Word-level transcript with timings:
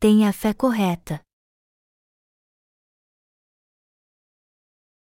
tenha 0.00 0.28
a 0.28 0.32
fé 0.32 0.54
correta. 0.54 1.20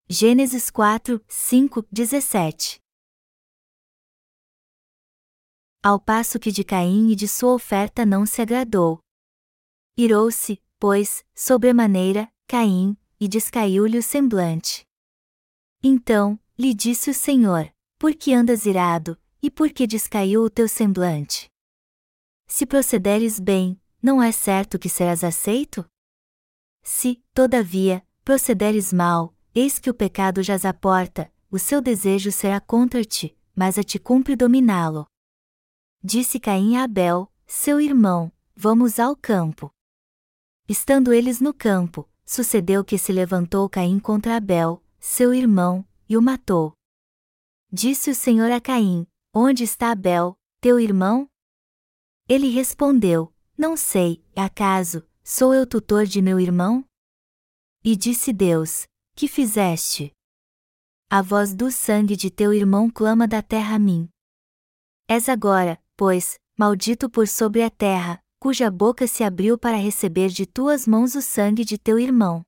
Gênesis 0.10 0.72
4, 0.72 1.24
5, 1.28 1.86
17 1.92 2.82
Ao 5.84 6.00
passo 6.00 6.40
que 6.40 6.52
de 6.52 6.64
Caim 6.64 7.12
e 7.12 7.16
de 7.16 7.28
sua 7.28 7.54
oferta 7.54 8.06
não 8.06 8.26
se 8.26 8.42
agradou. 8.42 9.00
Irou-se, 9.96 10.62
pois, 10.80 11.24
sobremaneira, 11.36 12.32
Caim, 12.48 12.98
e 13.20 13.28
descaiu-lhe 13.28 14.00
o 14.00 14.04
semblante. 14.04 14.84
Então, 15.84 16.40
lhe 16.58 16.74
disse 16.74 17.12
o 17.12 17.14
Senhor: 17.14 17.72
Por 18.00 18.16
que 18.16 18.34
andas 18.34 18.66
irado, 18.66 19.16
e 19.42 19.50
por 19.50 19.72
que 19.72 19.86
descaiu 19.86 20.44
o 20.44 20.50
teu 20.50 20.68
semblante? 20.68 21.50
Se 22.48 22.66
procederes 22.66 23.40
bem, 23.40 23.81
não 24.02 24.22
é 24.22 24.32
certo 24.32 24.80
que 24.80 24.90
serás 24.90 25.24
aceito? 25.24 25.86
Se, 26.84 27.24
todavia, 27.34 28.06
procederes 28.24 28.92
mal, 28.92 29.36
eis 29.54 29.78
que 29.78 29.90
o 29.90 29.94
pecado 29.94 30.42
jaz 30.42 30.66
à 30.66 30.74
porta, 30.74 31.32
o 31.52 31.60
seu 31.60 31.82
desejo 31.82 32.32
será 32.32 32.60
contra 32.60 33.04
ti, 33.04 33.38
mas 33.56 33.78
a 33.78 33.84
ti 33.84 34.00
cumpre 34.00 34.36
dominá-lo. 34.36 35.06
Disse 36.04 36.40
Caim 36.40 36.78
a 36.78 36.84
Abel, 36.84 37.32
seu 37.46 37.80
irmão: 37.80 38.32
Vamos 38.56 39.00
ao 39.00 39.16
campo. 39.16 39.72
Estando 40.68 41.14
eles 41.14 41.40
no 41.40 41.54
campo, 41.54 42.10
sucedeu 42.26 42.84
que 42.84 42.98
se 42.98 43.12
levantou 43.12 43.70
Caim 43.70 44.00
contra 44.00 44.38
Abel, 44.38 44.84
seu 45.00 45.34
irmão, 45.34 45.86
e 46.10 46.18
o 46.18 46.22
matou. 46.22 46.74
Disse 47.72 48.10
o 48.10 48.16
Senhor 48.16 48.52
a 48.52 48.60
Caim: 48.60 49.06
Onde 49.34 49.64
está 49.64 49.92
Abel, 49.92 50.36
teu 50.60 50.80
irmão? 50.80 51.30
Ele 52.28 52.50
respondeu: 52.50 53.32
Não 53.62 53.78
sei, 53.78 54.26
acaso, 54.36 55.08
sou 55.24 55.54
eu 55.54 55.68
tutor 55.68 56.08
de 56.08 56.20
meu 56.20 56.40
irmão? 56.40 56.84
E 57.84 57.96
disse 57.96 58.34
Deus: 58.34 58.88
Que 59.16 59.28
fizeste? 59.28 60.12
A 61.08 61.22
voz 61.22 61.54
do 61.54 61.70
sangue 61.70 62.16
de 62.16 62.32
teu 62.32 62.56
irmão 62.56 62.90
clama 62.90 63.28
da 63.28 63.40
terra 63.40 63.76
a 63.76 63.78
mim. 63.78 64.10
És 65.08 65.30
agora, 65.30 65.80
pois, 65.96 66.40
maldito 66.58 67.08
por 67.08 67.28
sobre 67.28 67.62
a 67.62 67.70
terra, 67.70 68.20
cuja 68.40 68.72
boca 68.72 69.06
se 69.06 69.24
abriu 69.24 69.60
para 69.60 69.78
receber 69.78 70.30
de 70.30 70.48
tuas 70.48 70.88
mãos 70.88 71.14
o 71.14 71.22
sangue 71.22 71.64
de 71.64 71.78
teu 71.78 72.00
irmão. 72.00 72.42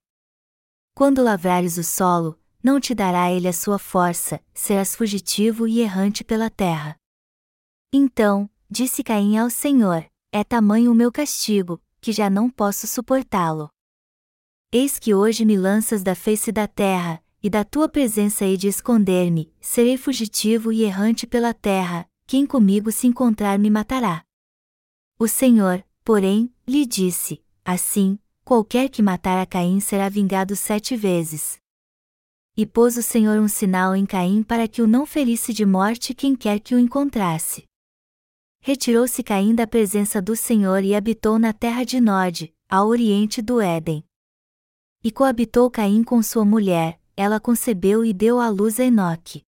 Quando 0.96 1.22
lavrares 1.22 1.78
o 1.78 1.84
solo, 1.84 2.40
não 2.64 2.80
te 2.80 2.96
dará 2.96 3.32
ele 3.32 3.48
a 3.48 3.54
sua 3.54 3.78
força, 3.78 4.44
serás 4.52 4.96
fugitivo 4.96 5.68
e 5.68 5.80
errante 5.80 6.24
pela 6.24 6.50
terra. 6.50 6.96
Então, 7.94 8.50
disse 8.68 9.04
Caim 9.04 9.38
ao 9.38 9.52
Senhor: 9.52 10.12
É 10.36 10.44
tamanho 10.44 10.92
o 10.92 10.96
meu 10.96 11.12
castigo, 11.12 11.80
que 12.02 12.12
já 12.12 12.28
não 12.28 12.50
posso 12.50 12.88
suportá-lo. 12.88 13.70
Eis 14.72 14.98
que 14.98 15.14
hoje 15.14 15.46
me 15.46 15.56
lanças 15.56 16.02
da 16.02 16.16
face 16.16 16.52
da 16.52 16.68
terra, 16.68 17.24
e 17.44 17.52
da 17.52 17.64
tua 17.64 17.88
presença 17.88 18.44
hei 18.44 18.58
de 18.58 18.68
esconder-me, 18.68 19.54
serei 19.62 19.96
fugitivo 19.96 20.72
e 20.74 20.82
errante 20.82 21.28
pela 21.28 21.54
terra, 21.54 22.10
quem 22.26 22.48
comigo 22.48 22.92
se 22.92 23.06
encontrar 23.06 23.60
me 23.60 23.70
matará. 23.70 24.26
O 25.20 25.28
Senhor, 25.28 25.86
porém, 26.04 26.52
lhe 26.68 26.84
disse: 26.84 27.40
Assim, 27.64 28.18
qualquer 28.44 28.90
que 28.90 29.04
matar 29.04 29.40
a 29.40 29.46
Caim 29.46 29.80
será 29.80 30.10
vingado 30.10 30.56
sete 30.56 30.96
vezes. 30.96 31.60
E 32.58 32.66
pôs 32.66 32.98
o 32.98 33.04
Senhor 33.04 33.40
um 33.40 33.48
sinal 33.48 33.96
em 33.96 34.04
Caim 34.08 34.42
para 34.42 34.68
que 34.68 34.82
o 34.82 34.88
não 34.88 35.06
ferisse 35.06 35.54
de 35.54 35.64
morte 35.64 36.12
quem 36.16 36.36
quer 36.36 36.60
que 36.60 36.74
o 36.74 36.80
encontrasse. 36.80 37.66
Retirou-se 38.66 39.22
Caim 39.22 39.54
da 39.54 39.68
presença 39.68 40.22
do 40.22 40.38
Senhor 40.38 40.86
e 40.86 40.96
habitou 40.96 41.38
na 41.38 41.52
terra 41.52 41.84
de 41.84 42.00
Nod, 42.00 42.56
ao 42.70 42.88
oriente 42.88 43.42
do 43.42 43.60
Éden. 43.60 44.08
E 45.04 45.12
coabitou 45.12 45.70
Caim 45.70 46.02
com 46.02 46.24
sua 46.24 46.46
mulher, 46.46 46.98
ela 47.14 47.42
concebeu 47.42 48.06
e 48.06 48.14
deu 48.14 48.40
à 48.40 48.48
luz 48.48 48.80
a 48.80 48.86
Enoque. 48.86 49.46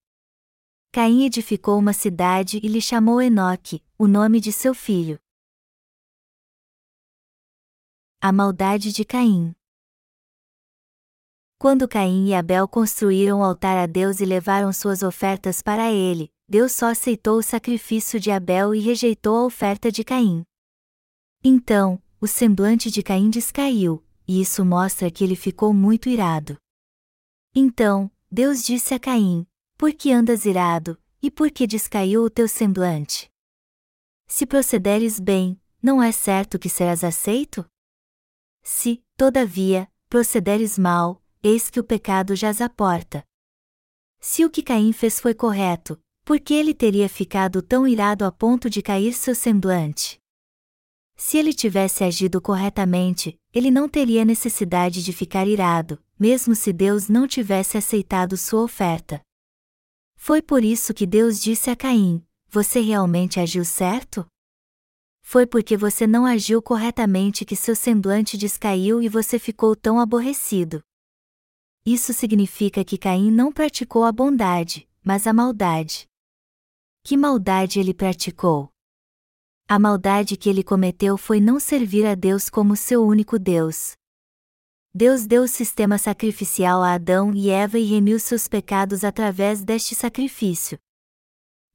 Caim 0.91 1.23
edificou 1.23 1.79
uma 1.79 1.93
cidade 1.93 2.59
e 2.61 2.67
lhe 2.67 2.81
chamou 2.81 3.21
Enoque, 3.21 3.81
o 3.97 4.05
nome 4.05 4.41
de 4.41 4.51
seu 4.51 4.73
filho. 4.73 5.17
A 8.19 8.33
maldade 8.33 8.91
de 8.91 9.05
Caim. 9.05 9.55
Quando 11.57 11.87
Caim 11.87 12.27
e 12.27 12.33
Abel 12.33 12.67
construíram 12.67 13.39
o 13.39 13.43
altar 13.43 13.77
a 13.77 13.85
Deus 13.85 14.19
e 14.19 14.25
levaram 14.25 14.73
suas 14.73 15.03
ofertas 15.03 15.61
para 15.61 15.89
ele, 15.89 16.34
Deus 16.47 16.73
só 16.73 16.87
aceitou 16.87 17.39
o 17.39 17.43
sacrifício 17.43 18.19
de 18.19 18.29
Abel 18.29 18.75
e 18.75 18.79
rejeitou 18.79 19.37
a 19.37 19.45
oferta 19.45 19.91
de 19.91 20.03
Caim. 20.03 20.43
Então, 21.43 22.01
o 22.21 22.27
semblante 22.27 22.91
de 22.91 23.01
Caim 23.01 23.29
descaiu, 23.29 24.03
e 24.27 24.41
isso 24.41 24.63
mostra 24.63 25.09
que 25.09 25.23
ele 25.23 25.35
ficou 25.35 25.73
muito 25.73 26.07
irado. 26.07 26.57
Então, 27.53 28.11
Deus 28.31 28.63
disse 28.63 28.93
a 28.93 28.99
Caim: 28.99 29.47
por 29.77 29.93
que 29.93 30.11
andas 30.11 30.45
irado, 30.45 30.97
e 31.21 31.29
por 31.29 31.51
que 31.51 31.67
descaiu 31.67 32.23
o 32.23 32.29
teu 32.29 32.47
semblante? 32.47 33.29
Se 34.27 34.45
procederes 34.45 35.19
bem, 35.19 35.59
não 35.81 36.01
é 36.01 36.11
certo 36.11 36.57
que 36.57 36.69
serás 36.69 37.03
aceito? 37.03 37.65
Se, 38.63 39.03
todavia, 39.17 39.91
procederes 40.07 40.77
mal, 40.77 41.21
eis 41.43 41.69
que 41.69 41.79
o 41.79 41.83
pecado 41.83 42.35
jaz 42.35 42.61
à 42.61 42.69
porta. 42.69 43.23
Se 44.19 44.45
o 44.45 44.49
que 44.49 44.63
Caim 44.63 44.91
fez 44.93 45.19
foi 45.19 45.35
correto, 45.35 46.01
por 46.25 46.39
que 46.39 46.55
ele 46.55 46.73
teria 46.73 47.07
ficado 47.07 47.61
tão 47.61 47.87
irado 47.87 48.25
a 48.25 48.31
ponto 48.31 48.67
de 48.67 48.81
cair 48.81 49.13
seu 49.13 49.35
semblante? 49.35 50.17
Se 51.15 51.37
ele 51.37 51.53
tivesse 51.53 52.03
agido 52.03 52.41
corretamente, 52.41 53.39
ele 53.53 53.69
não 53.69 53.87
teria 53.87 54.25
necessidade 54.25 55.03
de 55.03 55.13
ficar 55.13 55.47
irado, 55.47 56.03
mesmo 56.19 56.55
se 56.55 56.73
Deus 56.73 57.07
não 57.07 57.27
tivesse 57.27 57.77
aceitado 57.77 58.35
sua 58.35 58.63
oferta. 58.63 59.21
Foi 60.15 60.41
por 60.41 60.63
isso 60.63 60.95
que 60.95 61.05
Deus 61.05 61.39
disse 61.39 61.69
a 61.69 61.75
Caim: 61.75 62.25
Você 62.49 62.79
realmente 62.79 63.39
agiu 63.39 63.63
certo? 63.63 64.25
Foi 65.21 65.45
porque 65.45 65.77
você 65.77 66.07
não 66.07 66.25
agiu 66.25 66.59
corretamente 66.59 67.45
que 67.45 67.55
seu 67.55 67.75
semblante 67.75 68.35
descaiu 68.35 68.99
e 68.99 69.07
você 69.07 69.37
ficou 69.37 69.75
tão 69.75 69.99
aborrecido. 69.99 70.81
Isso 71.85 72.13
significa 72.13 72.83
que 72.83 72.97
Caim 72.97 73.29
não 73.29 73.51
praticou 73.51 74.03
a 74.03 74.11
bondade, 74.11 74.89
mas 75.03 75.27
a 75.27 75.33
maldade. 75.33 76.07
Que 77.05 77.15
maldade 77.15 77.79
ele 77.79 77.93
praticou? 77.93 78.69
A 79.67 79.79
maldade 79.79 80.35
que 80.35 80.49
ele 80.49 80.63
cometeu 80.63 81.17
foi 81.17 81.39
não 81.39 81.59
servir 81.59 82.05
a 82.05 82.15
Deus 82.15 82.49
como 82.49 82.75
seu 82.75 83.05
único 83.05 83.39
Deus, 83.39 83.95
Deus 84.97 85.25
deu 85.25 85.43
o 85.43 85.47
sistema 85.47 85.97
sacrificial 85.97 86.81
a 86.81 86.93
Adão 86.93 87.33
e 87.33 87.49
Eva 87.49 87.77
e 87.77 87.83
remiu 87.83 88.17
seus 88.17 88.47
pecados 88.47 89.03
através 89.03 89.61
deste 89.61 89.93
sacrifício. 89.93 90.79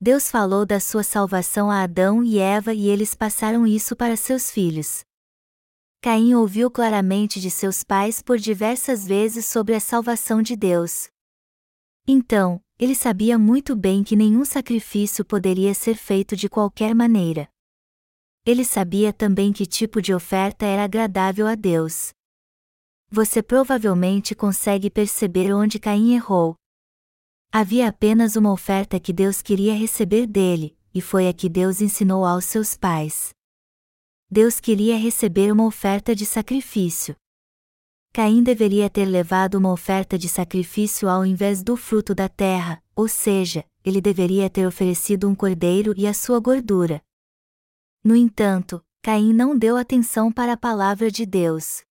Deus 0.01 0.31
falou 0.31 0.65
da 0.65 0.81
sua 0.81 1.03
salvação 1.03 1.71
a 1.71 1.83
Adão 1.83 2.25
e 2.25 2.39
Eva 2.39 2.73
e 2.73 2.89
eles 2.89 3.15
passaram 3.15 3.67
isso 3.67 3.95
para 3.95 4.17
seus 4.17 4.51
filhos. 4.51 5.05
Caim 6.01 6.33
ouviu 6.33 6.71
claramente 6.71 7.39
de 7.43 7.51
seus 7.51 7.85
pais 7.85 8.23
por 8.23 8.39
diversas 8.39 9.07
vezes 9.07 9.45
sobre 9.45 9.75
a 9.75 9.81
salvação 9.81 10.41
de 10.41 10.57
Deus. 10.57 11.11
Então, 12.09 12.59
ele 12.81 12.95
sabia 12.95 13.39
muito 13.39 13.77
bem 13.77 14.03
que 14.03 14.17
nenhum 14.17 14.45
sacrifício 14.45 15.25
poderia 15.25 15.75
ser 15.75 15.95
feito 15.95 16.35
de 16.35 16.49
qualquer 16.49 16.95
maneira. 16.95 17.49
Ele 18.45 18.65
sabia 18.65 19.13
também 19.13 19.53
que 19.53 19.67
tipo 19.67 20.01
de 20.03 20.15
oferta 20.15 20.65
era 20.65 20.83
agradável 20.83 21.47
a 21.47 21.55
Deus 21.55 22.13
você 23.11 23.43
provavelmente 23.43 24.37
consegue 24.37 24.89
perceber 24.89 25.53
onde 25.53 25.81
Caim 25.81 26.15
errou. 26.15 26.55
Havia 27.53 27.89
apenas 27.89 28.37
uma 28.37 28.53
oferta 28.53 29.01
que 29.01 29.13
Deus 29.13 29.43
queria 29.43 29.75
receber 29.75 30.29
dele, 30.29 30.79
e 30.95 31.01
foi 31.01 31.27
a 31.27 31.33
que 31.33 31.49
Deus 31.49 31.81
ensinou 31.81 32.25
aos 32.25 32.45
seus 32.45 32.77
pais. 32.77 33.31
Deus 34.31 34.61
queria 34.61 34.97
receber 34.97 35.53
uma 35.53 35.67
oferta 35.67 36.15
de 36.15 36.25
sacrifício. 36.25 37.17
Caim 38.13 38.43
deveria 38.43 38.91
ter 38.91 39.05
levado 39.05 39.55
uma 39.55 39.71
oferta 39.71 40.19
de 40.19 40.29
sacrifício 40.29 41.09
ao 41.09 41.25
invés 41.25 41.63
do 41.63 41.77
fruto 41.77 42.13
da 42.13 42.29
terra, 42.29 42.83
ou 42.97 43.07
seja, 43.07 43.65
ele 43.85 44.01
deveria 44.01 44.51
ter 44.51 44.67
oferecido 44.67 45.29
um 45.29 45.35
cordeiro 45.35 45.95
e 45.97 46.09
a 46.09 46.13
sua 46.13 46.41
gordura. 46.41 47.01
No 48.03 48.17
entanto, 48.17 48.85
Caim 49.01 49.33
não 49.33 49.57
deu 49.57 49.77
atenção 49.77 50.33
para 50.33 50.55
a 50.55 50.57
palavra 50.57 51.09
de 51.09 51.25
Deus. 51.25 51.85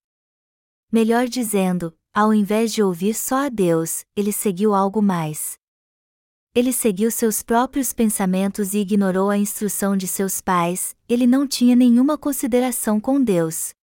Melhor 0.92 1.25
dizendo, 1.25 1.98
ao 2.13 2.33
invés 2.33 2.74
de 2.74 2.83
ouvir 2.83 3.13
só 3.13 3.45
a 3.45 3.50
Deus, 3.50 4.04
ele 4.13 4.33
seguiu 4.33 4.75
algo 4.75 5.01
mais. 5.01 5.57
Ele 6.54 6.74
seguiu 6.74 7.10
seus 7.12 7.42
próprios 7.42 7.94
pensamentos 7.94 8.74
e 8.74 8.80
ignorou 8.80 9.30
a 9.30 9.38
instrução 9.38 9.95
de 9.95 10.07
seus 10.07 10.42
pais, 10.42 10.98
ele 11.07 11.25
não 11.25 11.48
tinha 11.48 11.77
nenhuma 11.77 12.18
consideração 12.18 13.00
com 13.00 13.24
Deus. 13.24 13.74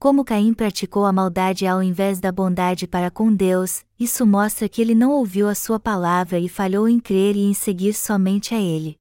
Como 0.00 0.24
Caim 0.24 0.54
praticou 0.54 1.04
a 1.04 1.12
maldade 1.12 1.66
ao 1.66 1.82
invés 1.82 2.20
da 2.20 2.30
bondade 2.30 2.86
para 2.86 3.10
com 3.10 3.34
Deus, 3.34 3.84
isso 3.98 4.24
mostra 4.24 4.68
que 4.68 4.80
ele 4.80 4.94
não 4.94 5.10
ouviu 5.10 5.48
a 5.48 5.56
sua 5.56 5.80
palavra 5.80 6.38
e 6.38 6.48
falhou 6.48 6.88
em 6.88 7.00
crer 7.00 7.34
e 7.34 7.40
em 7.40 7.52
seguir 7.52 7.92
somente 7.94 8.54
a 8.54 8.60
ele. 8.60 8.96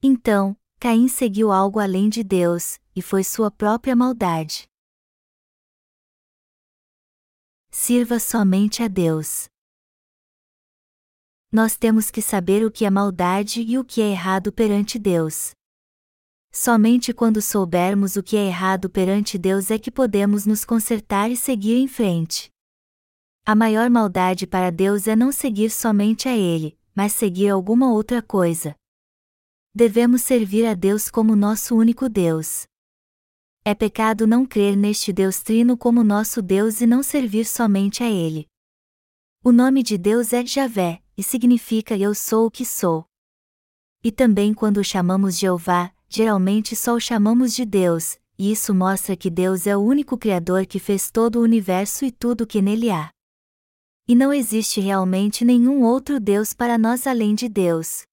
Então, 0.00 0.56
Caim 0.78 1.08
seguiu 1.08 1.50
algo 1.50 1.80
além 1.80 2.08
de 2.08 2.22
Deus, 2.22 2.78
e 2.94 3.02
foi 3.02 3.24
sua 3.24 3.50
própria 3.50 3.96
maldade. 3.96 4.68
Sirva 7.72 8.20
somente 8.20 8.84
a 8.84 8.88
Deus. 8.88 9.48
Nós 11.50 11.76
temos 11.76 12.12
que 12.12 12.22
saber 12.22 12.64
o 12.64 12.70
que 12.70 12.84
é 12.84 12.90
maldade 12.90 13.60
e 13.60 13.76
o 13.76 13.84
que 13.84 14.00
é 14.00 14.12
errado 14.12 14.52
perante 14.52 15.00
Deus. 15.00 15.55
Somente 16.58 17.12
quando 17.12 17.42
soubermos 17.42 18.16
o 18.16 18.22
que 18.22 18.34
é 18.34 18.46
errado 18.46 18.88
perante 18.88 19.36
Deus 19.36 19.70
é 19.70 19.78
que 19.78 19.90
podemos 19.90 20.46
nos 20.46 20.64
consertar 20.64 21.30
e 21.30 21.36
seguir 21.36 21.76
em 21.76 21.86
frente. 21.86 22.48
A 23.44 23.54
maior 23.54 23.90
maldade 23.90 24.46
para 24.46 24.70
Deus 24.70 25.06
é 25.06 25.14
não 25.14 25.30
seguir 25.30 25.68
somente 25.68 26.30
a 26.30 26.34
Ele, 26.34 26.74
mas 26.94 27.12
seguir 27.12 27.50
alguma 27.50 27.92
outra 27.92 28.22
coisa. 28.22 28.74
Devemos 29.74 30.22
servir 30.22 30.64
a 30.64 30.72
Deus 30.72 31.10
como 31.10 31.36
nosso 31.36 31.76
único 31.76 32.08
Deus. 32.08 32.66
É 33.62 33.74
pecado 33.74 34.26
não 34.26 34.46
crer 34.46 34.78
neste 34.78 35.12
Deus 35.12 35.40
Trino 35.40 35.76
como 35.76 36.02
nosso 36.02 36.40
Deus 36.40 36.80
e 36.80 36.86
não 36.86 37.02
servir 37.02 37.44
somente 37.44 38.02
a 38.02 38.08
Ele. 38.08 38.48
O 39.44 39.52
nome 39.52 39.82
de 39.82 39.98
Deus 39.98 40.32
é 40.32 40.44
Javé, 40.46 41.02
e 41.18 41.22
significa 41.22 41.98
Eu 41.98 42.14
sou 42.14 42.46
o 42.46 42.50
que 42.50 42.64
sou. 42.64 43.04
E 44.02 44.10
também 44.10 44.54
quando 44.54 44.78
o 44.78 44.84
chamamos 44.84 45.36
Jeová, 45.36 45.92
geralmente 46.08 46.74
só 46.76 46.94
o 46.94 47.00
chamamos 47.00 47.54
de 47.54 47.64
Deus, 47.64 48.18
e 48.38 48.52
isso 48.52 48.74
mostra 48.74 49.16
que 49.16 49.30
Deus 49.30 49.66
é 49.66 49.76
o 49.76 49.80
único 49.80 50.16
Criador 50.16 50.66
que 50.66 50.78
fez 50.78 51.10
todo 51.10 51.36
o 51.36 51.42
universo 51.42 52.04
e 52.04 52.10
tudo 52.10 52.42
o 52.42 52.46
que 52.46 52.60
nele 52.60 52.90
há. 52.90 53.10
E 54.08 54.14
não 54.14 54.32
existe 54.32 54.80
realmente 54.80 55.44
nenhum 55.44 55.82
outro 55.82 56.20
Deus 56.20 56.52
para 56.52 56.78
nós 56.78 57.06
além 57.06 57.34
de 57.34 57.48
Deus. 57.48 58.04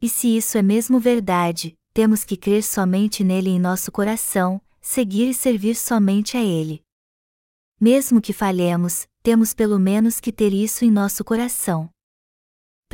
E 0.00 0.08
se 0.08 0.36
isso 0.36 0.56
é 0.56 0.62
mesmo 0.62 0.98
verdade, 0.98 1.74
temos 1.92 2.24
que 2.24 2.36
crer 2.36 2.62
somente 2.62 3.22
nele 3.22 3.50
em 3.50 3.60
nosso 3.60 3.92
coração, 3.92 4.60
seguir 4.80 5.28
e 5.28 5.34
servir 5.34 5.74
somente 5.76 6.36
a 6.36 6.42
ele. 6.42 6.82
Mesmo 7.80 8.20
que 8.20 8.32
falhemos, 8.32 9.06
temos 9.22 9.52
pelo 9.52 9.78
menos 9.78 10.20
que 10.20 10.32
ter 10.32 10.52
isso 10.52 10.84
em 10.84 10.90
nosso 10.90 11.24
coração. 11.24 11.93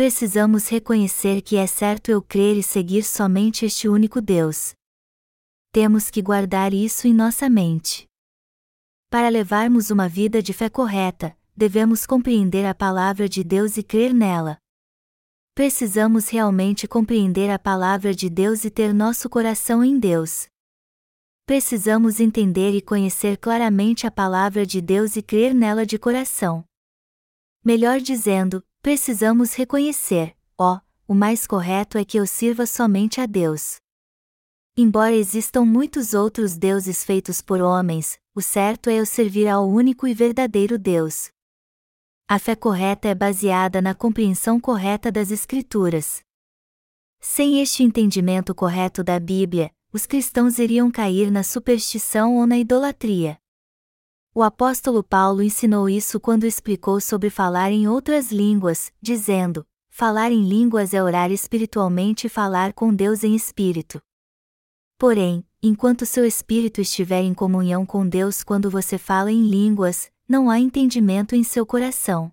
Precisamos 0.00 0.66
reconhecer 0.66 1.42
que 1.42 1.56
é 1.56 1.66
certo 1.66 2.10
eu 2.10 2.22
crer 2.22 2.56
e 2.56 2.62
seguir 2.62 3.02
somente 3.02 3.66
este 3.66 3.86
único 3.86 4.18
Deus. 4.22 4.72
Temos 5.70 6.08
que 6.08 6.22
guardar 6.22 6.72
isso 6.72 7.06
em 7.06 7.12
nossa 7.12 7.50
mente. 7.50 8.06
Para 9.10 9.28
levarmos 9.28 9.90
uma 9.90 10.08
vida 10.08 10.42
de 10.42 10.54
fé 10.54 10.70
correta, 10.70 11.36
devemos 11.54 12.06
compreender 12.06 12.64
a 12.64 12.74
palavra 12.74 13.28
de 13.28 13.44
Deus 13.44 13.76
e 13.76 13.82
crer 13.82 14.14
nela. 14.14 14.56
Precisamos 15.54 16.30
realmente 16.30 16.88
compreender 16.88 17.50
a 17.50 17.58
palavra 17.58 18.14
de 18.14 18.30
Deus 18.30 18.64
e 18.64 18.70
ter 18.70 18.94
nosso 18.94 19.28
coração 19.28 19.84
em 19.84 19.98
Deus. 19.98 20.48
Precisamos 21.44 22.20
entender 22.20 22.74
e 22.74 22.80
conhecer 22.80 23.36
claramente 23.36 24.06
a 24.06 24.10
palavra 24.10 24.64
de 24.64 24.80
Deus 24.80 25.16
e 25.16 25.20
crer 25.20 25.54
nela 25.54 25.84
de 25.84 25.98
coração. 25.98 26.64
Melhor 27.62 28.00
dizendo, 28.00 28.64
precisamos 28.82 29.54
reconhecer, 29.54 30.34
ó, 30.58 30.80
o 31.06 31.14
mais 31.14 31.46
correto 31.46 31.98
é 31.98 32.04
que 32.04 32.18
eu 32.18 32.26
sirva 32.26 32.66
somente 32.66 33.20
a 33.20 33.26
Deus. 33.26 33.76
Embora 34.76 35.14
existam 35.14 35.64
muitos 35.64 36.14
outros 36.14 36.56
deuses 36.56 37.04
feitos 37.04 37.42
por 37.42 37.60
homens, 37.60 38.18
o 38.34 38.40
certo 38.40 38.88
é 38.88 39.00
eu 39.00 39.04
servir 39.04 39.48
ao 39.48 39.68
único 39.68 40.06
e 40.06 40.14
verdadeiro 40.14 40.78
Deus. 40.78 41.30
A 42.28 42.38
fé 42.38 42.54
correta 42.54 43.08
é 43.08 43.14
baseada 43.14 43.82
na 43.82 43.94
compreensão 43.94 44.60
correta 44.60 45.10
das 45.10 45.30
Escrituras. 45.30 46.22
Sem 47.20 47.60
este 47.60 47.82
entendimento 47.82 48.54
correto 48.54 49.02
da 49.02 49.18
Bíblia, 49.18 49.70
os 49.92 50.06
cristãos 50.06 50.58
iriam 50.58 50.90
cair 50.90 51.30
na 51.30 51.42
superstição 51.42 52.36
ou 52.36 52.46
na 52.46 52.56
idolatria. 52.56 53.36
O 54.32 54.44
apóstolo 54.44 55.02
Paulo 55.02 55.42
ensinou 55.42 55.88
isso 55.88 56.20
quando 56.20 56.46
explicou 56.46 57.00
sobre 57.00 57.28
falar 57.28 57.72
em 57.72 57.88
outras 57.88 58.30
línguas, 58.30 58.92
dizendo: 59.02 59.66
Falar 59.90 60.30
em 60.30 60.48
línguas 60.48 60.94
é 60.94 61.02
orar 61.02 61.32
espiritualmente 61.32 62.28
e 62.28 62.30
falar 62.30 62.72
com 62.72 62.94
Deus 62.94 63.24
em 63.24 63.34
espírito. 63.34 64.00
Porém, 64.96 65.44
enquanto 65.60 66.06
seu 66.06 66.24
espírito 66.24 66.80
estiver 66.80 67.22
em 67.22 67.34
comunhão 67.34 67.84
com 67.84 68.08
Deus 68.08 68.44
quando 68.44 68.70
você 68.70 68.96
fala 68.96 69.32
em 69.32 69.42
línguas, 69.42 70.12
não 70.28 70.48
há 70.48 70.60
entendimento 70.60 71.34
em 71.34 71.42
seu 71.42 71.66
coração. 71.66 72.30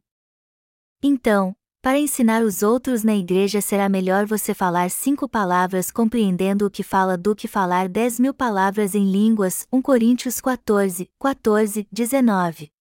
Então, 1.02 1.56
para 1.82 2.00
ensinar 2.00 2.44
os 2.44 2.64
outros 2.64 3.04
na 3.04 3.16
igreja 3.16 3.62
será 3.62 3.88
melhor 3.88 4.26
você 4.26 4.54
falar 4.54 4.90
cinco 4.90 5.30
palavras 5.30 5.92
compreendendo 5.92 6.66
o 6.66 6.70
que 6.70 6.84
fala 6.84 7.18
do 7.18 7.36
que 7.36 7.48
falar 7.48 7.88
dez 7.88 8.20
mil 8.20 8.34
palavras 8.34 8.96
em 8.96 9.10
línguas. 9.10 9.68
1 9.72 9.82
Coríntios 9.82 10.42
14, 10.42 11.10
14, 11.20 11.88
19. 11.92 12.72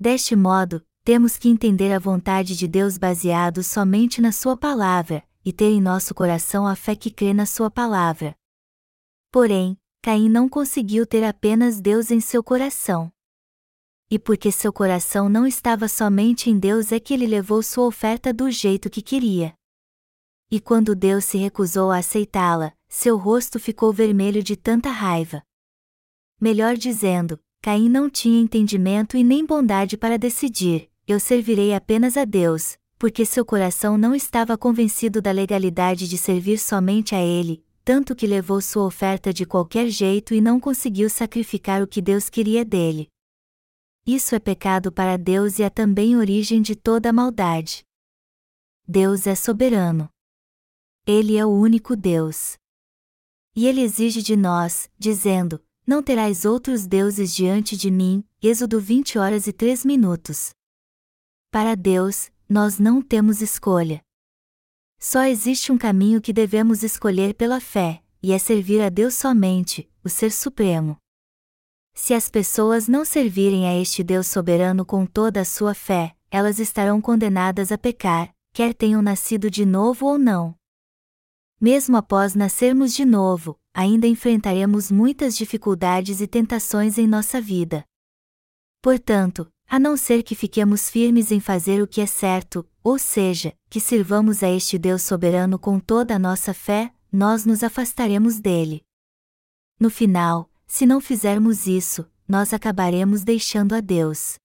Deste 0.00 0.34
modo, 0.34 0.84
temos 1.04 1.36
que 1.36 1.48
entender 1.48 1.92
a 1.92 1.98
vontade 1.98 2.56
de 2.56 2.66
Deus 2.66 2.98
baseado 2.98 3.62
somente 3.62 4.20
na 4.20 4.32
Sua 4.32 4.56
palavra, 4.56 5.22
e 5.44 5.52
ter 5.52 5.70
em 5.70 5.80
nosso 5.80 6.14
coração 6.14 6.66
a 6.66 6.74
fé 6.74 6.94
que 6.96 7.10
crê 7.10 7.32
na 7.32 7.46
Sua 7.46 7.70
palavra. 7.70 8.34
Porém, 9.30 9.78
Caim 10.02 10.28
não 10.28 10.48
conseguiu 10.48 11.06
ter 11.06 11.24
apenas 11.24 11.80
Deus 11.80 12.10
em 12.10 12.20
seu 12.20 12.42
coração 12.42 13.12
e 14.10 14.18
porque 14.18 14.50
seu 14.50 14.72
coração 14.72 15.28
não 15.28 15.46
estava 15.46 15.86
somente 15.86 16.48
em 16.48 16.58
Deus 16.58 16.92
é 16.92 16.98
que 16.98 17.12
ele 17.12 17.26
levou 17.26 17.62
sua 17.62 17.86
oferta 17.86 18.32
do 18.32 18.50
jeito 18.50 18.88
que 18.88 19.02
queria. 19.02 19.54
E 20.50 20.58
quando 20.58 20.94
Deus 20.94 21.24
se 21.26 21.36
recusou 21.36 21.90
a 21.90 21.98
aceitá-la, 21.98 22.72
seu 22.88 23.18
rosto 23.18 23.60
ficou 23.60 23.92
vermelho 23.92 24.42
de 24.42 24.56
tanta 24.56 24.88
raiva. 24.88 25.42
Melhor 26.40 26.74
dizendo, 26.76 27.38
Caim 27.60 27.88
não 27.88 28.08
tinha 28.08 28.40
entendimento 28.40 29.16
e 29.16 29.22
nem 29.22 29.44
bondade 29.44 29.98
para 29.98 30.16
decidir: 30.16 30.88
eu 31.06 31.20
servirei 31.20 31.74
apenas 31.74 32.16
a 32.16 32.24
Deus, 32.24 32.78
porque 32.98 33.26
seu 33.26 33.44
coração 33.44 33.98
não 33.98 34.14
estava 34.14 34.56
convencido 34.56 35.20
da 35.20 35.30
legalidade 35.30 36.08
de 36.08 36.16
servir 36.16 36.58
somente 36.58 37.14
a 37.14 37.20
Ele, 37.20 37.62
tanto 37.84 38.14
que 38.14 38.26
levou 38.26 38.60
sua 38.62 38.84
oferta 38.84 39.34
de 39.34 39.44
qualquer 39.44 39.88
jeito 39.88 40.32
e 40.32 40.40
não 40.40 40.58
conseguiu 40.58 41.10
sacrificar 41.10 41.82
o 41.82 41.86
que 41.86 42.00
Deus 42.00 42.30
queria 42.30 42.64
dele. 42.64 43.08
Isso 44.10 44.34
é 44.34 44.38
pecado 44.38 44.90
para 44.90 45.18
Deus 45.18 45.58
e 45.58 45.62
é 45.62 45.68
também 45.68 46.16
origem 46.16 46.62
de 46.62 46.74
toda 46.74 47.12
maldade. 47.12 47.84
Deus 48.86 49.26
é 49.26 49.34
soberano. 49.34 50.08
Ele 51.06 51.36
é 51.36 51.44
o 51.44 51.50
único 51.50 51.94
Deus. 51.94 52.56
E 53.54 53.66
ele 53.66 53.82
exige 53.82 54.22
de 54.22 54.34
nós, 54.34 54.90
dizendo: 54.98 55.62
Não 55.86 56.02
terás 56.02 56.46
outros 56.46 56.86
deuses 56.86 57.34
diante 57.34 57.76
de 57.76 57.90
mim. 57.90 58.24
Êxodo 58.40 58.80
20 58.80 59.18
horas 59.18 59.46
e 59.46 59.52
3 59.52 59.84
minutos. 59.84 60.52
Para 61.50 61.74
Deus, 61.74 62.30
nós 62.48 62.78
não 62.78 63.02
temos 63.02 63.42
escolha. 63.42 64.00
Só 64.98 65.24
existe 65.24 65.70
um 65.70 65.76
caminho 65.76 66.22
que 66.22 66.32
devemos 66.32 66.82
escolher 66.82 67.34
pela 67.34 67.60
fé, 67.60 68.02
e 68.22 68.32
é 68.32 68.38
servir 68.38 68.80
a 68.80 68.88
Deus 68.88 69.12
somente, 69.12 69.86
o 70.02 70.08
Ser 70.08 70.32
Supremo. 70.32 70.96
Se 72.00 72.14
as 72.14 72.30
pessoas 72.30 72.86
não 72.86 73.04
servirem 73.04 73.68
a 73.68 73.76
este 73.76 74.04
Deus 74.04 74.28
soberano 74.28 74.86
com 74.86 75.04
toda 75.04 75.40
a 75.40 75.44
sua 75.44 75.74
fé, 75.74 76.14
elas 76.30 76.60
estarão 76.60 77.00
condenadas 77.00 77.72
a 77.72 77.76
pecar, 77.76 78.32
quer 78.54 78.72
tenham 78.72 79.02
nascido 79.02 79.50
de 79.50 79.66
novo 79.66 80.06
ou 80.06 80.16
não. 80.16 80.54
Mesmo 81.60 81.96
após 81.96 82.36
nascermos 82.36 82.94
de 82.94 83.04
novo, 83.04 83.58
ainda 83.74 84.06
enfrentaremos 84.06 84.92
muitas 84.92 85.36
dificuldades 85.36 86.20
e 86.20 86.28
tentações 86.28 86.98
em 86.98 87.06
nossa 87.06 87.40
vida. 87.40 87.84
Portanto, 88.80 89.50
a 89.68 89.78
não 89.80 89.96
ser 89.96 90.22
que 90.22 90.36
fiquemos 90.36 90.88
firmes 90.88 91.32
em 91.32 91.40
fazer 91.40 91.82
o 91.82 91.86
que 91.86 92.00
é 92.00 92.06
certo, 92.06 92.64
ou 92.82 92.96
seja, 92.96 93.52
que 93.68 93.80
sirvamos 93.80 94.44
a 94.44 94.48
este 94.48 94.78
Deus 94.78 95.02
soberano 95.02 95.58
com 95.58 95.80
toda 95.80 96.14
a 96.14 96.18
nossa 96.18 96.54
fé, 96.54 96.94
nós 97.12 97.44
nos 97.44 97.64
afastaremos 97.64 98.38
dele. 98.38 98.84
No 99.80 99.90
final, 99.90 100.48
se 100.68 100.84
não 100.84 101.00
fizermos 101.00 101.66
isso, 101.66 102.06
nós 102.28 102.52
acabaremos 102.52 103.24
deixando 103.24 103.74
a 103.74 103.80
Deus. 103.80 104.36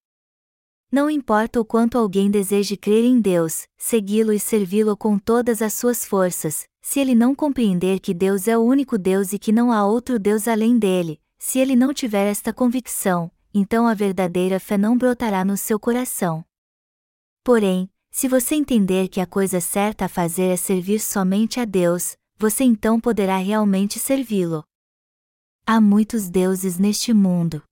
Não 0.89 1.10
importa 1.10 1.60
o 1.60 1.65
quanto 1.65 1.98
alguém 1.98 2.32
deseje 2.32 2.77
crer 2.77 3.03
em 3.03 3.20
Deus, 3.20 3.68
segui-lo 3.77 4.32
e 4.32 4.39
servi-lo 4.39 4.96
com 4.96 5.20
todas 5.20 5.62
as 5.62 5.74
suas 5.74 6.06
forças, 6.06 6.65
se 6.82 7.00
ele 7.00 7.13
não 7.13 7.36
compreender 7.36 8.00
que 8.00 8.13
Deus 8.13 8.48
é 8.48 8.58
o 8.58 8.62
único 8.62 8.98
Deus 8.98 9.34
e 9.34 9.39
que 9.39 9.51
não 9.51 9.72
há 9.72 9.86
outro 9.86 10.18
Deus 10.18 10.48
além 10.48 10.80
dele, 10.80 11.20
se 11.38 11.60
ele 11.60 11.75
não 11.75 11.94
tiver 11.94 12.27
esta 12.32 12.53
convicção, 12.53 13.30
então 13.53 13.86
a 13.86 13.94
verdadeira 13.94 14.60
fé 14.60 14.77
não 14.77 14.98
brotará 14.98 15.44
no 15.44 15.58
seu 15.58 15.80
coração. 15.80 16.46
Porém, 17.44 17.89
se 18.10 18.27
você 18.27 18.56
entender 18.56 19.10
que 19.10 19.20
a 19.20 19.25
coisa 19.25 19.60
certa 19.60 20.06
a 20.06 20.10
fazer 20.10 20.46
é 20.46 20.56
servir 20.56 21.00
somente 21.00 21.60
a 21.60 21.65
Deus, 21.65 22.15
você 22.38 22.63
então 22.63 23.00
poderá 23.00 23.38
realmente 23.38 24.00
servi-lo. 24.00 24.63
Há 25.65 25.79
muitos 25.79 26.29
deuses 26.29 26.77
neste 26.77 27.13
mundo. 27.13 27.63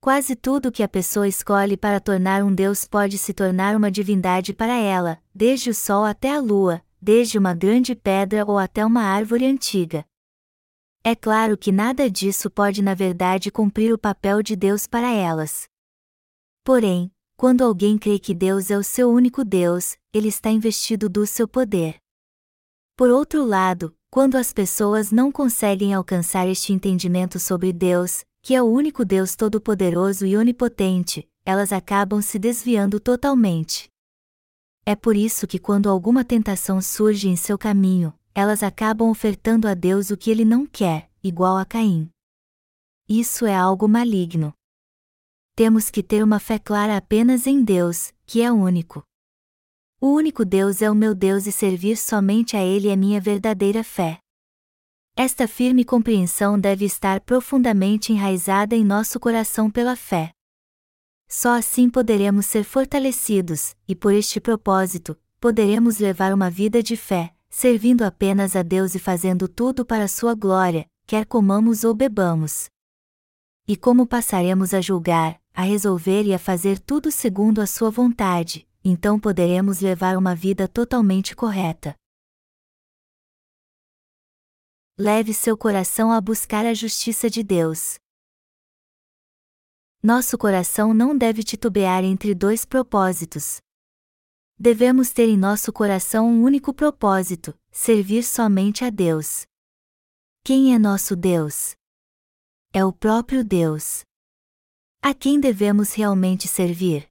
Quase 0.00 0.34
tudo 0.34 0.72
que 0.72 0.82
a 0.82 0.88
pessoa 0.88 1.28
escolhe 1.28 1.76
para 1.76 2.00
tornar 2.00 2.42
um 2.42 2.54
deus 2.54 2.86
pode 2.86 3.18
se 3.18 3.34
tornar 3.34 3.76
uma 3.76 3.90
divindade 3.90 4.54
para 4.54 4.74
ela, 4.74 5.22
desde 5.34 5.68
o 5.68 5.74
sol 5.74 6.02
até 6.04 6.34
a 6.34 6.40
lua, 6.40 6.82
desde 7.00 7.36
uma 7.36 7.52
grande 7.52 7.94
pedra 7.94 8.46
ou 8.46 8.58
até 8.58 8.86
uma 8.86 9.02
árvore 9.02 9.44
antiga. 9.44 10.06
É 11.04 11.14
claro 11.14 11.58
que 11.58 11.70
nada 11.70 12.10
disso 12.10 12.48
pode 12.48 12.80
na 12.80 12.94
verdade 12.94 13.50
cumprir 13.50 13.92
o 13.92 13.98
papel 13.98 14.42
de 14.42 14.56
Deus 14.56 14.86
para 14.86 15.12
elas. 15.12 15.68
Porém, 16.64 17.12
quando 17.36 17.62
alguém 17.62 17.98
crê 17.98 18.18
que 18.18 18.34
Deus 18.34 18.70
é 18.70 18.78
o 18.78 18.82
seu 18.82 19.10
único 19.10 19.44
Deus, 19.44 19.98
ele 20.10 20.28
está 20.28 20.48
investido 20.50 21.10
do 21.10 21.26
seu 21.26 21.46
poder. 21.46 21.96
Por 22.96 23.10
outro 23.10 23.44
lado, 23.44 23.94
quando 24.14 24.36
as 24.36 24.52
pessoas 24.52 25.10
não 25.10 25.32
conseguem 25.32 25.92
alcançar 25.92 26.46
este 26.46 26.72
entendimento 26.72 27.40
sobre 27.40 27.72
Deus, 27.72 28.24
que 28.40 28.54
é 28.54 28.62
o 28.62 28.66
único 28.66 29.04
Deus 29.04 29.34
todo-poderoso 29.34 30.24
e 30.24 30.36
onipotente, 30.36 31.28
elas 31.44 31.72
acabam 31.72 32.22
se 32.22 32.38
desviando 32.38 33.00
totalmente. 33.00 33.88
É 34.86 34.94
por 34.94 35.16
isso 35.16 35.48
que 35.48 35.58
quando 35.58 35.90
alguma 35.90 36.24
tentação 36.24 36.80
surge 36.80 37.28
em 37.28 37.34
seu 37.34 37.58
caminho, 37.58 38.14
elas 38.32 38.62
acabam 38.62 39.10
ofertando 39.10 39.66
a 39.66 39.74
Deus 39.74 40.10
o 40.10 40.16
que 40.16 40.30
ele 40.30 40.44
não 40.44 40.64
quer, 40.64 41.10
igual 41.20 41.56
a 41.56 41.64
Caim. 41.64 42.08
Isso 43.08 43.44
é 43.44 43.56
algo 43.56 43.88
maligno. 43.88 44.54
Temos 45.56 45.90
que 45.90 46.04
ter 46.04 46.22
uma 46.22 46.38
fé 46.38 46.56
clara 46.56 46.96
apenas 46.96 47.48
em 47.48 47.64
Deus, 47.64 48.12
que 48.24 48.42
é 48.42 48.52
único. 48.52 49.02
O 50.04 50.08
único 50.08 50.44
Deus 50.44 50.82
é 50.82 50.90
o 50.90 50.94
meu 50.94 51.14
Deus 51.14 51.46
e 51.46 51.50
servir 51.50 51.96
somente 51.96 52.58
a 52.58 52.62
Ele 52.62 52.90
é 52.90 52.94
minha 52.94 53.18
verdadeira 53.18 53.82
fé. 53.82 54.18
Esta 55.16 55.48
firme 55.48 55.82
compreensão 55.82 56.60
deve 56.60 56.84
estar 56.84 57.22
profundamente 57.22 58.12
enraizada 58.12 58.76
em 58.76 58.84
nosso 58.84 59.18
coração 59.18 59.70
pela 59.70 59.96
fé. 59.96 60.30
Só 61.26 61.56
assim 61.56 61.88
poderemos 61.88 62.44
ser 62.44 62.64
fortalecidos, 62.64 63.74
e 63.88 63.94
por 63.94 64.12
este 64.12 64.38
propósito, 64.40 65.16
poderemos 65.40 65.98
levar 65.98 66.34
uma 66.34 66.50
vida 66.50 66.82
de 66.82 66.98
fé, 66.98 67.34
servindo 67.48 68.02
apenas 68.02 68.54
a 68.54 68.62
Deus 68.62 68.94
e 68.94 68.98
fazendo 68.98 69.48
tudo 69.48 69.86
para 69.86 70.06
Sua 70.06 70.34
glória, 70.34 70.84
quer 71.06 71.24
comamos 71.24 71.82
ou 71.82 71.94
bebamos. 71.94 72.66
E 73.66 73.74
como 73.74 74.06
passaremos 74.06 74.74
a 74.74 74.82
julgar, 74.82 75.40
a 75.54 75.62
resolver 75.62 76.24
e 76.24 76.34
a 76.34 76.38
fazer 76.38 76.78
tudo 76.78 77.10
segundo 77.10 77.62
a 77.62 77.66
Sua 77.66 77.90
vontade, 77.90 78.68
então 78.84 79.18
poderemos 79.18 79.80
levar 79.80 80.16
uma 80.16 80.34
vida 80.34 80.68
totalmente 80.68 81.34
correta. 81.34 81.96
Leve 84.98 85.32
seu 85.32 85.56
coração 85.56 86.12
a 86.12 86.20
buscar 86.20 86.66
a 86.66 86.74
justiça 86.74 87.30
de 87.30 87.42
Deus. 87.42 87.98
Nosso 90.02 90.36
coração 90.36 90.92
não 90.92 91.16
deve 91.16 91.42
titubear 91.42 92.04
entre 92.04 92.34
dois 92.34 92.64
propósitos, 92.64 93.60
Devemos 94.58 95.10
ter 95.10 95.28
em 95.28 95.36
nosso 95.36 95.72
coração 95.72 96.28
um 96.28 96.42
único 96.42 96.72
propósito: 96.72 97.52
servir 97.72 98.22
somente 98.22 98.84
a 98.84 98.90
Deus. 98.90 99.46
Quem 100.44 100.74
é 100.74 100.78
nosso 100.78 101.16
Deus? 101.16 101.74
É 102.72 102.84
o 102.84 102.92
próprio 102.92 103.44
Deus. 103.44 104.04
A 105.02 105.12
quem 105.12 105.40
devemos 105.40 105.92
realmente 105.92 106.46
servir? 106.46 107.08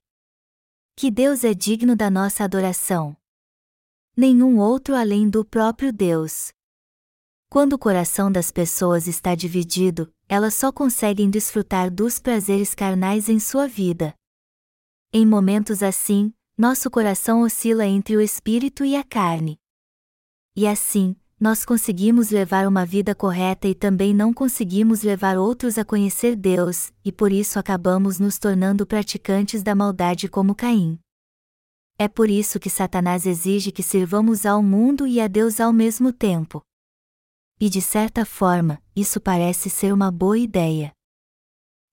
Que 0.96 1.10
Deus 1.10 1.42
é 1.42 1.52
digno 1.52 1.96
da 1.96 2.08
nossa 2.08 2.44
adoração. 2.44 3.16
Nenhum 4.16 4.60
outro 4.60 4.94
além 4.94 5.28
do 5.28 5.44
próprio 5.44 5.92
Deus. 5.92 6.52
Quando 7.48 7.72
o 7.72 7.78
coração 7.78 8.30
das 8.30 8.52
pessoas 8.52 9.08
está 9.08 9.34
dividido, 9.34 10.12
elas 10.28 10.54
só 10.54 10.70
conseguem 10.70 11.28
desfrutar 11.28 11.92
dos 11.92 12.20
prazeres 12.20 12.76
carnais 12.76 13.28
em 13.28 13.40
sua 13.40 13.66
vida. 13.66 14.14
Em 15.12 15.26
momentos 15.26 15.82
assim, 15.82 16.32
nosso 16.56 16.88
coração 16.88 17.42
oscila 17.42 17.84
entre 17.84 18.16
o 18.16 18.20
espírito 18.20 18.84
e 18.84 18.94
a 18.94 19.02
carne. 19.02 19.58
E 20.54 20.64
assim, 20.64 21.16
nós 21.38 21.64
conseguimos 21.64 22.30
levar 22.30 22.66
uma 22.66 22.86
vida 22.86 23.14
correta 23.14 23.66
e 23.66 23.74
também 23.74 24.14
não 24.14 24.32
conseguimos 24.32 25.02
levar 25.02 25.36
outros 25.36 25.76
a 25.76 25.84
conhecer 25.84 26.36
Deus, 26.36 26.92
e 27.04 27.10
por 27.10 27.32
isso 27.32 27.58
acabamos 27.58 28.18
nos 28.18 28.38
tornando 28.38 28.86
praticantes 28.86 29.62
da 29.62 29.74
maldade 29.74 30.28
como 30.28 30.54
Caim. 30.54 30.98
É 31.98 32.08
por 32.08 32.30
isso 32.30 32.58
que 32.58 32.70
Satanás 32.70 33.26
exige 33.26 33.70
que 33.70 33.82
sirvamos 33.82 34.46
ao 34.46 34.62
mundo 34.62 35.06
e 35.06 35.20
a 35.20 35.26
Deus 35.26 35.60
ao 35.60 35.72
mesmo 35.72 36.12
tempo. 36.12 36.62
E 37.60 37.68
de 37.68 37.80
certa 37.80 38.24
forma, 38.24 38.80
isso 38.96 39.20
parece 39.20 39.70
ser 39.70 39.92
uma 39.92 40.10
boa 40.10 40.38
ideia. 40.38 40.92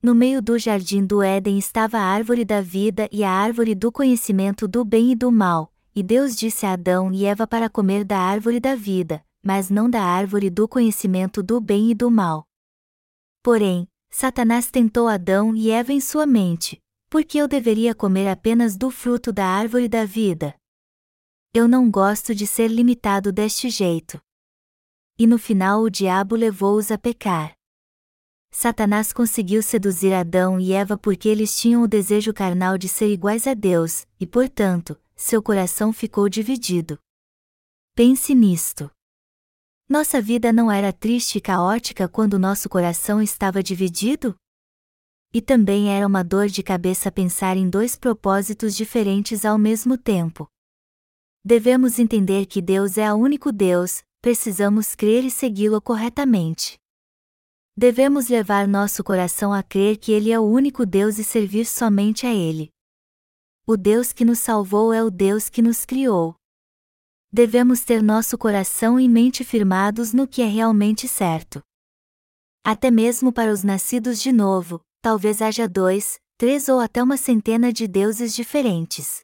No 0.01 0.15
meio 0.15 0.41
do 0.41 0.57
jardim 0.57 1.05
do 1.05 1.21
Éden 1.21 1.60
estava 1.60 2.00
a 2.00 2.03
árvore 2.03 2.43
da 2.43 2.62
vida 2.62 3.07
e 3.12 3.24
a 3.24 3.29
árvore 3.29 3.75
do 3.75 3.91
conhecimento 3.91 4.67
do 4.67 4.83
bem 4.83 5.12
e 5.12 5.15
do 5.15 5.31
mal, 5.31 5.71
e 5.95 6.01
Deus 6.01 6.36
disse 6.36 6.65
a 6.65 6.74
Adão 6.74 7.13
e 7.13 7.25
Eva 7.25 7.45
para 7.45 7.69
comer 7.69 8.03
da 8.03 8.17
árvore 8.17 8.60
da 8.60 8.75
vida, 8.75 9.24
mas 9.43 9.69
não 9.69 9.89
da 9.89 10.03
árvore 10.03 10.50
do 10.50 10.67
conhecimento 10.67 11.41
do 11.41 11.60
bem 11.60 11.91
e 11.91 11.95
do 11.95 12.12
mal. 12.12 12.48
Porém, 13.41 13.88
Satanás 14.10 14.69
tentou 14.69 15.07
Adão 15.07 15.55
e 15.55 15.71
Eva 15.71 15.91
em 15.93 16.00
sua 16.00 16.25
mente: 16.25 16.81
por 17.10 17.25
que 17.25 17.38
eu 17.38 17.48
deveria 17.48 17.93
comer 17.93 18.27
apenas 18.29 18.77
do 18.77 18.89
fruto 18.89 19.33
da 19.33 19.45
árvore 19.45 19.89
da 19.89 20.05
vida? 20.05 20.55
Eu 21.53 21.67
não 21.67 21.91
gosto 21.91 22.33
de 22.33 22.48
ser 22.48 22.69
limitado 22.69 23.31
deste 23.31 23.69
jeito. 23.69 24.21
E 25.17 25.27
no 25.27 25.38
final 25.38 25.81
o 25.81 25.89
diabo 25.89 26.36
levou-os 26.36 26.89
a 26.89 26.98
pecar. 26.98 27.53
Satanás 28.50 29.12
conseguiu 29.12 29.62
seduzir 29.62 30.13
Adão 30.13 30.60
e 30.60 30.74
Eva 30.74 30.98
porque 30.98 31.27
eles 31.27 31.60
tinham 31.60 31.83
o 31.83 31.88
desejo 31.88 32.33
carnal 32.33 32.77
de 32.77 32.88
ser 32.88 33.12
iguais 33.12 33.48
a 33.48 33.53
Deus, 33.53 34.05
e 34.19 34.27
portanto, 34.27 34.98
seu 35.15 35.41
coração 35.41 35.93
ficou 35.93 36.27
dividido. 36.27 36.98
Pense 37.95 38.33
nisto. 38.33 38.89
Nossa 39.91 40.21
vida 40.21 40.53
não 40.53 40.71
era 40.71 40.93
triste 40.93 41.38
e 41.38 41.41
caótica 41.41 42.07
quando 42.07 42.39
nosso 42.39 42.69
coração 42.69 43.21
estava 43.21 43.62
dividido? 43.62 44.33
E 45.33 45.41
também 45.41 45.89
era 45.89 46.07
uma 46.07 46.24
dor 46.24 46.48
de 46.48 46.63
cabeça 46.63 47.12
pensar 47.12 47.57
em 47.57 47.69
dois 47.69 47.98
propósitos 47.98 48.74
diferentes 48.74 49.43
ao 49.43 49.57
mesmo 49.57 49.98
tempo. 49.98 50.48
Devemos 51.43 52.00
entender 52.00 52.45
que 52.45 52.62
Deus 52.62 52.98
é 52.98 53.13
o 53.13 53.17
único 53.17 53.51
Deus, 53.51 54.01
precisamos 54.21 54.95
crer 54.95 55.25
e 55.25 55.29
segui-lo 55.29 55.81
corretamente. 55.81 56.77
Devemos 57.75 58.29
levar 58.29 58.69
nosso 58.69 59.03
coração 59.03 59.51
a 59.51 59.62
crer 59.62 59.98
que 59.98 60.13
Ele 60.13 60.31
é 60.31 60.39
o 60.39 60.43
único 60.43 60.86
Deus 60.86 61.19
e 61.19 61.24
servir 61.25 61.65
somente 61.65 62.25
a 62.25 62.33
Ele. 62.33 62.69
O 63.67 63.75
Deus 63.75 64.13
que 64.13 64.24
nos 64.24 64.39
salvou 64.39 64.93
é 64.93 65.03
o 65.03 65.12
Deus 65.12 65.50
que 65.50 65.62
nos 65.62 65.83
criou. 65.83 66.40
Devemos 67.33 67.85
ter 67.85 68.03
nosso 68.03 68.38
coração 68.38 69.00
e 69.00 69.07
mente 69.07 69.45
firmados 69.45 70.11
no 70.11 70.27
que 70.27 70.41
é 70.41 70.45
realmente 70.45 71.07
certo. 71.07 71.61
Até 72.61 72.91
mesmo 72.91 73.31
para 73.31 73.53
os 73.53 73.63
nascidos 73.63 74.21
de 74.21 74.33
novo, 74.33 74.81
talvez 75.01 75.41
haja 75.41 75.65
dois, 75.65 76.19
três 76.38 76.67
ou 76.67 76.79
até 76.81 77.01
uma 77.01 77.15
centena 77.15 77.71
de 77.71 77.88
deuses 77.88 78.35
diferentes. 78.35 79.21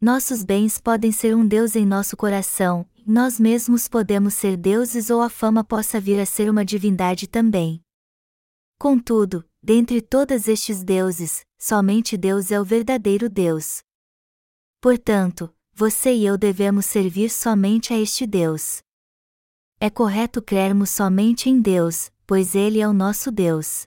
Nossos 0.00 0.42
bens 0.42 0.80
podem 0.80 1.12
ser 1.12 1.36
um 1.36 1.46
Deus 1.46 1.76
em 1.76 1.84
nosso 1.84 2.16
coração, 2.16 2.88
nós 3.06 3.38
mesmos 3.38 3.88
podemos 3.88 4.32
ser 4.32 4.56
deuses 4.56 5.10
ou 5.10 5.20
a 5.20 5.28
fama 5.28 5.62
possa 5.62 6.00
vir 6.00 6.18
a 6.18 6.24
ser 6.24 6.48
uma 6.48 6.64
divindade 6.64 7.28
também. 7.28 7.82
Contudo, 8.78 9.44
dentre 9.62 10.00
todos 10.00 10.48
estes 10.48 10.82
deuses, 10.82 11.44
somente 11.58 12.16
Deus 12.16 12.50
é 12.50 12.58
o 12.58 12.64
verdadeiro 12.64 13.28
Deus. 13.28 13.82
Portanto, 14.80 15.54
você 15.74 16.14
e 16.14 16.24
eu 16.26 16.36
devemos 16.36 16.86
servir 16.86 17.30
somente 17.30 17.92
a 17.92 17.98
este 17.98 18.26
Deus. 18.26 18.82
É 19.80 19.88
correto 19.88 20.42
crermos 20.42 20.90
somente 20.90 21.48
em 21.48 21.60
Deus, 21.60 22.10
pois 22.26 22.54
Ele 22.54 22.80
é 22.80 22.86
o 22.86 22.92
nosso 22.92 23.32
Deus. 23.32 23.86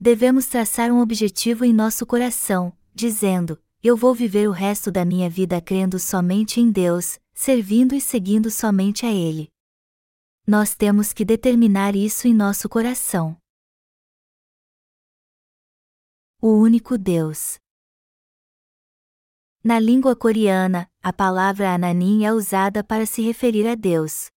Devemos 0.00 0.46
traçar 0.46 0.90
um 0.90 1.00
objetivo 1.00 1.64
em 1.64 1.72
nosso 1.72 2.06
coração, 2.06 2.76
dizendo: 2.94 3.62
Eu 3.82 3.96
vou 3.96 4.14
viver 4.14 4.48
o 4.48 4.52
resto 4.52 4.90
da 4.90 5.04
minha 5.04 5.28
vida 5.28 5.60
crendo 5.60 5.98
somente 5.98 6.60
em 6.60 6.70
Deus, 6.70 7.18
servindo 7.34 7.94
e 7.94 8.00
seguindo 8.00 8.50
somente 8.50 9.04
a 9.04 9.12
Ele. 9.12 9.48
Nós 10.46 10.74
temos 10.74 11.12
que 11.12 11.24
determinar 11.24 11.94
isso 11.94 12.26
em 12.26 12.34
nosso 12.34 12.68
coração. 12.68 13.36
O 16.40 16.52
único 16.52 16.96
Deus. 16.96 17.58
Na 19.62 19.80
língua 19.80 20.14
coreana, 20.14 20.88
a 21.02 21.12
palavra 21.12 21.74
Ananin 21.74 22.24
é 22.24 22.32
usada 22.32 22.84
para 22.84 23.04
se 23.04 23.22
referir 23.22 23.66
a 23.66 23.74
Deus. 23.74 24.30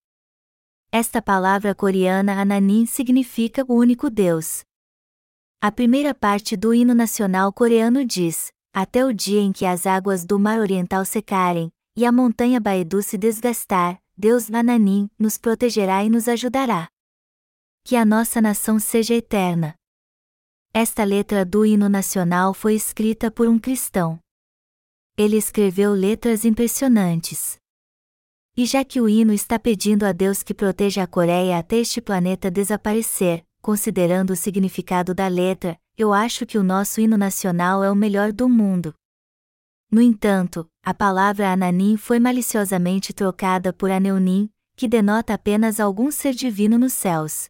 Esta 0.92 1.22
palavra 1.22 1.76
coreana 1.76 2.42
Ananin 2.42 2.88
significa 2.88 3.64
o 3.68 3.76
único 3.76 4.10
Deus. 4.10 4.64
A 5.62 5.72
primeira 5.72 6.16
parte 6.16 6.58
do 6.58 6.74
hino 6.74 6.96
nacional 6.96 7.54
coreano 7.54 8.04
diz: 8.04 8.52
Até 8.74 9.06
o 9.06 9.14
dia 9.14 9.40
em 9.40 9.52
que 9.52 9.64
as 9.64 9.86
águas 9.86 10.26
do 10.26 10.40
mar 10.40 10.60
oriental 10.60 11.06
secarem, 11.06 11.72
e 11.96 12.04
a 12.04 12.12
montanha 12.12 12.60
Baedu 12.60 13.04
se 13.04 13.16
desgastar, 13.16 14.02
Deus 14.18 14.50
Nananim 14.50 15.08
nos 15.20 15.38
protegerá 15.38 16.04
e 16.04 16.10
nos 16.10 16.28
ajudará. 16.28 16.90
Que 17.84 17.96
a 17.96 18.04
nossa 18.04 18.42
nação 18.42 18.80
seja 18.80 19.14
eterna. 19.14 19.76
Esta 20.74 21.04
letra 21.04 21.46
do 21.46 21.64
hino 21.64 21.88
nacional 21.88 22.56
foi 22.56 22.74
escrita 22.74 23.30
por 23.30 23.48
um 23.48 23.60
cristão. 23.60 24.20
Ele 25.22 25.38
escreveu 25.38 25.94
letras 25.94 26.46
impressionantes. 26.46 27.56
E 28.58 28.66
já 28.66 28.84
que 28.84 29.00
o 29.00 29.08
hino 29.08 29.32
está 29.32 29.60
pedindo 29.60 30.04
a 30.04 30.12
Deus 30.12 30.42
que 30.42 30.52
proteja 30.52 31.04
a 31.04 31.08
Coreia 31.08 31.60
até 31.60 31.76
este 31.76 32.02
planeta 32.02 32.50
desaparecer, 32.50 33.46
considerando 33.62 34.32
o 34.32 34.36
significado 34.36 35.14
da 35.14 35.28
letra, 35.28 35.78
eu 35.96 36.12
acho 36.12 36.44
que 36.44 36.58
o 36.58 36.64
nosso 36.64 37.00
hino 37.00 37.20
nacional 37.20 37.84
é 37.84 37.92
o 37.92 37.96
melhor 37.96 38.32
do 38.32 38.50
mundo. 38.50 38.96
No 39.92 40.02
entanto, 40.02 40.68
a 40.84 40.92
palavra 40.92 41.52
Ananim 41.52 41.98
foi 41.98 42.20
maliciosamente 42.20 43.14
trocada 43.14 43.72
por 43.72 43.92
Aneunim, 43.92 44.50
que 44.76 44.88
denota 44.88 45.36
apenas 45.36 45.80
algum 45.80 46.10
ser 46.10 46.34
divino 46.34 46.80
nos 46.80 46.94
céus. 46.94 47.48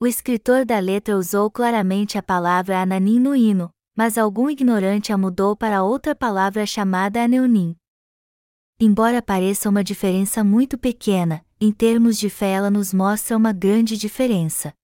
O 0.00 0.08
escritor 0.08 0.64
da 0.64 0.80
letra 0.80 1.16
usou 1.16 1.48
claramente 1.52 2.18
a 2.18 2.22
palavra 2.22 2.82
Ananim 2.82 3.20
no 3.20 3.36
hino, 3.36 3.70
mas 3.94 4.18
algum 4.18 4.50
ignorante 4.50 5.12
a 5.12 5.18
mudou 5.18 5.56
para 5.56 5.82
outra 5.82 6.14
palavra 6.14 6.66
chamada 6.66 7.22
Aneunim. 7.22 7.76
Embora 8.80 9.22
pareça 9.22 9.68
uma 9.68 9.84
diferença 9.84 10.42
muito 10.42 10.76
pequena, 10.76 11.44
em 11.60 11.70
termos 11.70 12.18
de 12.18 12.28
fé 12.28 12.50
ela 12.50 12.70
nos 12.70 12.92
mostra 12.92 13.36
uma 13.36 13.52
grande 13.52 13.96
diferença. 13.96 14.74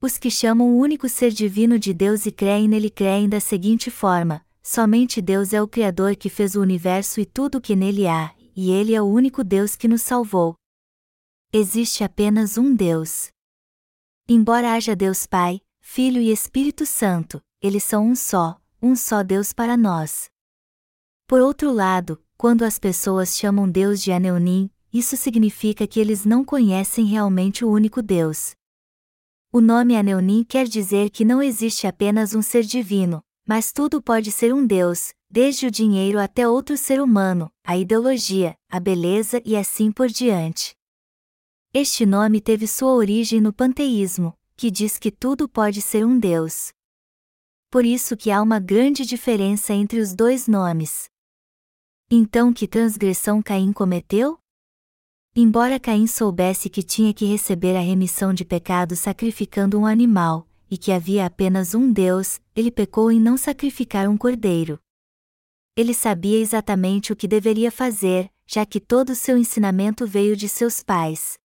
Os 0.00 0.18
que 0.18 0.30
chamam 0.30 0.68
o 0.68 0.78
único 0.78 1.08
ser 1.08 1.30
divino 1.30 1.78
de 1.78 1.92
Deus 1.92 2.26
e 2.26 2.32
creem 2.32 2.66
nele 2.66 2.90
creem 2.90 3.28
da 3.28 3.40
seguinte 3.40 3.90
forma: 3.90 4.44
somente 4.62 5.20
Deus 5.20 5.52
é 5.52 5.62
o 5.62 5.68
Criador 5.68 6.16
que 6.16 6.28
fez 6.28 6.54
o 6.54 6.60
universo 6.60 7.20
e 7.20 7.26
tudo 7.26 7.58
o 7.58 7.60
que 7.60 7.76
nele 7.76 8.06
há, 8.06 8.34
e 8.56 8.70
ele 8.70 8.94
é 8.94 9.02
o 9.02 9.06
único 9.06 9.44
Deus 9.44 9.76
que 9.76 9.88
nos 9.88 10.02
salvou. 10.02 10.56
Existe 11.52 12.02
apenas 12.02 12.58
um 12.58 12.74
Deus. 12.74 13.28
Embora 14.28 14.72
haja 14.72 14.96
Deus 14.96 15.26
Pai, 15.26 15.60
Filho 15.80 16.20
e 16.20 16.32
Espírito 16.32 16.84
Santo, 16.86 17.40
eles 17.66 17.82
são 17.82 18.06
um 18.06 18.14
só, 18.14 18.60
um 18.82 18.94
só 18.94 19.22
Deus 19.22 19.54
para 19.54 19.74
nós. 19.74 20.28
Por 21.26 21.40
outro 21.40 21.72
lado, 21.72 22.22
quando 22.36 22.62
as 22.62 22.78
pessoas 22.78 23.38
chamam 23.38 23.66
Deus 23.66 24.02
de 24.02 24.12
Aneunim, 24.12 24.70
isso 24.92 25.16
significa 25.16 25.86
que 25.86 25.98
eles 25.98 26.26
não 26.26 26.44
conhecem 26.44 27.06
realmente 27.06 27.64
o 27.64 27.70
único 27.70 28.02
Deus. 28.02 28.54
O 29.50 29.62
nome 29.62 29.96
Aneunim 29.96 30.44
quer 30.44 30.68
dizer 30.68 31.08
que 31.08 31.24
não 31.24 31.42
existe 31.42 31.86
apenas 31.86 32.34
um 32.34 32.42
ser 32.42 32.64
divino, 32.64 33.24
mas 33.46 33.72
tudo 33.72 34.02
pode 34.02 34.30
ser 34.30 34.52
um 34.52 34.66
Deus, 34.66 35.14
desde 35.30 35.66
o 35.66 35.70
dinheiro 35.70 36.20
até 36.20 36.46
outro 36.46 36.76
ser 36.76 37.00
humano, 37.00 37.50
a 37.64 37.78
ideologia, 37.78 38.58
a 38.68 38.78
beleza 38.78 39.40
e 39.42 39.56
assim 39.56 39.90
por 39.90 40.08
diante. 40.08 40.74
Este 41.72 42.04
nome 42.04 42.42
teve 42.42 42.66
sua 42.66 42.92
origem 42.92 43.40
no 43.40 43.54
panteísmo, 43.54 44.36
que 44.54 44.70
diz 44.70 44.98
que 44.98 45.10
tudo 45.10 45.48
pode 45.48 45.80
ser 45.80 46.04
um 46.04 46.18
Deus. 46.18 46.73
Por 47.74 47.84
isso 47.84 48.16
que 48.16 48.30
há 48.30 48.40
uma 48.40 48.60
grande 48.60 49.04
diferença 49.04 49.74
entre 49.74 49.98
os 49.98 50.14
dois 50.14 50.46
nomes. 50.46 51.10
Então 52.08 52.52
que 52.52 52.68
transgressão 52.68 53.42
Caim 53.42 53.72
cometeu? 53.72 54.38
Embora 55.34 55.80
Caim 55.80 56.06
soubesse 56.06 56.70
que 56.70 56.84
tinha 56.84 57.12
que 57.12 57.24
receber 57.24 57.74
a 57.74 57.80
remissão 57.80 58.32
de 58.32 58.44
pecados 58.44 59.00
sacrificando 59.00 59.76
um 59.76 59.86
animal, 59.86 60.46
e 60.70 60.78
que 60.78 60.92
havia 60.92 61.26
apenas 61.26 61.74
um 61.74 61.92
Deus, 61.92 62.40
ele 62.54 62.70
pecou 62.70 63.10
em 63.10 63.18
não 63.18 63.36
sacrificar 63.36 64.08
um 64.08 64.16
cordeiro. 64.16 64.78
Ele 65.76 65.92
sabia 65.92 66.38
exatamente 66.38 67.12
o 67.12 67.16
que 67.16 67.26
deveria 67.26 67.72
fazer, 67.72 68.30
já 68.46 68.64
que 68.64 68.78
todo 68.78 69.10
o 69.10 69.16
seu 69.16 69.36
ensinamento 69.36 70.06
veio 70.06 70.36
de 70.36 70.48
seus 70.48 70.80
pais. 70.80 71.40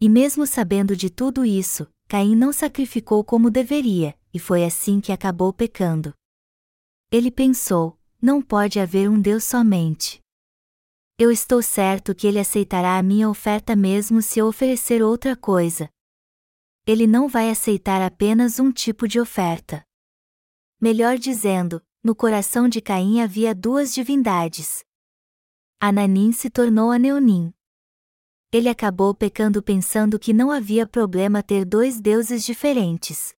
E 0.00 0.08
mesmo 0.08 0.44
sabendo 0.48 0.96
de 0.96 1.08
tudo 1.08 1.44
isso, 1.44 1.86
Caim 2.08 2.34
não 2.34 2.52
sacrificou 2.52 3.22
como 3.22 3.52
deveria, 3.52 4.17
e 4.32 4.38
foi 4.38 4.64
assim 4.64 5.00
que 5.00 5.12
acabou 5.12 5.52
pecando. 5.52 6.14
Ele 7.10 7.30
pensou: 7.30 7.98
não 8.20 8.42
pode 8.42 8.80
haver 8.80 9.08
um 9.08 9.20
Deus 9.20 9.44
somente. 9.44 10.20
Eu 11.18 11.30
estou 11.30 11.62
certo 11.62 12.14
que 12.14 12.26
ele 12.26 12.38
aceitará 12.38 12.98
a 12.98 13.02
minha 13.02 13.28
oferta 13.28 13.74
mesmo 13.74 14.22
se 14.22 14.38
eu 14.38 14.46
oferecer 14.46 15.02
outra 15.02 15.36
coisa. 15.36 15.88
Ele 16.86 17.06
não 17.06 17.28
vai 17.28 17.50
aceitar 17.50 18.00
apenas 18.00 18.58
um 18.58 18.70
tipo 18.70 19.08
de 19.08 19.20
oferta. 19.20 19.84
Melhor 20.80 21.18
dizendo, 21.18 21.84
no 22.04 22.14
coração 22.14 22.68
de 22.68 22.80
Caim 22.80 23.20
havia 23.20 23.54
duas 23.54 23.92
divindades. 23.92 24.84
Ananim 25.80 26.32
se 26.32 26.48
tornou 26.48 26.90
Aneunim. 26.90 27.52
Ele 28.50 28.68
acabou 28.68 29.14
pecando 29.14 29.62
pensando 29.62 30.18
que 30.18 30.32
não 30.32 30.50
havia 30.50 30.86
problema 30.86 31.42
ter 31.42 31.64
dois 31.64 32.00
deuses 32.00 32.44
diferentes. 32.44 33.34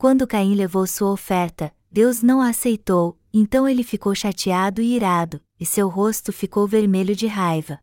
Quando 0.00 0.26
Caim 0.26 0.54
levou 0.54 0.86
sua 0.86 1.12
oferta, 1.12 1.76
Deus 1.92 2.22
não 2.22 2.40
a 2.40 2.48
aceitou, 2.48 3.18
então 3.30 3.68
ele 3.68 3.84
ficou 3.84 4.14
chateado 4.14 4.80
e 4.80 4.96
irado, 4.96 5.42
e 5.60 5.66
seu 5.66 5.90
rosto 5.90 6.32
ficou 6.32 6.66
vermelho 6.66 7.14
de 7.14 7.26
raiva. 7.26 7.78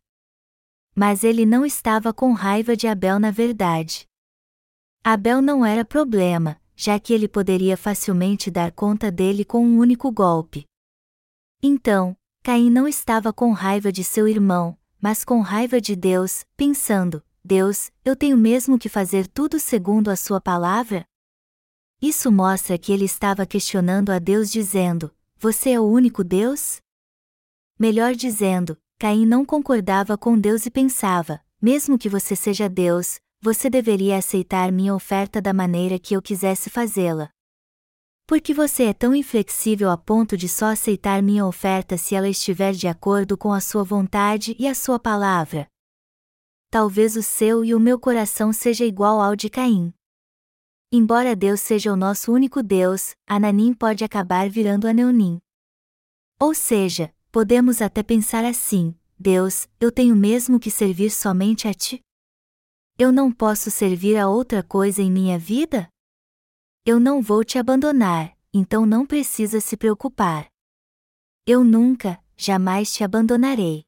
Mas 0.96 1.22
ele 1.22 1.46
não 1.46 1.64
estava 1.64 2.12
com 2.12 2.32
raiva 2.32 2.76
de 2.76 2.88
Abel 2.88 3.20
na 3.20 3.30
verdade. 3.30 4.04
Abel 5.04 5.40
não 5.40 5.64
era 5.64 5.84
problema, 5.84 6.60
já 6.74 6.98
que 6.98 7.14
ele 7.14 7.28
poderia 7.28 7.76
facilmente 7.76 8.50
dar 8.50 8.72
conta 8.72 9.12
dele 9.12 9.44
com 9.44 9.64
um 9.64 9.78
único 9.78 10.10
golpe. 10.10 10.66
Então, 11.62 12.16
Caim 12.42 12.68
não 12.68 12.88
estava 12.88 13.32
com 13.32 13.52
raiva 13.52 13.92
de 13.92 14.02
seu 14.02 14.26
irmão, 14.26 14.76
mas 15.00 15.24
com 15.24 15.40
raiva 15.40 15.80
de 15.80 15.94
Deus, 15.94 16.44
pensando: 16.56 17.22
Deus, 17.44 17.92
eu 18.04 18.16
tenho 18.16 18.36
mesmo 18.36 18.76
que 18.76 18.88
fazer 18.88 19.28
tudo 19.28 19.60
segundo 19.60 20.08
a 20.08 20.16
sua 20.16 20.40
palavra? 20.40 21.06
Isso 22.00 22.30
mostra 22.30 22.78
que 22.78 22.92
ele 22.92 23.04
estava 23.04 23.44
questionando 23.44 24.10
a 24.10 24.18
Deus 24.20 24.50
dizendo: 24.50 25.12
você 25.36 25.70
é 25.70 25.80
o 25.80 25.84
único 25.84 26.22
Deus? 26.22 26.80
Melhor 27.78 28.14
dizendo, 28.14 28.76
Caim 28.98 29.24
não 29.24 29.44
concordava 29.44 30.18
com 30.18 30.38
Deus 30.38 30.66
e 30.66 30.70
pensava: 30.70 31.40
mesmo 31.60 31.98
que 31.98 32.08
você 32.08 32.36
seja 32.36 32.68
Deus, 32.68 33.20
você 33.40 33.68
deveria 33.68 34.16
aceitar 34.16 34.70
minha 34.70 34.94
oferta 34.94 35.40
da 35.40 35.52
maneira 35.52 35.98
que 35.98 36.14
eu 36.14 36.22
quisesse 36.22 36.70
fazê-la. 36.70 37.30
Por 38.26 38.40
que 38.40 38.52
você 38.52 38.84
é 38.84 38.92
tão 38.92 39.14
inflexível 39.14 39.90
a 39.90 39.96
ponto 39.96 40.36
de 40.36 40.48
só 40.48 40.66
aceitar 40.66 41.22
minha 41.22 41.46
oferta 41.46 41.96
se 41.96 42.14
ela 42.14 42.28
estiver 42.28 42.72
de 42.72 42.86
acordo 42.86 43.38
com 43.38 43.52
a 43.52 43.60
sua 43.60 43.82
vontade 43.82 44.54
e 44.58 44.68
a 44.68 44.74
sua 44.74 44.98
palavra? 44.98 45.66
Talvez 46.70 47.16
o 47.16 47.22
seu 47.22 47.64
e 47.64 47.74
o 47.74 47.80
meu 47.80 47.98
coração 47.98 48.52
seja 48.52 48.84
igual 48.84 49.20
ao 49.20 49.34
de 49.34 49.48
Caim. 49.48 49.94
Embora 50.90 51.36
Deus 51.36 51.60
seja 51.60 51.92
o 51.92 51.96
nosso 51.96 52.32
único 52.32 52.62
Deus, 52.62 53.14
Ananim 53.26 53.74
pode 53.74 54.04
acabar 54.04 54.48
virando 54.48 54.88
Aneunim. 54.88 55.38
Ou 56.40 56.54
seja, 56.54 57.14
podemos 57.30 57.82
até 57.82 58.02
pensar 58.02 58.42
assim: 58.42 58.98
Deus, 59.18 59.68
eu 59.78 59.92
tenho 59.92 60.16
mesmo 60.16 60.58
que 60.58 60.70
servir 60.70 61.10
somente 61.10 61.68
a 61.68 61.74
Ti? 61.74 62.00
Eu 62.98 63.12
não 63.12 63.30
posso 63.30 63.70
servir 63.70 64.16
a 64.16 64.28
outra 64.28 64.62
coisa 64.62 65.02
em 65.02 65.12
minha 65.12 65.38
vida? 65.38 65.90
Eu 66.86 66.98
não 66.98 67.20
vou 67.20 67.44
te 67.44 67.58
abandonar, 67.58 68.34
então 68.52 68.86
não 68.86 69.04
precisa 69.04 69.60
se 69.60 69.76
preocupar. 69.76 70.48
Eu 71.46 71.62
nunca, 71.62 72.18
jamais 72.34 72.90
te 72.90 73.04
abandonarei. 73.04 73.84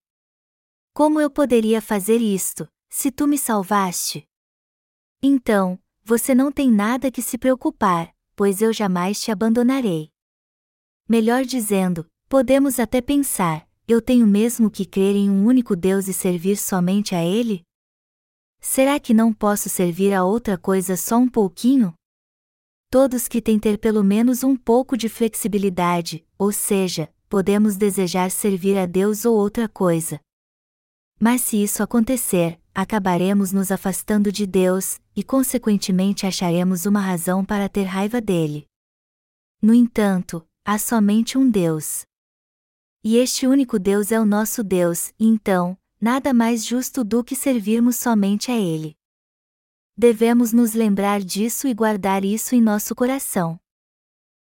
Como 0.92 1.18
eu 1.18 1.30
poderia 1.30 1.80
fazer 1.80 2.18
isto, 2.18 2.68
se 2.90 3.10
tu 3.10 3.26
me 3.26 3.38
salvaste? 3.38 4.28
Então, 5.22 5.80
você 6.10 6.34
não 6.34 6.50
tem 6.50 6.68
nada 6.72 7.08
que 7.08 7.22
se 7.22 7.38
preocupar, 7.38 8.12
pois 8.34 8.60
eu 8.60 8.72
jamais 8.72 9.20
te 9.20 9.30
abandonarei. 9.30 10.10
Melhor 11.08 11.44
dizendo, 11.44 12.04
podemos 12.28 12.80
até 12.80 13.00
pensar: 13.00 13.64
eu 13.86 14.02
tenho 14.02 14.26
mesmo 14.26 14.68
que 14.68 14.84
crer 14.84 15.14
em 15.14 15.30
um 15.30 15.46
único 15.46 15.76
Deus 15.76 16.08
e 16.08 16.12
servir 16.12 16.56
somente 16.56 17.14
a 17.14 17.24
Ele? 17.24 17.62
Será 18.60 18.98
que 18.98 19.14
não 19.14 19.32
posso 19.32 19.68
servir 19.68 20.12
a 20.12 20.24
outra 20.24 20.58
coisa 20.58 20.96
só 20.96 21.16
um 21.16 21.28
pouquinho? 21.28 21.94
Todos 22.90 23.28
que 23.28 23.40
têm 23.40 23.60
ter 23.60 23.78
pelo 23.78 24.02
menos 24.02 24.42
um 24.42 24.56
pouco 24.56 24.96
de 24.96 25.08
flexibilidade, 25.08 26.26
ou 26.36 26.50
seja, 26.50 27.08
podemos 27.28 27.76
desejar 27.76 28.32
servir 28.32 28.76
a 28.76 28.84
Deus 28.84 29.24
ou 29.24 29.36
outra 29.36 29.68
coisa. 29.68 30.20
Mas 31.20 31.42
se 31.42 31.62
isso 31.62 31.84
acontecer, 31.84 32.59
acabaremos 32.74 33.52
nos 33.52 33.70
afastando 33.70 34.30
de 34.30 34.46
Deus, 34.46 35.00
e 35.14 35.22
consequentemente 35.22 36.26
acharemos 36.26 36.86
uma 36.86 37.00
razão 37.00 37.44
para 37.44 37.68
ter 37.68 37.84
raiva 37.84 38.20
dele. 38.20 38.66
No 39.60 39.74
entanto, 39.74 40.46
há 40.64 40.78
somente 40.78 41.36
um 41.36 41.50
Deus. 41.50 42.02
E 43.02 43.16
este 43.16 43.46
único 43.46 43.78
Deus 43.78 44.12
é 44.12 44.20
o 44.20 44.26
nosso 44.26 44.62
Deus, 44.62 45.12
e 45.18 45.26
então, 45.26 45.76
nada 46.00 46.32
mais 46.32 46.64
justo 46.64 47.02
do 47.02 47.22
que 47.22 47.36
servirmos 47.36 47.96
somente 47.96 48.50
a 48.50 48.56
Ele. 48.56 48.96
Devemos 49.96 50.52
nos 50.52 50.72
lembrar 50.72 51.20
disso 51.20 51.68
e 51.68 51.74
guardar 51.74 52.24
isso 52.24 52.54
em 52.54 52.60
nosso 52.60 52.94
coração. 52.94 53.58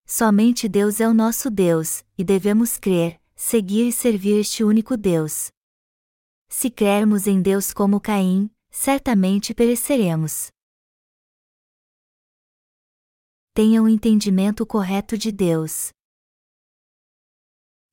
Somente 0.06 0.68
Deus 0.68 1.00
é 1.00 1.08
o 1.08 1.14
nosso 1.14 1.50
Deus, 1.50 2.04
e 2.18 2.24
devemos 2.24 2.78
crer, 2.78 3.20
seguir 3.36 3.88
e 3.88 3.92
servir 3.92 4.40
este 4.40 4.64
único 4.64 4.98
Deus. 4.98 5.52
Se 6.52 6.72
crermos 6.72 7.28
em 7.28 7.42
Deus 7.42 7.72
como 7.72 8.02
Caim, 8.02 8.50
certamente 8.72 9.54
pereceremos. 9.54 10.52
Tenha 13.54 13.84
um 13.84 13.88
entendimento 13.88 14.66
correto 14.66 15.16
de 15.16 15.32
Deus. 15.32 15.92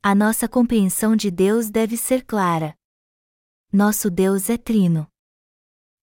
A 0.02 0.14
nossa 0.14 0.48
compreensão 0.48 1.14
de 1.14 1.30
Deus 1.30 1.68
deve 1.68 1.96
ser 1.98 2.24
clara. 2.24 2.74
Nosso 3.70 4.10
Deus 4.10 4.48
é 4.48 4.56
trino. 4.56 5.06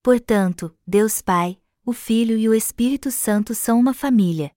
Portanto, 0.02 0.76
Deus 0.86 1.20
Pai, 1.20 1.60
o 1.84 1.92
Filho 1.92 2.38
e 2.38 2.48
o 2.48 2.54
Espírito 2.54 3.10
Santo 3.10 3.54
são 3.54 3.80
uma 3.80 3.92
família. 3.92 4.54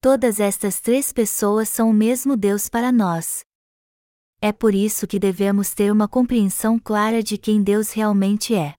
Todas 0.00 0.40
estas 0.40 0.80
três 0.80 1.12
pessoas 1.12 1.68
são 1.68 1.90
o 1.90 1.94
mesmo 1.94 2.36
Deus 2.36 2.68
para 2.68 2.90
nós. 2.90 3.44
É 4.40 4.52
por 4.52 4.74
isso 4.74 5.06
que 5.06 5.18
devemos 5.18 5.72
ter 5.72 5.90
uma 5.90 6.06
compreensão 6.06 6.78
clara 6.78 7.22
de 7.22 7.38
quem 7.38 7.62
Deus 7.62 7.92
realmente 7.92 8.54
é. 8.54 8.74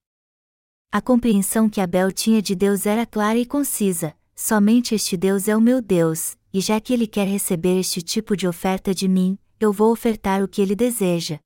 A 0.91 1.01
compreensão 1.01 1.67
que 1.69 1.81
Abel 1.81 2.11
tinha 2.11 2.41
de 2.41 2.55
Deus 2.55 2.85
era 2.85 3.05
clara 3.05 3.37
e 3.37 3.45
concisa: 3.45 4.15
somente 4.35 4.93
este 4.93 5.17
Deus 5.17 5.47
é 5.47 5.57
o 5.57 5.61
meu 5.61 5.81
Deus, 5.81 6.37
e 6.53 6.61
já 6.61 6.79
que 6.79 6.93
ele 6.93 7.07
quer 7.07 7.27
receber 7.27 7.79
este 7.79 8.01
tipo 8.01 8.37
de 8.37 8.47
oferta 8.47 8.93
de 8.93 9.07
mim, 9.07 9.37
eu 9.59 9.73
vou 9.73 9.91
ofertar 9.91 10.43
o 10.43 10.47
que 10.47 10.61
ele 10.61 10.75
deseja. 10.75 11.39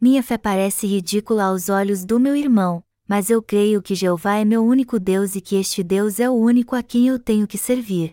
Minha 0.00 0.22
fé 0.22 0.38
parece 0.38 0.86
ridícula 0.86 1.44
aos 1.44 1.68
olhos 1.68 2.04
do 2.04 2.20
meu 2.20 2.36
irmão, 2.36 2.84
mas 3.06 3.30
eu 3.30 3.42
creio 3.42 3.82
que 3.82 3.96
Jeová 3.96 4.36
é 4.36 4.44
meu 4.44 4.64
único 4.64 5.00
Deus 5.00 5.34
e 5.34 5.40
que 5.40 5.56
este 5.56 5.82
Deus 5.82 6.20
é 6.20 6.30
o 6.30 6.34
único 6.34 6.76
a 6.76 6.82
quem 6.84 7.08
eu 7.08 7.18
tenho 7.18 7.48
que 7.48 7.58
servir. 7.58 8.12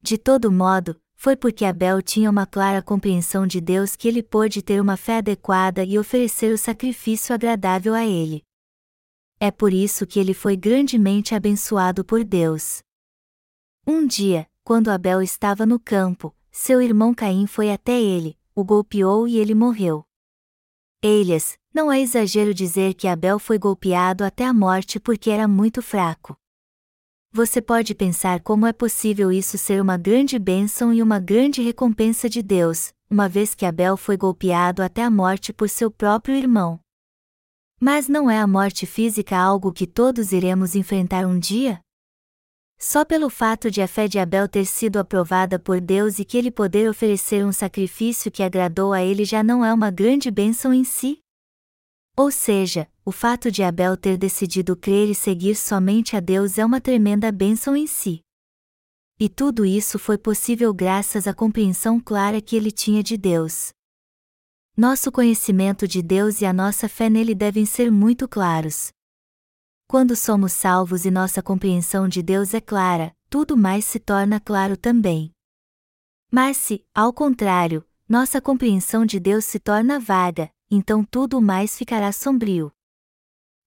De 0.00 0.16
todo 0.16 0.50
modo, 0.50 0.98
foi 1.18 1.34
porque 1.34 1.64
Abel 1.64 2.00
tinha 2.00 2.30
uma 2.30 2.46
clara 2.46 2.80
compreensão 2.80 3.44
de 3.44 3.60
Deus 3.60 3.96
que 3.96 4.06
ele 4.06 4.22
pôde 4.22 4.62
ter 4.62 4.80
uma 4.80 4.96
fé 4.96 5.16
adequada 5.16 5.82
e 5.82 5.98
oferecer 5.98 6.54
o 6.54 6.56
sacrifício 6.56 7.34
agradável 7.34 7.92
a 7.92 8.06
ele. 8.06 8.44
É 9.40 9.50
por 9.50 9.72
isso 9.72 10.06
que 10.06 10.20
ele 10.20 10.32
foi 10.32 10.56
grandemente 10.56 11.34
abençoado 11.34 12.04
por 12.04 12.22
Deus. 12.22 12.82
Um 13.84 14.06
dia, 14.06 14.46
quando 14.62 14.90
Abel 14.90 15.20
estava 15.20 15.66
no 15.66 15.80
campo, 15.80 16.32
seu 16.52 16.80
irmão 16.80 17.12
Caim 17.12 17.48
foi 17.48 17.72
até 17.72 18.00
ele, 18.00 18.38
o 18.54 18.62
golpeou 18.62 19.26
e 19.26 19.38
ele 19.38 19.56
morreu. 19.56 20.04
Elias, 21.02 21.58
não 21.74 21.90
é 21.90 22.00
exagero 22.00 22.54
dizer 22.54 22.94
que 22.94 23.08
Abel 23.08 23.40
foi 23.40 23.58
golpeado 23.58 24.22
até 24.22 24.44
a 24.44 24.54
morte 24.54 25.00
porque 25.00 25.30
era 25.30 25.48
muito 25.48 25.82
fraco. 25.82 26.37
Você 27.30 27.60
pode 27.60 27.94
pensar 27.94 28.40
como 28.40 28.66
é 28.66 28.72
possível 28.72 29.30
isso 29.30 29.58
ser 29.58 29.82
uma 29.82 29.98
grande 29.98 30.38
bênção 30.38 30.92
e 30.92 31.02
uma 31.02 31.20
grande 31.20 31.60
recompensa 31.60 32.28
de 32.28 32.42
Deus, 32.42 32.92
uma 33.10 33.28
vez 33.28 33.54
que 33.54 33.66
Abel 33.66 33.96
foi 33.96 34.16
golpeado 34.16 34.82
até 34.82 35.02
a 35.04 35.10
morte 35.10 35.52
por 35.52 35.68
seu 35.68 35.90
próprio 35.90 36.34
irmão. 36.34 36.80
Mas 37.78 38.08
não 38.08 38.30
é 38.30 38.38
a 38.38 38.46
morte 38.46 38.86
física 38.86 39.36
algo 39.36 39.72
que 39.72 39.86
todos 39.86 40.32
iremos 40.32 40.74
enfrentar 40.74 41.26
um 41.26 41.38
dia? 41.38 41.80
Só 42.78 43.04
pelo 43.04 43.28
fato 43.28 43.70
de 43.70 43.82
a 43.82 43.88
fé 43.88 44.08
de 44.08 44.18
Abel 44.18 44.48
ter 44.48 44.64
sido 44.64 44.98
aprovada 44.98 45.58
por 45.58 45.80
Deus 45.80 46.18
e 46.18 46.24
que 46.24 46.38
ele 46.38 46.50
poder 46.50 46.88
oferecer 46.88 47.44
um 47.44 47.52
sacrifício 47.52 48.30
que 48.30 48.42
agradou 48.42 48.92
a 48.92 49.02
ele 49.02 49.24
já 49.24 49.42
não 49.42 49.64
é 49.64 49.72
uma 49.72 49.90
grande 49.90 50.30
bênção 50.30 50.72
em 50.72 50.82
si? 50.82 51.18
Ou 52.16 52.30
seja, 52.30 52.88
o 53.08 53.10
fato 53.10 53.50
de 53.50 53.62
Abel 53.62 53.96
ter 53.96 54.18
decidido 54.18 54.76
crer 54.76 55.08
e 55.08 55.14
seguir 55.14 55.54
somente 55.54 56.14
a 56.14 56.20
Deus 56.20 56.58
é 56.58 56.66
uma 56.66 56.78
tremenda 56.78 57.32
bênção 57.32 57.74
em 57.74 57.86
si. 57.86 58.20
E 59.18 59.30
tudo 59.30 59.64
isso 59.64 59.98
foi 59.98 60.18
possível 60.18 60.74
graças 60.74 61.26
à 61.26 61.32
compreensão 61.32 61.98
clara 61.98 62.38
que 62.42 62.54
ele 62.54 62.70
tinha 62.70 63.02
de 63.02 63.16
Deus. 63.16 63.70
Nosso 64.76 65.10
conhecimento 65.10 65.88
de 65.88 66.02
Deus 66.02 66.42
e 66.42 66.44
a 66.44 66.52
nossa 66.52 66.86
fé 66.86 67.08
nele 67.08 67.34
devem 67.34 67.64
ser 67.64 67.90
muito 67.90 68.28
claros. 68.28 68.90
Quando 69.86 70.14
somos 70.14 70.52
salvos 70.52 71.06
e 71.06 71.10
nossa 71.10 71.42
compreensão 71.42 72.06
de 72.06 72.22
Deus 72.22 72.52
é 72.52 72.60
clara, 72.60 73.16
tudo 73.30 73.56
mais 73.56 73.86
se 73.86 73.98
torna 73.98 74.38
claro 74.38 74.76
também. 74.76 75.32
Mas 76.30 76.58
se, 76.58 76.84
ao 76.94 77.10
contrário, 77.10 77.82
nossa 78.06 78.38
compreensão 78.38 79.06
de 79.06 79.18
Deus 79.18 79.46
se 79.46 79.58
torna 79.58 79.98
vaga, 79.98 80.50
então 80.70 81.02
tudo 81.02 81.40
mais 81.40 81.74
ficará 81.74 82.12
sombrio. 82.12 82.70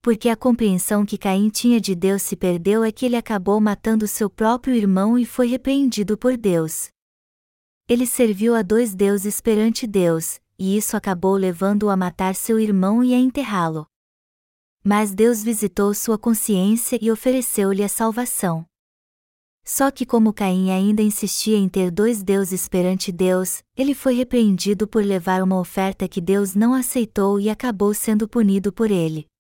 Porque 0.02 0.30
a 0.30 0.36
compreensão 0.36 1.06
que 1.06 1.16
Caim 1.16 1.50
tinha 1.50 1.80
de 1.80 1.94
Deus 1.94 2.24
se 2.24 2.36
perdeu 2.36 2.84
é 2.84 2.92
que 2.92 3.06
ele 3.06 3.16
acabou 3.16 3.62
matando 3.62 4.08
seu 4.08 4.32
próprio 4.32 4.74
irmão 4.74 5.18
e 5.18 5.26
foi 5.26 5.48
repreendido 5.48 6.18
por 6.18 6.36
Deus. 6.36 6.90
Ele 7.88 8.08
serviu 8.08 8.56
a 8.56 8.64
dois 8.64 8.96
deuses 8.96 9.40
perante 9.40 9.86
Deus, 9.86 10.40
e 10.58 10.76
isso 10.76 10.98
acabou 10.98 11.36
levando-o 11.36 11.90
a 11.90 11.96
matar 11.96 12.34
seu 12.34 12.60
irmão 12.60 13.04
e 13.04 13.14
a 13.14 13.18
enterrá-lo. 13.20 13.86
Mas 14.84 15.14
Deus 15.14 15.44
visitou 15.44 15.94
sua 15.94 16.18
consciência 16.18 16.98
e 17.00 17.12
ofereceu-lhe 17.12 17.84
a 17.84 17.90
salvação. 17.90 18.66
Só 19.64 19.92
que, 19.92 20.08
como 20.08 20.34
Caim 20.34 20.72
ainda 20.72 21.04
insistia 21.04 21.58
em 21.58 21.70
ter 21.70 21.92
dois 21.92 22.24
deuses 22.24 22.68
perante 22.68 23.12
Deus, 23.12 23.62
ele 23.78 23.94
foi 23.94 24.16
repreendido 24.16 24.88
por 24.88 25.06
levar 25.06 25.44
uma 25.44 25.60
oferta 25.60 26.08
que 26.08 26.20
Deus 26.20 26.56
não 26.56 26.74
aceitou 26.74 27.40
e 27.40 27.52
acabou 27.52 27.94
sendo 27.94 28.28
punido 28.28 28.74
por 28.74 28.90
ele. 28.90 29.31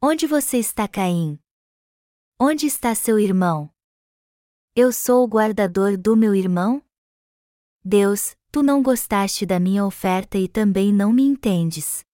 Onde 0.00 0.28
você 0.28 0.58
está, 0.58 0.86
Caim? 0.86 1.40
Onde 2.38 2.66
está 2.66 2.94
seu 2.94 3.18
irmão? 3.18 3.68
Eu 4.72 4.92
sou 4.92 5.24
o 5.24 5.26
guardador 5.26 5.98
do 5.98 6.16
meu 6.16 6.36
irmão? 6.36 6.80
Deus, 7.84 8.36
tu 8.52 8.62
não 8.62 8.80
gostaste 8.80 9.44
da 9.44 9.58
minha 9.58 9.84
oferta 9.84 10.38
e 10.38 10.46
também 10.46 10.92
não 10.92 11.12
me 11.12 11.24
entendes. 11.24 12.04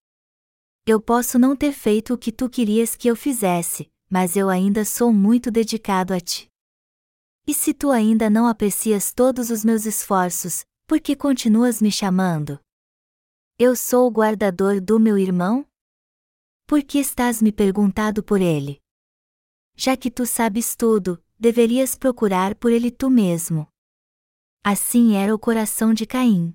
Eu 0.87 0.99
posso 0.99 1.39
não 1.39 1.55
ter 1.55 1.73
feito 1.73 2.15
o 2.15 2.19
que 2.19 2.33
tu 2.33 2.49
querias 2.49 2.97
que 2.97 3.07
eu 3.07 3.15
fizesse, 3.15 3.93
mas 4.09 4.35
eu 4.35 4.49
ainda 4.49 4.83
sou 4.83 5.13
muito 5.13 5.51
dedicado 5.51 6.15
a 6.15 6.21
ti. 6.21 6.49
E 7.47 7.53
se 7.53 7.75
tu 7.75 7.91
ainda 7.91 8.31
não 8.31 8.47
aprecias 8.47 9.13
todos 9.13 9.51
os 9.51 9.63
meus 9.63 9.85
esforços, 9.85 10.65
por 10.87 10.99
que 10.99 11.15
continuas 11.15 11.83
me 11.83 11.93
chamando? 11.93 12.59
Eu 13.59 13.77
sou 13.77 14.07
o 14.07 14.11
guardador 14.11 14.81
do 14.81 14.99
meu 14.99 15.19
irmão? 15.19 15.67
Por 16.67 16.83
que 16.83 16.99
estás 16.99 17.43
me 17.43 17.53
perguntado 17.53 18.23
por 18.23 18.41
ele? 18.41 18.81
Já 19.77 19.99
que 19.99 20.11
tu 20.11 20.25
sabes 20.25 20.75
tudo, 20.75 21.23
deverias 21.39 21.95
procurar 21.95 22.55
por 22.55 22.73
ele 22.73 22.91
tu 22.91 23.11
mesmo. 23.11 23.69
Assim 24.63 25.15
era 25.15 25.35
o 25.35 25.39
coração 25.39 25.93
de 25.93 26.07
Caim. 26.07 26.55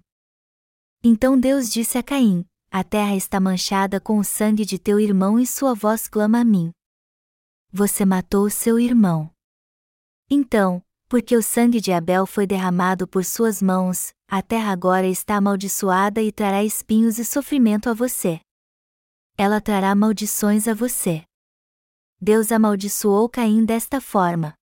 Então 1.03 1.39
Deus 1.39 1.69
disse 1.69 1.95
a 1.95 2.01
Caim: 2.01 2.43
A 2.71 2.83
terra 2.83 3.15
está 3.15 3.39
manchada 3.39 4.01
com 4.01 4.17
o 4.17 4.23
sangue 4.23 4.65
de 4.65 4.79
teu 4.79 4.99
irmão 4.99 5.39
e 5.39 5.45
sua 5.45 5.75
voz 5.75 6.07
clama 6.07 6.39
a 6.39 6.43
mim. 6.43 6.71
Você 7.71 8.03
matou 8.03 8.49
seu 8.49 8.79
irmão. 8.79 9.31
Então, 10.27 10.83
porque 11.07 11.37
o 11.37 11.43
sangue 11.43 11.79
de 11.79 11.91
Abel 11.91 12.25
foi 12.25 12.47
derramado 12.47 13.07
por 13.07 13.23
suas 13.23 13.61
mãos, 13.61 14.11
a 14.27 14.41
terra 14.41 14.71
agora 14.71 15.05
está 15.05 15.35
amaldiçoada 15.35 16.19
e 16.19 16.31
trará 16.31 16.63
espinhos 16.63 17.19
e 17.19 17.25
sofrimento 17.25 17.91
a 17.91 17.93
você. 17.93 18.41
Ela 19.41 19.61
trará 19.61 19.95
maldições 19.95 20.67
a 20.67 20.73
você. 20.73 21.23
Deus 22.19 22.51
amaldiçoou 22.51 23.29
Caim 23.29 23.63
desta 23.63 24.01
forma. 24.01 24.53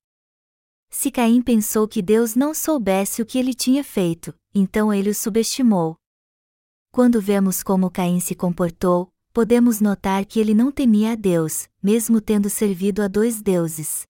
Se 0.88 1.10
Caim 1.10 1.42
pensou 1.42 1.88
que 1.88 2.00
Deus 2.00 2.36
não 2.36 2.54
soubesse 2.54 3.20
o 3.20 3.26
que 3.26 3.38
ele 3.40 3.54
tinha 3.54 3.82
feito, 3.82 4.32
então 4.54 4.94
ele 4.94 5.10
o 5.10 5.14
subestimou. 5.16 5.96
Quando 6.92 7.20
vemos 7.20 7.60
como 7.60 7.90
Caim 7.90 8.20
se 8.20 8.36
comportou, 8.36 9.12
podemos 9.32 9.80
notar 9.80 10.24
que 10.24 10.38
ele 10.38 10.54
não 10.54 10.70
temia 10.70 11.14
a 11.14 11.16
Deus, 11.16 11.68
mesmo 11.82 12.20
tendo 12.20 12.48
servido 12.48 13.02
a 13.02 13.08
dois 13.08 13.42
deuses. 13.42 14.06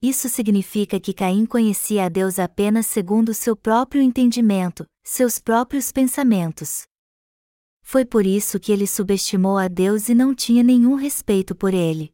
Isso 0.00 0.30
significa 0.30 0.98
que 0.98 1.12
Caim 1.12 1.44
conhecia 1.44 2.06
a 2.06 2.08
Deus 2.08 2.38
apenas 2.38 2.86
segundo 2.86 3.34
seu 3.34 3.54
próprio 3.54 4.00
entendimento, 4.00 4.86
seus 5.04 5.38
próprios 5.38 5.92
pensamentos. 5.92 6.86
Foi 7.88 8.04
por 8.04 8.26
isso 8.26 8.58
que 8.58 8.72
ele 8.72 8.84
subestimou 8.84 9.56
a 9.56 9.68
Deus 9.68 10.08
e 10.08 10.14
não 10.14 10.34
tinha 10.34 10.60
nenhum 10.60 10.96
respeito 10.96 11.54
por 11.54 11.72
ele. 11.72 12.12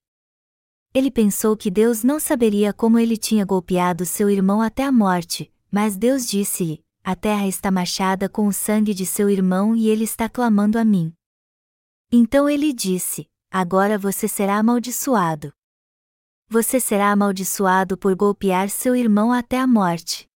Ele 0.92 1.10
pensou 1.10 1.56
que 1.56 1.70
Deus 1.70 2.04
não 2.04 2.20
saberia 2.20 2.74
como 2.74 2.98
ele 2.98 3.16
tinha 3.16 3.42
golpeado 3.42 4.04
seu 4.04 4.28
irmão 4.28 4.60
até 4.60 4.84
a 4.84 4.92
morte, 4.92 5.50
mas 5.70 5.96
Deus 5.96 6.26
disse-lhe: 6.26 6.84
A 7.02 7.16
terra 7.16 7.48
está 7.48 7.70
machada 7.70 8.28
com 8.28 8.46
o 8.46 8.52
sangue 8.52 8.92
de 8.92 9.06
seu 9.06 9.30
irmão 9.30 9.74
e 9.74 9.88
ele 9.88 10.04
está 10.04 10.28
clamando 10.28 10.78
a 10.78 10.84
mim. 10.84 11.10
Então 12.12 12.50
ele 12.50 12.70
disse: 12.70 13.26
Agora 13.50 13.96
você 13.96 14.28
será 14.28 14.58
amaldiçoado. 14.58 15.54
Você 16.50 16.78
será 16.80 17.10
amaldiçoado 17.10 17.96
por 17.96 18.14
golpear 18.14 18.68
seu 18.68 18.94
irmão 18.94 19.32
até 19.32 19.58
a 19.58 19.66
morte. 19.66 20.28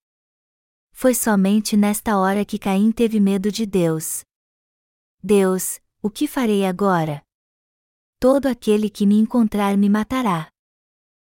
Foi 0.92 1.12
somente 1.12 1.76
nesta 1.76 2.16
hora 2.16 2.42
que 2.42 2.58
Caim 2.58 2.90
teve 2.90 3.20
medo 3.20 3.52
de 3.52 3.66
Deus. 3.66 4.25
Deus, 5.26 5.80
o 6.00 6.08
que 6.08 6.26
farei 6.28 6.64
agora? 6.64 7.26
todo 8.18 8.46
aquele 8.46 8.88
que 8.88 9.06
me 9.06 9.16
encontrar 9.16 9.76
me 9.76 9.88
matará. 9.88 10.48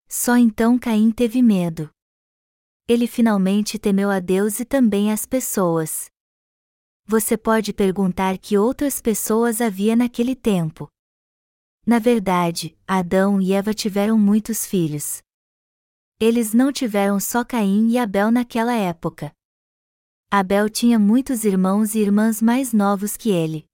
Só 0.08 0.38
então 0.38 0.80
Caim 0.80 1.12
teve 1.12 1.42
medo. 1.42 1.90
Ele 2.88 3.06
finalmente 3.06 3.78
temeu 3.78 4.10
a 4.10 4.20
Deus 4.20 4.60
e 4.60 4.66
também 4.66 5.12
as 5.12 5.26
pessoas. 5.26 6.10
Você 7.06 7.38
pode 7.38 7.74
perguntar 7.74 8.38
que 8.38 8.58
outras 8.58 9.02
pessoas 9.02 9.62
havia 9.62 9.96
naquele 9.96 10.36
tempo. 10.36 10.88
Na 11.86 12.00
verdade, 12.00 12.76
Adão 12.88 13.42
e 13.42 13.54
Eva 13.54 13.74
tiveram 13.74 14.18
muitos 14.18 14.66
filhos. 14.66 15.22
Eles 16.20 16.54
não 16.54 16.72
tiveram 16.72 17.20
só 17.20 17.44
Caim 17.46 17.90
e 17.90 17.98
Abel 17.98 18.32
naquela 18.32 18.74
época. 18.74 19.32
Abel 20.32 20.70
tinha 20.70 20.98
muitos 20.98 21.44
irmãos 21.44 21.94
e 21.94 22.00
irmãs 22.00 22.42
mais 22.42 22.74
novos 22.74 23.16
que 23.16 23.30
ele. 23.30 23.69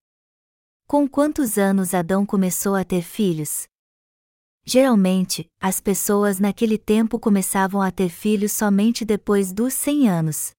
Com 0.88 1.08
quantos 1.08 1.58
anos 1.58 1.96
Adão 1.96 2.28
começou 2.28 2.76
a 2.76 2.84
ter 2.84 3.02
filhos? 3.02 3.68
Geralmente, 4.64 5.50
as 5.60 5.82
pessoas 5.82 6.40
naquele 6.40 6.78
tempo 6.78 7.18
começavam 7.20 7.82
a 7.82 7.90
ter 7.90 8.08
filhos 8.10 8.52
somente 8.52 9.04
depois 9.04 9.52
dos 9.52 9.74
100 9.74 10.10
anos. 10.10 10.52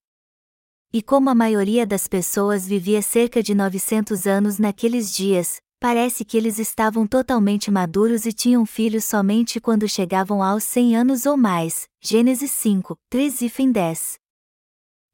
E 0.93 1.01
como 1.01 1.31
a 1.31 1.35
maioria 1.35 1.87
das 1.87 2.09
pessoas 2.09 2.67
vivia 2.67 3.01
cerca 3.03 3.41
de 3.41 3.55
900 3.55 4.27
anos 4.27 4.59
naqueles 4.59 5.15
dias, 5.15 5.59
parece 5.79 6.25
que 6.25 6.37
eles 6.37 6.59
estavam 6.59 7.07
totalmente 7.07 7.71
maduros 7.71 8.27
e 8.27 8.33
tinham 8.33 8.67
filhos 8.67 9.05
somente 9.05 9.61
quando 9.61 9.89
chegavam 9.89 10.43
aos 10.43 10.65
100 10.65 10.97
anos 10.97 11.25
ou 11.25 11.37
mais. 11.37 11.87
Gênesis 12.03 12.51
5, 12.51 12.99
3 13.09 13.43
e 13.43 13.49
fim 13.49 13.71
10. 13.71 14.19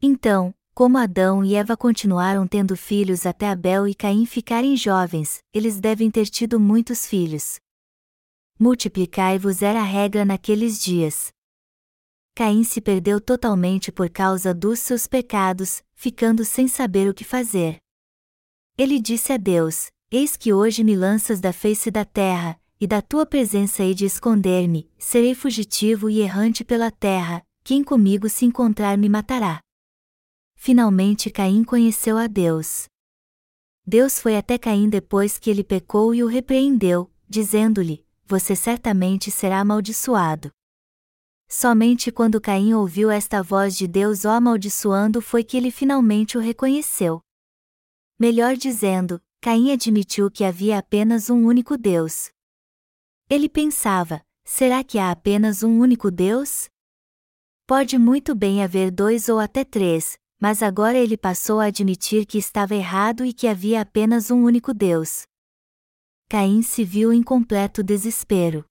Então, 0.00 0.54
como 0.74 0.96
Adão 0.96 1.44
e 1.44 1.54
Eva 1.54 1.76
continuaram 1.76 2.46
tendo 2.46 2.76
filhos 2.76 3.26
até 3.26 3.48
Abel 3.48 3.86
e 3.86 3.94
Caim 3.94 4.24
ficarem 4.24 4.76
jovens, 4.76 5.42
eles 5.52 5.78
devem 5.78 6.10
ter 6.10 6.26
tido 6.26 6.58
muitos 6.58 7.06
filhos. 7.06 7.60
Multiplicai-vos 8.58 9.60
era 9.60 9.80
a 9.80 9.84
regra 9.84 10.24
naqueles 10.24 10.82
dias. 10.82 11.30
Caim 12.34 12.64
se 12.64 12.80
perdeu 12.80 13.20
totalmente 13.20 13.92
por 13.92 14.08
causa 14.08 14.54
dos 14.54 14.78
seus 14.78 15.06
pecados, 15.06 15.82
ficando 15.94 16.44
sem 16.44 16.66
saber 16.66 17.08
o 17.08 17.14
que 17.14 17.24
fazer. 17.24 17.76
Ele 18.78 18.98
disse 18.98 19.32
a 19.32 19.36
Deus: 19.36 19.90
Eis 20.10 20.36
que 20.36 20.52
hoje 20.52 20.82
me 20.82 20.96
lanças 20.96 21.40
da 21.40 21.52
face 21.52 21.90
da 21.90 22.04
terra, 22.04 22.58
e 22.80 22.86
da 22.86 23.02
tua 23.02 23.26
presença 23.26 23.82
hei 23.82 23.94
de 23.94 24.06
esconder-me, 24.06 24.90
serei 24.98 25.34
fugitivo 25.34 26.08
e 26.08 26.20
errante 26.20 26.64
pela 26.64 26.90
terra, 26.90 27.44
quem 27.62 27.84
comigo 27.84 28.28
se 28.28 28.46
encontrar 28.46 28.96
me 28.96 29.08
matará. 29.08 29.60
Finalmente 30.64 31.28
Caim 31.28 31.64
conheceu 31.64 32.16
a 32.16 32.28
Deus. 32.28 32.84
Deus 33.84 34.20
foi 34.20 34.36
até 34.36 34.56
Caim 34.56 34.88
depois 34.88 35.36
que 35.36 35.50
ele 35.50 35.64
pecou 35.64 36.14
e 36.14 36.22
o 36.22 36.28
repreendeu, 36.28 37.10
dizendo-lhe: 37.28 38.06
Você 38.26 38.54
certamente 38.54 39.28
será 39.28 39.58
amaldiçoado. 39.58 40.52
Somente 41.48 42.12
quando 42.12 42.40
Caim 42.40 42.74
ouviu 42.74 43.10
esta 43.10 43.42
voz 43.42 43.76
de 43.76 43.88
Deus 43.88 44.24
o 44.24 44.28
amaldiçoando 44.28 45.20
foi 45.20 45.42
que 45.42 45.56
ele 45.56 45.72
finalmente 45.72 46.38
o 46.38 46.40
reconheceu. 46.40 47.20
Melhor 48.16 48.54
dizendo, 48.54 49.20
Caim 49.40 49.72
admitiu 49.72 50.30
que 50.30 50.44
havia 50.44 50.78
apenas 50.78 51.28
um 51.28 51.44
único 51.44 51.76
Deus. 51.76 52.30
Ele 53.28 53.48
pensava: 53.48 54.24
será 54.44 54.84
que 54.84 54.96
há 54.96 55.10
apenas 55.10 55.64
um 55.64 55.80
único 55.80 56.08
Deus? 56.08 56.68
Pode 57.66 57.98
muito 57.98 58.32
bem 58.32 58.62
haver 58.62 58.92
dois 58.92 59.28
ou 59.28 59.40
até 59.40 59.64
três, 59.64 60.21
mas 60.42 60.64
agora 60.64 60.98
ele 60.98 61.16
passou 61.16 61.60
a 61.60 61.66
admitir 61.66 62.26
que 62.26 62.38
estava 62.38 62.74
errado 62.74 63.24
e 63.24 63.32
que 63.32 63.46
havia 63.46 63.80
apenas 63.80 64.28
um 64.32 64.42
único 64.42 64.74
Deus. 64.74 65.22
Caim 66.28 66.60
se 66.60 66.84
viu 66.84 67.12
em 67.12 67.22
completo 67.22 67.84
desespero 67.84 68.64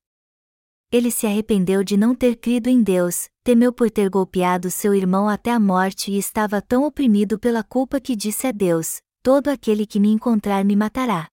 ele 0.91 1.09
se 1.09 1.25
arrependeu 1.25 1.85
de 1.85 1.95
não 1.95 2.13
ter 2.13 2.35
crido 2.35 2.67
em 2.67 2.83
Deus, 2.83 3.29
temeu 3.45 3.71
por 3.71 3.89
ter 3.89 4.09
golpeado 4.09 4.69
seu 4.69 4.93
irmão 4.93 5.29
até 5.29 5.49
a 5.49 5.59
morte 5.59 6.11
e 6.11 6.17
estava 6.17 6.61
tão 6.61 6.83
oprimido 6.83 7.39
pela 7.39 7.63
culpa 7.63 7.99
que 8.01 8.13
disse 8.13 8.45
a 8.45 8.51
Deus: 8.51 8.99
Todo 9.23 9.47
aquele 9.47 9.85
que 9.85 10.01
me 10.01 10.09
encontrar 10.09 10.65
me 10.65 10.75
matará. 10.75 11.29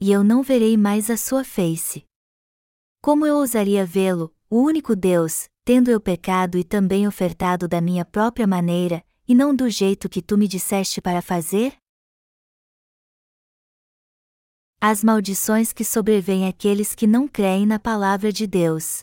E 0.00 0.10
eu 0.10 0.24
não 0.24 0.42
verei 0.42 0.76
mais 0.76 1.08
a 1.10 1.16
sua 1.16 1.44
face. 1.44 2.04
Como 3.00 3.24
eu 3.24 3.36
ousaria 3.36 3.86
vê-lo, 3.86 4.34
o 4.50 4.60
único 4.60 4.96
Deus, 4.96 5.48
tendo 5.64 5.88
eu 5.88 6.00
pecado 6.00 6.58
e 6.58 6.64
também 6.64 7.06
ofertado 7.06 7.68
da 7.68 7.80
minha 7.80 8.04
própria 8.04 8.48
maneira, 8.48 9.04
e 9.28 9.34
não 9.34 9.54
do 9.54 9.68
jeito 9.68 10.08
que 10.08 10.22
tu 10.22 10.38
me 10.38 10.46
disseste 10.46 11.00
para 11.00 11.20
fazer? 11.20 11.76
As 14.80 15.02
maldições 15.02 15.72
que 15.72 15.84
sobrevêm 15.84 16.46
àqueles 16.46 16.94
que 16.94 17.06
não 17.06 17.26
creem 17.26 17.66
na 17.66 17.78
palavra 17.78 18.32
de 18.32 18.46
Deus. 18.46 19.00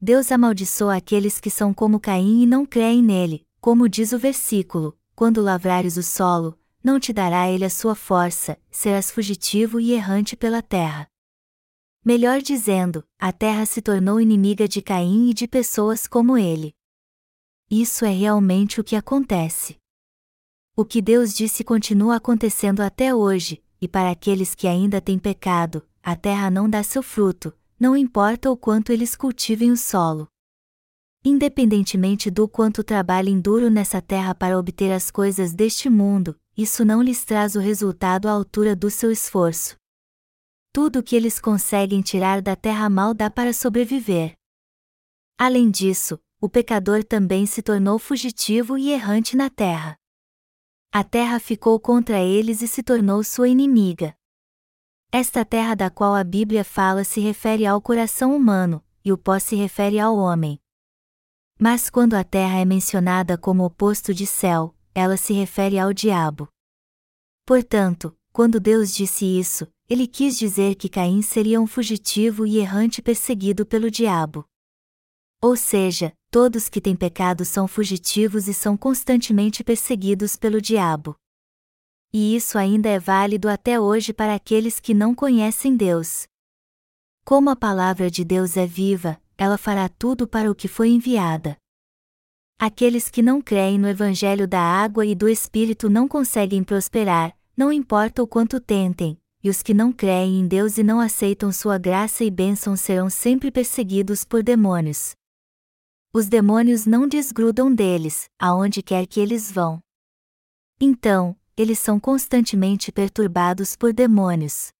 Deus 0.00 0.32
amaldiçoa 0.32 0.96
aqueles 0.96 1.40
que 1.40 1.50
são 1.50 1.72
como 1.72 2.00
Caim 2.00 2.42
e 2.42 2.46
não 2.46 2.66
creem 2.66 3.02
nele, 3.02 3.46
como 3.60 3.88
diz 3.88 4.12
o 4.12 4.18
versículo: 4.18 4.98
quando 5.14 5.40
lavrares 5.40 5.96
o 5.96 6.02
solo, 6.02 6.58
não 6.82 6.98
te 6.98 7.12
dará 7.12 7.50
ele 7.50 7.64
a 7.64 7.70
sua 7.70 7.94
força, 7.94 8.58
serás 8.70 9.10
fugitivo 9.10 9.78
e 9.78 9.92
errante 9.92 10.36
pela 10.36 10.62
terra. 10.62 11.06
Melhor 12.02 12.40
dizendo, 12.40 13.06
a 13.18 13.30
terra 13.30 13.66
se 13.66 13.82
tornou 13.82 14.20
inimiga 14.20 14.66
de 14.66 14.80
Caim 14.80 15.30
e 15.30 15.34
de 15.34 15.46
pessoas 15.46 16.06
como 16.06 16.38
ele. 16.38 16.74
Isso 17.70 18.04
é 18.04 18.10
realmente 18.10 18.80
o 18.80 18.84
que 18.84 18.96
acontece. 18.96 19.76
O 20.76 20.84
que 20.84 21.00
Deus 21.00 21.32
disse 21.32 21.62
continua 21.62 22.16
acontecendo 22.16 22.80
até 22.80 23.14
hoje, 23.14 23.62
e 23.80 23.86
para 23.86 24.10
aqueles 24.10 24.56
que 24.56 24.66
ainda 24.66 25.00
têm 25.00 25.20
pecado, 25.20 25.86
a 26.02 26.16
terra 26.16 26.50
não 26.50 26.68
dá 26.68 26.82
seu 26.82 27.00
fruto, 27.00 27.56
não 27.78 27.96
importa 27.96 28.50
o 28.50 28.56
quanto 28.56 28.90
eles 28.90 29.14
cultivem 29.14 29.70
o 29.70 29.76
solo. 29.76 30.26
Independentemente 31.24 32.28
do 32.28 32.48
quanto 32.48 32.82
trabalhem 32.82 33.40
duro 33.40 33.70
nessa 33.70 34.02
terra 34.02 34.34
para 34.34 34.58
obter 34.58 34.90
as 34.90 35.08
coisas 35.08 35.54
deste 35.54 35.88
mundo, 35.88 36.36
isso 36.56 36.84
não 36.84 37.00
lhes 37.00 37.24
traz 37.24 37.54
o 37.54 37.60
resultado 37.60 38.26
à 38.26 38.32
altura 38.32 38.74
do 38.74 38.90
seu 38.90 39.12
esforço. 39.12 39.76
Tudo 40.72 40.98
o 40.98 41.02
que 41.04 41.14
eles 41.14 41.38
conseguem 41.38 42.02
tirar 42.02 42.42
da 42.42 42.56
terra 42.56 42.90
mal 42.90 43.14
dá 43.14 43.30
para 43.30 43.52
sobreviver. 43.52 44.32
Além 45.38 45.70
disso, 45.70 46.18
o 46.40 46.48
pecador 46.48 47.04
também 47.04 47.44
se 47.44 47.62
tornou 47.62 47.98
fugitivo 47.98 48.78
e 48.78 48.90
errante 48.90 49.36
na 49.36 49.50
terra. 49.50 49.98
A 50.90 51.04
terra 51.04 51.38
ficou 51.38 51.78
contra 51.78 52.18
eles 52.18 52.62
e 52.62 52.68
se 52.68 52.82
tornou 52.82 53.22
sua 53.22 53.48
inimiga. 53.48 54.16
Esta 55.12 55.44
terra 55.44 55.74
da 55.74 55.90
qual 55.90 56.14
a 56.14 56.24
Bíblia 56.24 56.64
fala 56.64 57.04
se 57.04 57.20
refere 57.20 57.66
ao 57.66 57.80
coração 57.80 58.34
humano, 58.34 58.82
e 59.04 59.12
o 59.12 59.18
pó 59.18 59.38
se 59.38 59.54
refere 59.54 59.98
ao 59.98 60.16
homem. 60.16 60.58
Mas 61.58 61.90
quando 61.90 62.14
a 62.14 62.24
terra 62.24 62.58
é 62.58 62.64
mencionada 62.64 63.36
como 63.36 63.64
oposto 63.64 64.14
de 64.14 64.26
céu, 64.26 64.74
ela 64.94 65.16
se 65.16 65.32
refere 65.34 65.78
ao 65.78 65.92
diabo. 65.92 66.48
Portanto, 67.44 68.16
quando 68.32 68.58
Deus 68.58 68.94
disse 68.94 69.26
isso, 69.26 69.66
ele 69.88 70.06
quis 70.06 70.38
dizer 70.38 70.76
que 70.76 70.88
Caim 70.88 71.20
seria 71.20 71.60
um 71.60 71.66
fugitivo 71.66 72.46
e 72.46 72.58
errante 72.58 73.02
perseguido 73.02 73.66
pelo 73.66 73.90
diabo. 73.90 74.46
Ou 75.42 75.56
seja, 75.56 76.12
todos 76.30 76.68
que 76.68 76.82
têm 76.82 76.94
pecado 76.94 77.46
são 77.46 77.66
fugitivos 77.66 78.46
e 78.46 78.52
são 78.52 78.76
constantemente 78.76 79.64
perseguidos 79.64 80.36
pelo 80.36 80.60
diabo. 80.60 81.16
E 82.12 82.36
isso 82.36 82.58
ainda 82.58 82.88
é 82.88 82.98
válido 82.98 83.48
até 83.48 83.80
hoje 83.80 84.12
para 84.12 84.34
aqueles 84.34 84.78
que 84.78 84.92
não 84.92 85.14
conhecem 85.14 85.74
Deus. 85.74 86.24
Como 87.24 87.48
a 87.48 87.56
palavra 87.56 88.10
de 88.10 88.24
Deus 88.24 88.56
é 88.56 88.66
viva, 88.66 89.20
ela 89.38 89.56
fará 89.56 89.88
tudo 89.88 90.28
para 90.28 90.50
o 90.50 90.54
que 90.54 90.68
foi 90.68 90.90
enviada. 90.90 91.56
Aqueles 92.58 93.08
que 93.08 93.22
não 93.22 93.40
creem 93.40 93.78
no 93.78 93.88
Evangelho 93.88 94.46
da 94.46 94.60
água 94.60 95.06
e 95.06 95.14
do 95.14 95.26
Espírito 95.26 95.88
não 95.88 96.06
conseguem 96.06 96.62
prosperar, 96.62 97.34
não 97.56 97.72
importa 97.72 98.22
o 98.22 98.26
quanto 98.26 98.60
tentem, 98.60 99.16
e 99.42 99.48
os 99.48 99.62
que 99.62 99.72
não 99.72 99.90
creem 99.90 100.40
em 100.40 100.46
Deus 100.46 100.76
e 100.76 100.82
não 100.82 101.00
aceitam 101.00 101.50
sua 101.50 101.78
graça 101.78 102.22
e 102.22 102.30
bênção 102.30 102.76
serão 102.76 103.08
sempre 103.08 103.50
perseguidos 103.50 104.24
por 104.24 104.42
demônios. 104.42 105.14
Os 106.12 106.26
demônios 106.26 106.86
não 106.86 107.06
desgrudam 107.06 107.72
deles, 107.72 108.28
aonde 108.36 108.82
quer 108.82 109.06
que 109.06 109.20
eles 109.20 109.52
vão. 109.52 109.80
Então, 110.80 111.36
eles 111.56 111.78
são 111.78 112.00
constantemente 112.00 112.90
perturbados 112.90 113.76
por 113.76 113.92
demônios. 113.92 114.72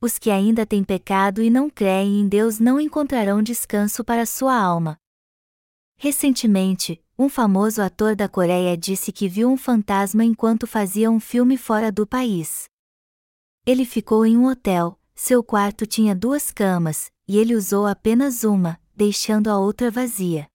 Os 0.00 0.18
que 0.18 0.32
ainda 0.32 0.66
têm 0.66 0.82
pecado 0.82 1.40
e 1.40 1.48
não 1.48 1.70
creem 1.70 2.18
em 2.18 2.28
Deus 2.28 2.58
não 2.58 2.80
encontrarão 2.80 3.40
descanso 3.40 4.02
para 4.02 4.26
sua 4.26 4.56
alma. 4.56 4.96
Recentemente, 5.96 7.00
um 7.16 7.28
famoso 7.28 7.80
ator 7.80 8.16
da 8.16 8.28
Coreia 8.28 8.76
disse 8.76 9.12
que 9.12 9.28
viu 9.28 9.48
um 9.48 9.56
fantasma 9.56 10.24
enquanto 10.24 10.66
fazia 10.66 11.08
um 11.08 11.20
filme 11.20 11.56
fora 11.56 11.92
do 11.92 12.04
país. 12.04 12.64
Ele 13.64 13.84
ficou 13.84 14.26
em 14.26 14.36
um 14.36 14.46
hotel, 14.46 14.98
seu 15.14 15.40
quarto 15.44 15.86
tinha 15.86 16.16
duas 16.16 16.50
camas, 16.50 17.12
e 17.28 17.38
ele 17.38 17.54
usou 17.54 17.86
apenas 17.86 18.42
uma, 18.42 18.81
deixando 19.02 19.48
a 19.48 19.58
outra 19.58 19.90
vazia. 19.90 20.46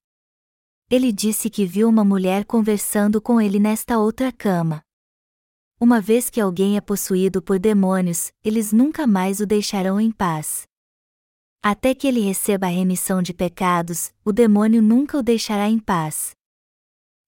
Ele 0.90 1.12
disse 1.12 1.50
que 1.50 1.66
viu 1.66 1.90
uma 1.90 2.06
mulher 2.06 2.46
conversando 2.46 3.22
com 3.22 3.42
ele 3.42 3.60
nesta 3.60 4.00
outra 4.00 4.32
cama. 4.32 4.82
Uma 5.78 6.00
vez 6.00 6.30
que 6.30 6.40
alguém 6.40 6.78
é 6.78 6.82
possuído 6.82 7.42
por 7.42 7.60
demônios, 7.60 8.32
eles 8.42 8.72
nunca 8.72 9.06
mais 9.06 9.42
o 9.42 9.46
deixarão 9.46 10.00
em 10.00 10.14
paz. 10.14 10.66
Até 11.62 11.94
que 11.94 12.08
ele 12.08 12.22
receba 12.22 12.68
a 12.68 12.70
remissão 12.70 13.22
de 13.22 13.34
pecados, 13.34 14.14
o 14.24 14.32
demônio 14.32 14.82
nunca 14.82 15.18
o 15.18 15.22
deixará 15.22 15.68
em 15.68 15.78
paz. 15.78 16.32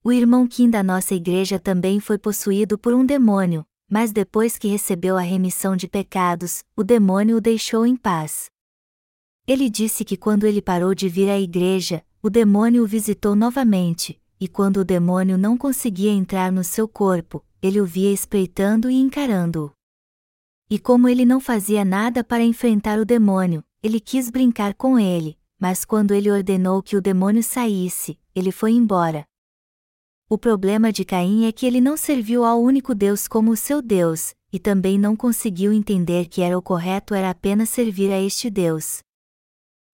O 0.02 0.14
irmão 0.14 0.48
Kim 0.48 0.70
da 0.70 0.82
nossa 0.82 1.14
igreja 1.14 1.60
também 1.60 2.00
foi 2.00 2.18
possuído 2.18 2.80
por 2.80 2.94
um 2.94 3.06
demônio, 3.06 3.66
mas 3.90 4.14
depois 4.14 4.58
que 4.58 4.70
recebeu 4.70 5.18
a 5.18 5.22
remissão 5.22 5.76
de 5.76 5.86
pecados, 5.86 6.64
o 6.78 6.82
demônio 6.82 7.36
o 7.36 7.42
deixou 7.42 7.86
em 7.86 7.98
paz. 7.98 8.50
Ele 9.50 9.68
disse 9.68 10.06
que 10.06 10.16
quando 10.16 10.46
ele 10.46 10.62
parou 10.62 10.94
de 10.94 11.10
vir 11.10 11.28
à 11.28 11.40
igreja, 11.40 12.06
o 12.22 12.30
demônio 12.30 12.84
o 12.84 12.86
visitou 12.86 13.36
novamente, 13.36 14.22
e 14.40 14.48
quando 14.48 14.78
o 14.78 14.86
demônio 14.86 15.40
não 15.40 15.58
conseguia 15.58 16.12
entrar 16.12 16.52
no 16.52 16.64
seu 16.64 16.88
corpo, 16.88 17.44
ele 17.60 17.82
o 17.82 17.86
via 17.86 18.14
espreitando 18.14 18.92
e 18.92 19.02
encarando-o. 19.02 19.72
E 20.70 20.78
como 20.78 21.10
ele 21.10 21.26
não 21.26 21.40
fazia 21.40 21.84
nada 21.84 22.24
para 22.24 22.44
enfrentar 22.44 23.00
o 23.00 23.06
demônio, 23.06 23.64
ele 23.82 24.00
quis 24.00 24.30
brincar 24.30 24.76
com 24.76 25.00
ele, 25.00 25.36
mas 25.60 25.84
quando 25.84 26.14
ele 26.14 26.30
ordenou 26.30 26.84
que 26.84 26.96
o 26.96 27.02
demônio 27.02 27.42
saísse, 27.42 28.20
ele 28.36 28.52
foi 28.52 28.74
embora. 28.74 29.26
O 30.30 30.38
problema 30.38 30.94
de 30.94 31.04
Caim 31.04 31.46
é 31.46 31.52
que 31.52 31.66
ele 31.66 31.82
não 31.82 31.98
serviu 31.98 32.46
ao 32.46 32.62
único 32.62 32.94
Deus 32.94 33.28
como 33.28 33.50
o 33.50 33.58
seu 33.58 33.82
Deus, 33.82 34.36
e 34.54 34.60
também 34.60 35.00
não 35.00 35.16
conseguiu 35.16 35.74
entender 35.74 36.28
que 36.28 36.44
era 36.44 36.56
o 36.56 36.62
correto 36.62 37.16
era 37.16 37.32
apenas 37.32 37.70
servir 37.70 38.12
a 38.12 38.22
este 38.22 38.48
Deus. 38.48 39.02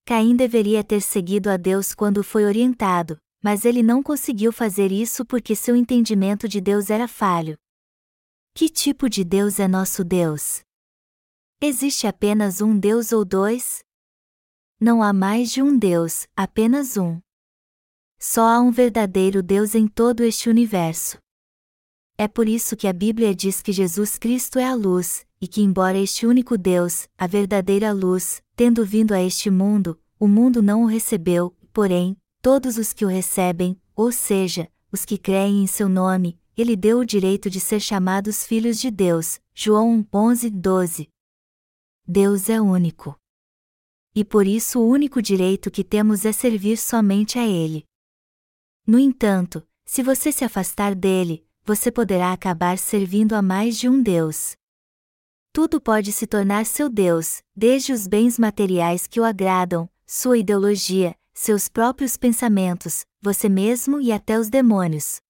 Caim 0.08 0.36
deveria 0.36 0.84
ter 0.84 1.02
seguido 1.02 1.50
a 1.50 1.58
Deus 1.58 1.96
quando 1.96 2.24
foi 2.24 2.46
orientado, 2.46 3.18
mas 3.42 3.66
ele 3.66 3.82
não 3.82 4.04
conseguiu 4.04 4.52
fazer 4.52 4.92
isso 4.92 5.26
porque 5.26 5.56
seu 5.56 5.76
entendimento 5.76 6.48
de 6.48 6.62
Deus 6.62 6.92
era 6.92 7.08
falho. 7.08 7.58
Que 8.54 8.70
tipo 8.70 9.10
de 9.10 9.24
Deus 9.24 9.60
é 9.60 9.68
nosso 9.68 10.04
Deus? 10.04 10.62
Existe 11.60 12.06
apenas 12.06 12.62
um 12.62 12.78
Deus 12.78 13.12
ou 13.12 13.26
dois? 13.26 13.84
Não 14.80 15.02
há 15.02 15.12
mais 15.12 15.50
de 15.50 15.64
um 15.64 15.76
Deus, 15.76 16.28
apenas 16.36 16.98
um. 16.98 17.20
Só 18.20 18.44
há 18.44 18.60
um 18.60 18.70
verdadeiro 18.70 19.42
Deus 19.42 19.74
em 19.74 19.88
todo 19.88 20.24
este 20.24 20.50
universo. 20.50 21.18
É 22.16 22.28
por 22.28 22.48
isso 22.48 22.78
que 22.78 22.88
a 22.88 22.94
Bíblia 22.94 23.34
diz 23.34 23.60
que 23.60 23.72
Jesus 23.72 24.20
Cristo 24.20 24.60
é 24.60 24.66
a 24.66 24.76
luz, 24.76 25.26
e 25.42 25.48
que, 25.48 25.62
embora 25.62 25.98
este 25.98 26.28
único 26.28 26.58
Deus, 26.60 27.08
a 27.18 27.26
verdadeira 27.26 27.92
luz, 27.92 28.42
tendo 28.56 28.86
vindo 28.86 29.14
a 29.14 29.22
este 29.22 29.50
mundo, 29.50 30.00
o 30.20 30.28
mundo 30.28 30.62
não 30.62 30.84
o 30.84 30.88
recebeu, 30.88 31.56
porém, 31.74 32.18
todos 32.42 32.78
os 32.78 32.94
que 32.94 33.04
o 33.04 33.08
recebem, 33.08 33.80
ou 33.96 34.12
seja, 34.12 34.72
os 34.92 35.04
que 35.04 35.18
creem 35.18 35.64
em 35.64 35.68
seu 35.68 35.90
nome, 35.90 36.40
ele 36.58 36.76
deu 36.76 37.00
o 37.00 37.06
direito 37.06 37.50
de 37.50 37.60
ser 37.60 37.82
chamados 37.82 38.46
filhos 38.46 38.80
de 38.80 38.90
Deus. 38.90 39.42
João 39.54 40.08
11, 40.14 40.50
12. 40.50 41.10
Deus 42.08 42.50
é 42.50 42.62
único. 42.62 43.20
E 44.14 44.24
por 44.24 44.48
isso 44.48 44.80
o 44.80 44.88
único 44.88 45.22
direito 45.22 45.70
que 45.70 45.84
temos 45.84 46.24
é 46.24 46.32
servir 46.32 46.78
somente 46.78 47.38
a 47.38 47.46
Ele. 47.46 47.84
No 48.88 48.98
entanto, 48.98 49.68
se 49.84 50.02
você 50.02 50.32
se 50.32 50.46
afastar 50.46 50.96
dele, 50.96 51.46
você 51.66 51.92
poderá 51.92 52.32
acabar 52.32 52.78
servindo 52.78 53.34
a 53.34 53.42
mais 53.42 53.78
de 53.78 53.90
um 53.90 54.02
Deus. 54.02 54.56
Tudo 55.56 55.80
pode 55.80 56.12
se 56.12 56.28
tornar 56.28 56.66
seu 56.66 56.90
Deus, 56.90 57.42
desde 57.56 57.94
os 57.94 58.08
bens 58.08 58.38
materiais 58.38 59.08
que 59.08 59.22
o 59.22 59.24
agradam, 59.24 59.90
sua 60.06 60.38
ideologia, 60.38 61.16
seus 61.34 61.70
próprios 61.70 62.18
pensamentos, 62.18 63.06
você 63.22 63.48
mesmo 63.48 64.02
e 64.02 64.12
até 64.12 64.38
os 64.38 64.50
demônios. 64.50 65.22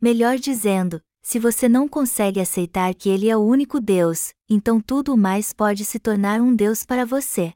Melhor 0.00 0.38
dizendo, 0.38 1.02
se 1.20 1.38
você 1.38 1.68
não 1.68 1.86
consegue 1.86 2.40
aceitar 2.40 2.94
que 2.94 3.10
Ele 3.10 3.28
é 3.28 3.36
o 3.36 3.42
único 3.42 3.78
Deus, 3.78 4.32
então 4.48 4.80
tudo 4.80 5.14
mais 5.18 5.52
pode 5.52 5.84
se 5.84 5.98
tornar 5.98 6.40
um 6.40 6.56
Deus 6.56 6.86
para 6.86 7.04
você. 7.04 7.52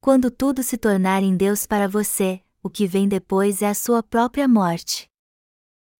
Quando 0.00 0.30
tudo 0.30 0.62
se 0.62 0.78
tornar 0.78 1.22
em 1.22 1.36
Deus 1.36 1.66
para 1.66 1.86
você, 1.86 2.40
o 2.62 2.70
que 2.70 2.86
vem 2.86 3.06
depois 3.06 3.60
é 3.60 3.68
a 3.68 3.74
sua 3.74 4.02
própria 4.02 4.48
morte. 4.48 5.06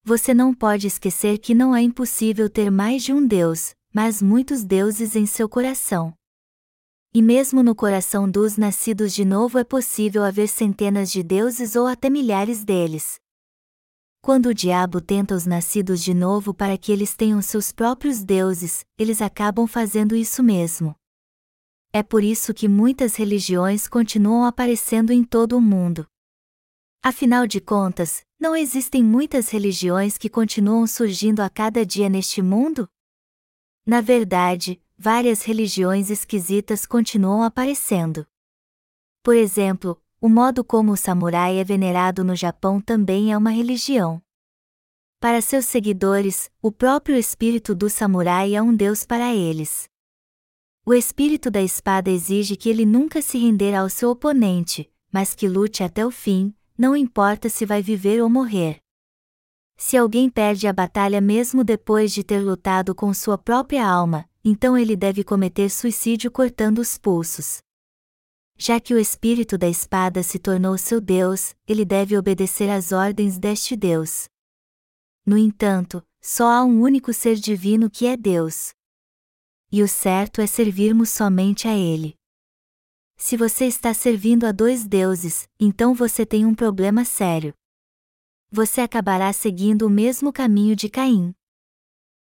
Você 0.02 0.32
não 0.32 0.54
pode 0.54 0.86
esquecer 0.86 1.36
que 1.36 1.54
não 1.54 1.76
é 1.76 1.82
impossível 1.82 2.48
ter 2.48 2.70
mais 2.70 3.02
de 3.02 3.12
um 3.12 3.26
Deus, 3.26 3.76
mas 4.00 4.22
muitos 4.22 4.62
deuses 4.62 5.16
em 5.16 5.26
seu 5.26 5.48
coração. 5.48 6.14
E 7.12 7.20
mesmo 7.20 7.64
no 7.64 7.74
coração 7.74 8.30
dos 8.30 8.56
nascidos 8.56 9.12
de 9.12 9.24
novo 9.24 9.58
é 9.58 9.64
possível 9.64 10.22
haver 10.22 10.46
centenas 10.46 11.10
de 11.10 11.20
deuses 11.20 11.74
ou 11.74 11.84
até 11.84 12.08
milhares 12.08 12.62
deles. 12.62 13.18
Quando 14.22 14.50
o 14.50 14.54
diabo 14.54 15.00
tenta 15.00 15.34
os 15.34 15.46
nascidos 15.46 16.00
de 16.00 16.14
novo 16.14 16.54
para 16.54 16.78
que 16.78 16.92
eles 16.92 17.16
tenham 17.16 17.42
seus 17.42 17.72
próprios 17.72 18.22
deuses, 18.22 18.84
eles 18.96 19.20
acabam 19.20 19.66
fazendo 19.66 20.14
isso 20.14 20.44
mesmo. 20.44 20.94
É 21.92 22.00
por 22.00 22.22
isso 22.22 22.54
que 22.54 22.68
muitas 22.68 23.16
religiões 23.16 23.88
continuam 23.88 24.44
aparecendo 24.44 25.12
em 25.12 25.24
todo 25.24 25.56
o 25.56 25.60
mundo. 25.60 26.06
Afinal 27.02 27.48
de 27.48 27.60
contas, 27.60 28.20
não 28.38 28.54
existem 28.54 29.02
muitas 29.02 29.48
religiões 29.48 30.16
que 30.16 30.30
continuam 30.30 30.86
surgindo 30.86 31.40
a 31.40 31.50
cada 31.50 31.84
dia 31.84 32.08
neste 32.08 32.40
mundo? 32.40 32.88
Na 33.88 34.02
verdade, 34.02 34.78
várias 34.98 35.44
religiões 35.44 36.10
esquisitas 36.10 36.84
continuam 36.84 37.42
aparecendo. 37.42 38.26
Por 39.22 39.34
exemplo, 39.34 39.98
o 40.20 40.28
modo 40.28 40.62
como 40.62 40.92
o 40.92 40.96
samurai 40.96 41.56
é 41.56 41.64
venerado 41.64 42.22
no 42.22 42.36
Japão 42.36 42.82
também 42.82 43.32
é 43.32 43.38
uma 43.38 43.48
religião. 43.48 44.20
Para 45.18 45.40
seus 45.40 45.64
seguidores, 45.64 46.50
o 46.60 46.70
próprio 46.70 47.16
espírito 47.16 47.74
do 47.74 47.88
samurai 47.88 48.54
é 48.54 48.60
um 48.60 48.76
deus 48.76 49.06
para 49.06 49.34
eles. 49.34 49.88
O 50.84 50.92
espírito 50.92 51.50
da 51.50 51.62
espada 51.62 52.10
exige 52.10 52.56
que 52.56 52.68
ele 52.68 52.84
nunca 52.84 53.22
se 53.22 53.38
render 53.38 53.74
ao 53.74 53.88
seu 53.88 54.10
oponente, 54.10 54.92
mas 55.10 55.34
que 55.34 55.48
lute 55.48 55.82
até 55.82 56.04
o 56.04 56.10
fim, 56.10 56.54
não 56.76 56.94
importa 56.94 57.48
se 57.48 57.64
vai 57.64 57.80
viver 57.80 58.22
ou 58.22 58.28
morrer. 58.28 58.82
Se 59.80 59.96
alguém 59.96 60.28
perde 60.28 60.66
a 60.66 60.72
batalha 60.72 61.20
mesmo 61.20 61.62
depois 61.62 62.12
de 62.12 62.24
ter 62.24 62.40
lutado 62.40 62.96
com 62.96 63.14
sua 63.14 63.38
própria 63.38 63.86
alma, 63.86 64.28
então 64.44 64.76
ele 64.76 64.96
deve 64.96 65.22
cometer 65.22 65.70
suicídio 65.70 66.32
cortando 66.32 66.80
os 66.80 66.98
pulsos. 66.98 67.62
Já 68.56 68.80
que 68.80 68.92
o 68.92 68.98
espírito 68.98 69.56
da 69.56 69.68
espada 69.68 70.20
se 70.24 70.36
tornou 70.40 70.76
seu 70.76 71.00
Deus, 71.00 71.54
ele 71.64 71.84
deve 71.84 72.18
obedecer 72.18 72.68
às 72.68 72.90
ordens 72.90 73.38
deste 73.38 73.76
Deus. 73.76 74.28
No 75.24 75.38
entanto, 75.38 76.04
só 76.20 76.50
há 76.50 76.64
um 76.64 76.80
único 76.80 77.12
ser 77.12 77.36
divino 77.36 77.88
que 77.88 78.04
é 78.04 78.16
Deus. 78.16 78.72
E 79.70 79.80
o 79.80 79.86
certo 79.86 80.40
é 80.40 80.46
servirmos 80.48 81.10
somente 81.10 81.68
a 81.68 81.76
Ele. 81.76 82.16
Se 83.16 83.36
você 83.36 83.66
está 83.66 83.94
servindo 83.94 84.44
a 84.44 84.50
dois 84.50 84.84
deuses, 84.84 85.48
então 85.58 85.94
você 85.94 86.26
tem 86.26 86.44
um 86.44 86.54
problema 86.54 87.04
sério. 87.04 87.54
Você 88.50 88.80
acabará 88.80 89.30
seguindo 89.32 89.86
o 89.86 89.90
mesmo 89.90 90.32
caminho 90.32 90.74
de 90.74 90.88
Caim. 90.88 91.34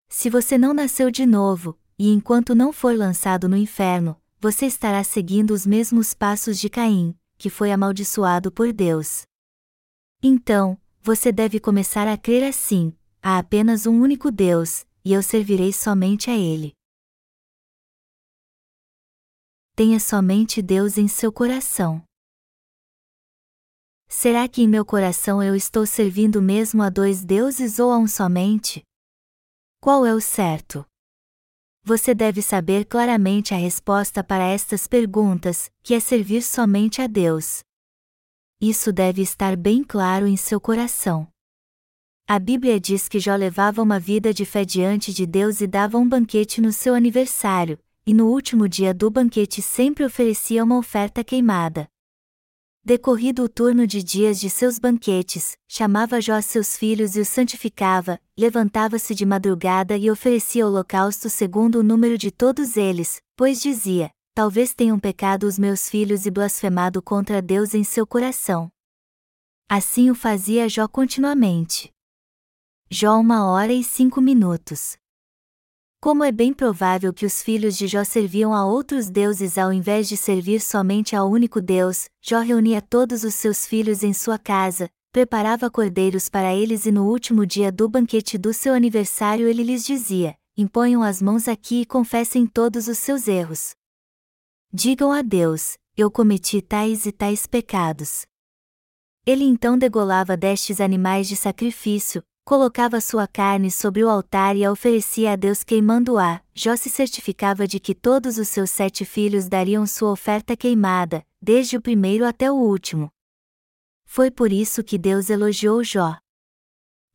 Se 0.08 0.30
você 0.30 0.56
não 0.56 0.72
nasceu 0.72 1.10
de 1.10 1.26
novo, 1.26 1.78
e 1.98 2.08
enquanto 2.10 2.54
não 2.54 2.72
for 2.72 2.96
lançado 2.96 3.46
no 3.46 3.56
inferno, 3.56 4.18
você 4.40 4.64
estará 4.64 5.04
seguindo 5.04 5.50
os 5.52 5.66
mesmos 5.66 6.14
passos 6.14 6.58
de 6.58 6.70
Caim, 6.70 7.14
que 7.36 7.50
foi 7.50 7.70
amaldiçoado 7.70 8.50
por 8.50 8.72
Deus. 8.72 9.22
Então, 10.22 10.80
você 11.02 11.30
deve 11.30 11.60
começar 11.60 12.08
a 12.08 12.16
crer 12.16 12.42
assim: 12.42 12.96
há 13.22 13.38
apenas 13.38 13.84
um 13.84 14.00
único 14.00 14.30
Deus, 14.30 14.86
e 15.04 15.12
eu 15.12 15.22
servirei 15.22 15.74
somente 15.74 16.30
a 16.30 16.34
Ele. 16.34 16.72
Tenha 19.76 20.00
somente 20.00 20.62
Deus 20.62 20.96
em 20.96 21.06
seu 21.06 21.30
coração. 21.30 22.02
Será 24.16 24.46
que 24.46 24.62
em 24.62 24.68
meu 24.68 24.84
coração 24.84 25.42
eu 25.42 25.56
estou 25.56 25.84
servindo 25.84 26.40
mesmo 26.40 26.82
a 26.84 26.88
dois 26.88 27.24
deuses 27.24 27.80
ou 27.80 27.90
a 27.90 27.98
um 27.98 28.06
somente? 28.06 28.80
Qual 29.80 30.06
é 30.06 30.14
o 30.14 30.20
certo? 30.20 30.86
você 31.82 32.14
deve 32.14 32.40
saber 32.40 32.86
claramente 32.86 33.52
a 33.52 33.56
resposta 33.58 34.24
para 34.24 34.46
estas 34.46 34.86
perguntas, 34.86 35.68
que 35.82 35.92
é 35.92 36.00
servir 36.00 36.42
somente 36.42 37.02
a 37.02 37.06
Deus. 37.06 37.62
Isso 38.58 38.90
deve 38.90 39.20
estar 39.20 39.54
bem 39.56 39.84
claro 39.84 40.26
em 40.26 40.36
seu 40.36 40.58
coração. 40.58 41.28
A 42.26 42.38
Bíblia 42.38 42.80
diz 42.80 43.06
que 43.08 43.20
Jó 43.20 43.34
levava 43.34 43.82
uma 43.82 43.98
vida 43.98 44.32
de 44.32 44.46
fé 44.46 44.64
diante 44.64 45.12
de 45.12 45.26
Deus 45.26 45.60
e 45.60 45.66
dava 45.66 45.98
um 45.98 46.08
banquete 46.08 46.60
no 46.60 46.72
seu 46.72 46.94
aniversário, 46.94 47.78
e 48.06 48.14
no 48.14 48.28
último 48.28 48.66
dia 48.66 48.94
do 48.94 49.10
banquete 49.10 49.60
sempre 49.60 50.04
oferecia 50.04 50.64
uma 50.64 50.78
oferta 50.78 51.22
queimada. 51.22 51.86
Decorrido 52.86 53.44
o 53.44 53.48
turno 53.48 53.86
de 53.86 54.02
dias 54.02 54.38
de 54.38 54.50
seus 54.50 54.78
banquetes, 54.78 55.56
chamava 55.66 56.20
Jó 56.20 56.38
seus 56.42 56.76
filhos 56.76 57.16
e 57.16 57.20
os 57.20 57.28
santificava, 57.28 58.20
levantava-se 58.38 59.14
de 59.14 59.24
madrugada 59.24 59.96
e 59.96 60.10
oferecia 60.10 60.66
holocausto 60.66 61.30
segundo 61.30 61.76
o 61.76 61.82
número 61.82 62.18
de 62.18 62.30
todos 62.30 62.76
eles, 62.76 63.22
pois 63.34 63.62
dizia: 63.62 64.10
Talvez 64.34 64.74
tenham 64.74 65.00
pecado 65.00 65.44
os 65.44 65.58
meus 65.58 65.88
filhos 65.88 66.26
e 66.26 66.30
blasfemado 66.30 67.00
contra 67.00 67.40
Deus 67.40 67.72
em 67.72 67.82
seu 67.82 68.06
coração. 68.06 68.70
Assim 69.66 70.10
o 70.10 70.14
fazia 70.14 70.68
Jó 70.68 70.86
continuamente. 70.86 71.90
Jó 72.90 73.18
uma 73.18 73.46
hora 73.50 73.72
e 73.72 73.82
cinco 73.82 74.20
minutos. 74.20 74.98
Como 76.04 76.22
é 76.22 76.30
bem 76.30 76.52
provável 76.52 77.14
que 77.14 77.24
os 77.24 77.42
filhos 77.42 77.78
de 77.78 77.86
Jó 77.86 78.04
serviam 78.04 78.52
a 78.52 78.66
outros 78.66 79.08
deuses 79.08 79.56
ao 79.56 79.72
invés 79.72 80.06
de 80.06 80.18
servir 80.18 80.60
somente 80.60 81.16
ao 81.16 81.30
único 81.30 81.62
Deus, 81.62 82.10
Jó 82.20 82.40
reunia 82.40 82.82
todos 82.82 83.24
os 83.24 83.32
seus 83.32 83.66
filhos 83.66 84.02
em 84.02 84.12
sua 84.12 84.38
casa, 84.38 84.90
preparava 85.10 85.70
cordeiros 85.70 86.28
para 86.28 86.54
eles 86.54 86.84
e 86.84 86.92
no 86.92 87.08
último 87.08 87.46
dia 87.46 87.72
do 87.72 87.88
banquete 87.88 88.36
do 88.36 88.52
seu 88.52 88.74
aniversário 88.74 89.48
ele 89.48 89.62
lhes 89.62 89.82
dizia: 89.82 90.36
Imponham 90.58 91.02
as 91.02 91.22
mãos 91.22 91.48
aqui 91.48 91.80
e 91.80 91.86
confessem 91.86 92.46
todos 92.46 92.86
os 92.86 92.98
seus 92.98 93.26
erros. 93.26 93.70
Digam 94.70 95.10
a 95.10 95.22
Deus: 95.22 95.78
Eu 95.96 96.10
cometi 96.10 96.60
tais 96.60 97.06
e 97.06 97.12
tais 97.12 97.46
pecados. 97.46 98.26
Ele 99.24 99.44
então 99.44 99.78
degolava 99.78 100.36
destes 100.36 100.82
animais 100.82 101.26
de 101.26 101.34
sacrifício, 101.34 102.22
colocava 102.44 103.00
sua 103.00 103.26
carne 103.26 103.70
sobre 103.70 104.04
o 104.04 104.08
altar 104.10 104.54
e 104.54 104.64
a 104.64 104.70
oferecia 104.70 105.32
a 105.32 105.36
Deus 105.36 105.64
queimando-a. 105.64 106.42
Jó 106.54 106.76
se 106.76 106.90
certificava 106.90 107.66
de 107.66 107.80
que 107.80 107.94
todos 107.94 108.36
os 108.36 108.48
seus 108.48 108.70
sete 108.70 109.04
filhos 109.04 109.48
dariam 109.48 109.86
sua 109.86 110.10
oferta 110.10 110.56
queimada, 110.56 111.26
desde 111.40 111.76
o 111.76 111.80
primeiro 111.80 112.26
até 112.26 112.50
o 112.52 112.54
último. 112.54 113.10
Foi 114.04 114.30
por 114.30 114.52
isso 114.52 114.84
que 114.84 114.98
Deus 114.98 115.30
elogiou 115.30 115.82
Jó. 115.82 116.16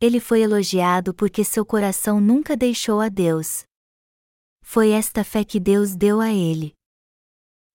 Ele 0.02 0.20
foi 0.20 0.42
elogiado 0.42 1.14
porque 1.14 1.44
seu 1.44 1.66
coração 1.66 2.20
nunca 2.20 2.58
deixou 2.58 3.00
a 3.00 3.08
Deus. 3.08 3.64
Foi 4.62 4.90
esta 4.90 5.24
fé 5.24 5.44
que 5.44 5.60
Deus 5.60 5.96
deu 5.96 6.20
a 6.20 6.32
ele. 6.32 6.74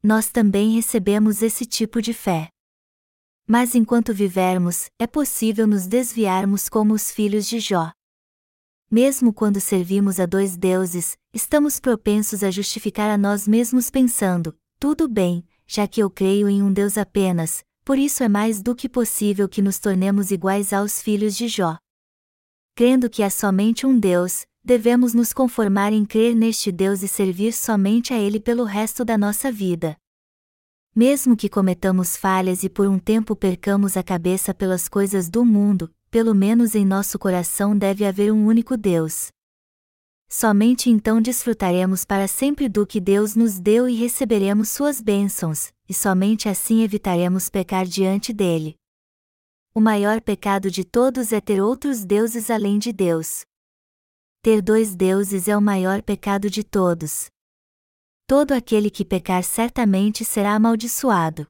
Nós 0.02 0.28
também 0.28 0.72
recebemos 0.72 1.40
esse 1.40 1.64
tipo 1.64 2.02
de 2.02 2.12
fé. 2.12 2.53
Mas 3.46 3.74
enquanto 3.74 4.14
vivermos, 4.14 4.86
é 4.98 5.06
possível 5.06 5.66
nos 5.66 5.86
desviarmos 5.86 6.68
como 6.68 6.94
os 6.94 7.10
filhos 7.10 7.46
de 7.46 7.60
Jó. 7.60 7.92
Mesmo 8.90 9.34
quando 9.34 9.60
servimos 9.60 10.18
a 10.18 10.24
dois 10.24 10.56
deuses, 10.56 11.16
estamos 11.32 11.78
propensos 11.78 12.42
a 12.42 12.50
justificar 12.50 13.10
a 13.10 13.18
nós 13.18 13.46
mesmos 13.46 13.90
pensando: 13.90 14.56
tudo 14.78 15.06
bem, 15.06 15.44
já 15.66 15.86
que 15.86 16.02
eu 16.02 16.08
creio 16.08 16.48
em 16.48 16.62
um 16.62 16.72
Deus 16.72 16.96
apenas, 16.96 17.62
por 17.84 17.98
isso 17.98 18.22
é 18.22 18.28
mais 18.28 18.62
do 18.62 18.74
que 18.74 18.88
possível 18.88 19.46
que 19.46 19.60
nos 19.60 19.78
tornemos 19.78 20.30
iguais 20.30 20.72
aos 20.72 21.02
filhos 21.02 21.36
de 21.36 21.48
Jó. 21.48 21.76
Crendo 22.74 23.10
que 23.10 23.22
há 23.22 23.28
somente 23.28 23.86
um 23.86 23.98
Deus, 23.98 24.46
devemos 24.64 25.12
nos 25.12 25.34
conformar 25.34 25.92
em 25.92 26.04
crer 26.06 26.34
neste 26.34 26.72
Deus 26.72 27.02
e 27.02 27.08
servir 27.08 27.52
somente 27.52 28.14
a 28.14 28.18
Ele 28.18 28.40
pelo 28.40 28.64
resto 28.64 29.04
da 29.04 29.18
nossa 29.18 29.52
vida. 29.52 29.96
Mesmo 30.96 31.36
que 31.36 31.48
cometamos 31.48 32.16
falhas 32.16 32.62
e 32.62 32.68
por 32.68 32.86
um 32.86 33.00
tempo 33.00 33.34
percamos 33.34 33.96
a 33.96 34.02
cabeça 34.02 34.54
pelas 34.54 34.88
coisas 34.88 35.28
do 35.28 35.44
mundo, 35.44 35.92
pelo 36.08 36.32
menos 36.32 36.76
em 36.76 36.84
nosso 36.84 37.18
coração 37.18 37.76
deve 37.76 38.04
haver 38.04 38.32
um 38.32 38.46
único 38.46 38.76
Deus. 38.76 39.26
Somente 40.28 40.88
então 40.88 41.20
desfrutaremos 41.20 42.04
para 42.04 42.28
sempre 42.28 42.68
do 42.68 42.86
que 42.86 43.00
Deus 43.00 43.34
nos 43.34 43.58
deu 43.58 43.88
e 43.88 43.96
receberemos 43.96 44.68
suas 44.68 45.00
bênçãos, 45.00 45.72
e 45.88 45.92
somente 45.92 46.48
assim 46.48 46.82
evitaremos 46.82 47.50
pecar 47.50 47.84
diante 47.86 48.32
dele. 48.32 48.76
O 49.74 49.80
maior 49.80 50.20
pecado 50.20 50.70
de 50.70 50.84
todos 50.84 51.32
é 51.32 51.40
ter 51.40 51.60
outros 51.60 52.04
deuses 52.04 52.50
além 52.50 52.78
de 52.78 52.92
Deus. 52.92 53.42
Ter 54.40 54.62
dois 54.62 54.94
deuses 54.94 55.48
é 55.48 55.56
o 55.56 55.60
maior 55.60 56.02
pecado 56.02 56.48
de 56.48 56.62
todos 56.62 57.33
todo 58.26 58.52
aquele 58.52 58.90
que 58.90 59.04
pecar 59.04 59.44
certamente 59.44 60.24
será 60.24 60.54
amaldiçoado. 60.54 61.46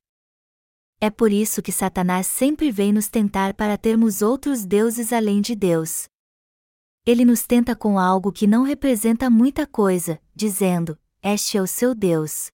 É 1.00 1.08
por 1.10 1.30
isso 1.32 1.62
que 1.62 1.70
Satanás 1.70 2.26
sempre 2.26 2.70
vem 2.72 2.92
nos 2.92 3.08
tentar 3.08 3.54
para 3.54 3.76
termos 3.76 4.22
outros 4.22 4.64
deuses 4.64 5.12
além 5.12 5.40
de 5.40 5.54
Deus. 5.54 6.08
Ele 7.06 7.24
nos 7.24 7.46
tenta 7.46 7.76
com 7.76 7.98
algo 7.98 8.32
que 8.32 8.46
não 8.46 8.62
representa 8.62 9.28
muita 9.28 9.66
coisa, 9.66 10.20
dizendo: 10.34 10.98
Este 11.22 11.58
é 11.58 11.62
o 11.62 11.66
seu 11.66 11.94
Deus. 11.94 12.50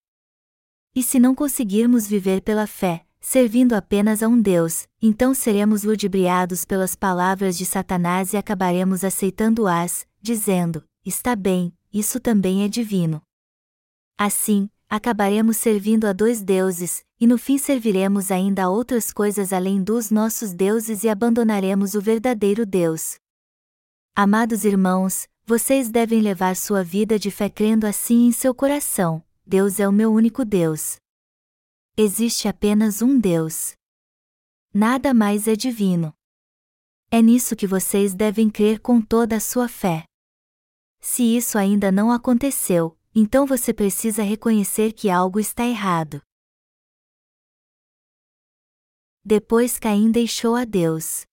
E 0.95 1.03
se 1.03 1.21
não 1.21 1.35
conseguirmos 1.35 2.07
viver 2.07 2.43
pela 2.43 2.67
fé, 2.67 3.07
servindo 3.21 3.75
apenas 3.75 4.23
a 4.23 4.29
um 4.29 4.41
Deus, 4.41 4.89
então 5.01 5.33
seremos 5.33 5.85
ludibriados 5.85 6.65
pelas 6.65 6.97
palavras 6.97 7.57
de 7.57 7.65
Satanás 7.65 8.33
e 8.33 8.37
acabaremos 8.37 9.05
aceitando-as, 9.05 10.07
dizendo: 10.21 10.85
Está 11.07 11.37
bem, 11.37 11.73
isso 11.93 12.19
também 12.19 12.65
é 12.65 12.69
divino. 12.69 13.23
Assim, 14.23 14.69
acabaremos 14.87 15.57
servindo 15.57 16.05
a 16.05 16.13
dois 16.13 16.43
deuses, 16.43 17.03
e 17.19 17.27
no 17.27 17.39
fim 17.39 17.57
serviremos 17.57 18.31
ainda 18.31 18.65
a 18.65 18.69
outras 18.69 19.11
coisas 19.11 19.51
além 19.51 19.83
dos 19.83 20.11
nossos 20.11 20.53
deuses 20.53 21.05
e 21.05 21.09
abandonaremos 21.09 21.95
o 21.95 22.03
verdadeiro 22.03 22.67
Deus. 22.67 23.19
Amados 24.15 24.67
irmãos, 24.67 25.27
vocês 25.47 25.89
devem 25.89 26.21
levar 26.21 26.55
sua 26.55 26.85
vida 26.85 27.19
de 27.19 27.31
fé 27.31 27.49
crendo 27.49 27.87
assim 27.87 28.27
em 28.27 28.31
seu 28.31 28.55
coração: 28.55 29.25
Deus 29.47 29.81
é 29.81 29.89
o 29.89 29.93
meu 29.93 30.13
único 30.13 30.45
Deus. 30.45 30.99
Existe 31.97 32.47
apenas 32.47 33.01
um 33.01 33.19
Deus. 33.19 33.73
Nada 34.75 35.15
mais 35.15 35.49
é 35.49 35.57
divino. 35.57 36.13
É 37.11 37.23
nisso 37.23 37.57
que 37.57 37.67
vocês 37.67 38.15
devem 38.15 38.51
crer 38.51 38.81
com 38.81 39.01
toda 39.01 39.37
a 39.37 39.41
sua 39.41 39.67
fé. 39.67 40.05
Se 41.01 41.23
isso 41.23 41.57
ainda 41.57 41.91
não 41.91 42.13
aconteceu, 42.13 43.00
então 43.15 43.47
você 43.47 43.75
precisa 43.75 44.23
reconhecer 44.23 44.93
que 44.93 45.11
algo 45.11 45.41
está 45.41 45.65
errado. 45.65 46.23
Depois 49.25 49.79
Caim 49.79 50.11
deixou 50.11 50.55
a 50.55 50.65
Deus. 50.65 51.25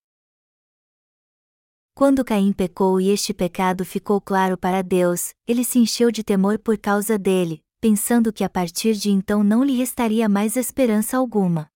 Quando 1.93 2.23
Caim 2.23 2.51
pecou 2.53 2.99
e 2.99 3.09
este 3.09 3.33
pecado 3.33 3.85
ficou 3.85 4.21
claro 4.21 4.57
para 4.57 4.83
Deus, 4.83 5.33
ele 5.47 5.63
se 5.63 5.79
encheu 5.79 6.11
de 6.11 6.23
temor 6.23 6.59
por 6.59 6.77
causa 6.77 7.17
dele, 7.17 7.63
pensando 7.79 8.33
que 8.33 8.43
a 8.43 8.49
partir 8.49 8.93
de 8.93 9.09
então 9.09 9.43
não 9.43 9.63
lhe 9.63 9.75
restaria 9.75 10.27
mais 10.27 10.55
esperança 10.55 11.17
alguma. 11.17 11.71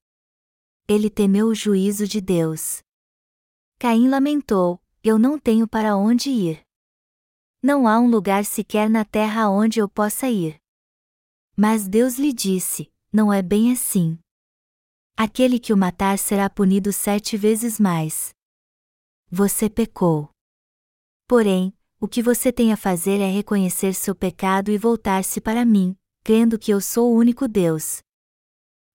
Ele 0.88 1.10
temeu 1.10 1.48
o 1.48 1.56
juízo 1.56 2.06
de 2.06 2.20
Deus. 2.20 2.84
Caim 3.80 4.10
lamentou: 4.10 4.80
Eu 5.04 5.18
não 5.18 5.40
tenho 5.40 5.68
para 5.68 5.96
onde 5.96 6.30
ir. 6.30 6.62
Não 7.64 7.88
há 7.88 8.00
um 8.00 8.10
lugar 8.10 8.44
sequer 8.44 8.90
na 8.90 9.06
terra 9.06 9.44
aonde 9.44 9.80
eu 9.80 9.88
possa 9.88 10.28
ir. 10.28 10.60
Mas 11.56 11.88
Deus 11.88 12.18
lhe 12.18 12.34
disse: 12.34 12.92
Não 13.14 13.32
é 13.32 13.44
bem 13.44 13.72
assim. 13.72 14.18
Aquele 15.16 15.60
que 15.60 15.72
o 15.72 15.78
matar 15.78 16.18
será 16.18 16.50
punido 16.50 16.92
sete 16.92 17.38
vezes 17.38 17.80
mais. 17.80 18.34
Você 19.30 19.70
pecou. 19.70 20.30
Porém, 21.28 21.72
o 22.00 22.08
que 22.08 22.24
você 22.24 22.52
tem 22.52 22.74
a 22.74 22.78
fazer 22.78 23.20
é 23.20 23.30
reconhecer 23.30 23.94
seu 23.94 24.16
pecado 24.16 24.72
e 24.72 24.78
voltar-se 24.78 25.40
para 25.40 25.64
mim, 25.64 25.96
crendo 26.24 26.58
que 26.58 26.72
eu 26.72 26.82
sou 26.82 27.14
o 27.14 27.16
único 27.16 27.48
Deus. 27.48 28.02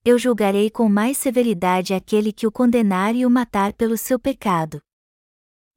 Eu 0.04 0.18
julgarei 0.18 0.70
com 0.70 0.88
mais 0.88 1.16
severidade 1.18 1.94
aquele 1.94 2.32
que 2.32 2.46
o 2.48 2.52
condenar 2.52 3.14
e 3.14 3.24
o 3.24 3.30
matar 3.30 3.72
pelo 3.72 3.96
seu 3.96 4.18
pecado. 4.18 4.82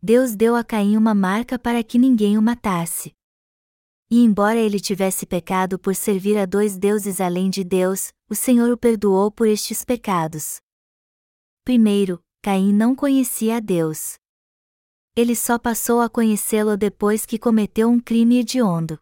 Deus 0.01 0.33
deu 0.33 0.55
a 0.55 0.63
Caim 0.63 0.95
uma 0.95 1.13
marca 1.13 1.59
para 1.59 1.83
que 1.83 1.99
ninguém 1.99 2.37
o 2.37 2.41
matasse. 2.41 3.13
E 4.09 4.23
embora 4.23 4.57
ele 4.57 4.79
tivesse 4.79 5.25
pecado 5.25 5.77
por 5.77 5.93
servir 5.93 6.37
a 6.37 6.45
dois 6.45 6.77
deuses 6.77 7.19
além 7.19 7.49
de 7.49 7.65
Deus, 7.65 8.13
o 8.29 8.33
Senhor 8.33 8.71
o 8.71 8.77
perdoou 8.77 9.29
por 9.29 9.45
estes 9.45 9.83
pecados. 9.83 10.61
Primeiro, 11.65 12.23
Caim 12.41 12.73
não 12.73 12.95
conhecia 12.95 13.57
a 13.57 13.59
Deus. 13.59 14.17
Ele 15.17 15.35
só 15.35 15.59
passou 15.59 15.99
a 15.99 16.09
conhecê-lo 16.09 16.77
depois 16.77 17.25
que 17.25 17.37
cometeu 17.37 17.89
um 17.89 17.99
crime 17.99 18.39
hediondo. 18.39 18.97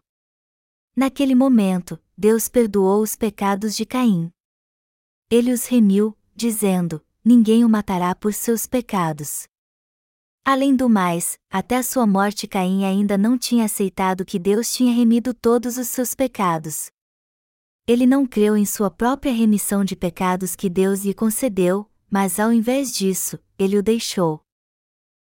Naquele 0.96 1.36
momento, 1.36 1.96
Deus 2.16 2.48
perdoou 2.48 3.00
os 3.02 3.14
pecados 3.14 3.76
de 3.76 3.86
Caim. 3.86 4.32
Ele 5.30 5.52
os 5.52 5.64
remiu, 5.66 6.18
dizendo: 6.34 7.00
Ninguém 7.24 7.64
o 7.64 7.68
matará 7.68 8.16
por 8.16 8.34
seus 8.34 8.66
pecados. 8.66 9.46
Além 10.44 10.74
do 10.74 10.88
mais, 10.88 11.38
até 11.50 11.82
sua 11.82 12.06
morte 12.06 12.46
Caim 12.46 12.84
ainda 12.84 13.18
não 13.18 13.36
tinha 13.36 13.64
aceitado 13.64 14.24
que 14.24 14.38
Deus 14.38 14.72
tinha 14.72 14.92
remido 14.92 15.34
todos 15.34 15.76
os 15.76 15.88
seus 15.88 16.14
pecados. 16.14 16.90
Ele 17.86 18.06
não 18.06 18.26
creu 18.26 18.56
em 18.56 18.66
sua 18.66 18.90
própria 18.90 19.32
remissão 19.32 19.84
de 19.84 19.96
pecados 19.96 20.54
que 20.54 20.68
Deus 20.68 21.04
lhe 21.04 21.14
concedeu, 21.14 21.90
mas 22.10 22.38
ao 22.38 22.52
invés 22.52 22.92
disso, 22.92 23.38
ele 23.58 23.78
o 23.78 23.82
deixou. 23.82 24.40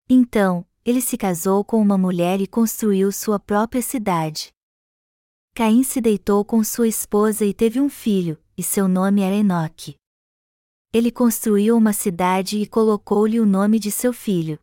Então, 0.10 0.66
ele 0.84 1.02
se 1.02 1.18
casou 1.18 1.64
com 1.64 1.82
uma 1.82 1.98
mulher 1.98 2.42
e 2.42 2.48
construiu 2.48 3.12
sua 3.12 3.40
própria 3.40 3.82
cidade. 3.82 4.52
Caim 5.54 5.84
se 5.84 6.00
deitou 6.00 6.44
com 6.46 6.64
sua 6.64 6.88
esposa 6.88 7.46
e 7.46 7.54
teve 7.54 7.80
um 7.80 7.90
filho, 7.90 8.42
e 8.58 8.64
seu 8.64 8.88
nome 8.88 9.22
era 9.22 9.36
Enoque. 9.36 9.96
Ele 10.92 11.12
construiu 11.12 11.78
uma 11.78 11.94
cidade 11.94 12.58
e 12.58 12.66
colocou-lhe 12.66 13.40
o 13.40 13.46
nome 13.46 13.78
de 13.78 13.92
seu 13.92 14.12
filho. 14.12 14.58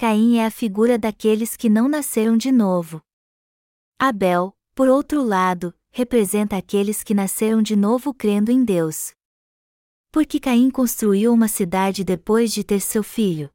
Caim 0.00 0.38
é 0.38 0.46
a 0.46 0.50
figura 0.50 0.98
daqueles 0.98 1.54
que 1.54 1.68
não 1.68 1.86
nasceram 1.86 2.34
de 2.34 2.50
novo. 2.50 3.02
Abel, 3.98 4.56
por 4.74 4.88
outro 4.88 5.22
lado, 5.22 5.74
representa 5.90 6.56
aqueles 6.56 7.02
que 7.02 7.12
nasceram 7.12 7.60
de 7.60 7.76
novo 7.76 8.14
crendo 8.14 8.50
em 8.50 8.64
Deus. 8.64 9.12
Porque 10.10 10.40
Caim 10.40 10.70
construiu 10.70 11.30
uma 11.34 11.48
cidade 11.48 12.02
depois 12.02 12.50
de 12.50 12.64
ter 12.64 12.80
seu 12.80 13.02
filho. 13.02 13.50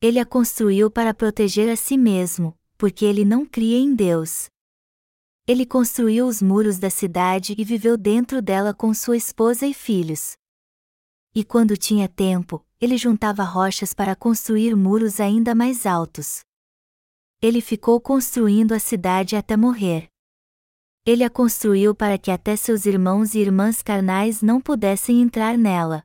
Ele 0.00 0.18
a 0.18 0.24
construiu 0.24 0.90
para 0.90 1.12
proteger 1.12 1.68
a 1.68 1.76
si 1.76 1.98
mesmo, 1.98 2.58
porque 2.78 3.04
ele 3.04 3.22
não 3.22 3.44
cria 3.44 3.76
em 3.76 3.94
Deus. 3.94 4.48
Ele 5.46 5.66
construiu 5.66 6.26
os 6.26 6.40
muros 6.40 6.78
da 6.78 6.88
cidade 6.88 7.54
e 7.58 7.62
viveu 7.62 7.98
dentro 7.98 8.40
dela 8.40 8.72
com 8.72 8.94
sua 8.94 9.18
esposa 9.18 9.66
e 9.66 9.74
filhos. 9.74 10.34
E 11.34 11.44
quando 11.44 11.76
tinha 11.76 12.08
tempo, 12.08 12.64
ele 12.82 12.98
juntava 12.98 13.44
rochas 13.44 13.94
para 13.94 14.16
construir 14.16 14.74
muros 14.74 15.20
ainda 15.20 15.54
mais 15.54 15.86
altos. 15.86 16.40
Ele 17.40 17.60
ficou 17.60 18.00
construindo 18.00 18.72
a 18.72 18.80
cidade 18.80 19.36
até 19.36 19.56
morrer. 19.56 20.08
Ele 21.06 21.22
a 21.22 21.30
construiu 21.30 21.94
para 21.94 22.18
que 22.18 22.28
até 22.28 22.56
seus 22.56 22.84
irmãos 22.84 23.36
e 23.36 23.38
irmãs 23.38 23.82
carnais 23.82 24.42
não 24.42 24.60
pudessem 24.60 25.22
entrar 25.22 25.56
nela. 25.56 26.02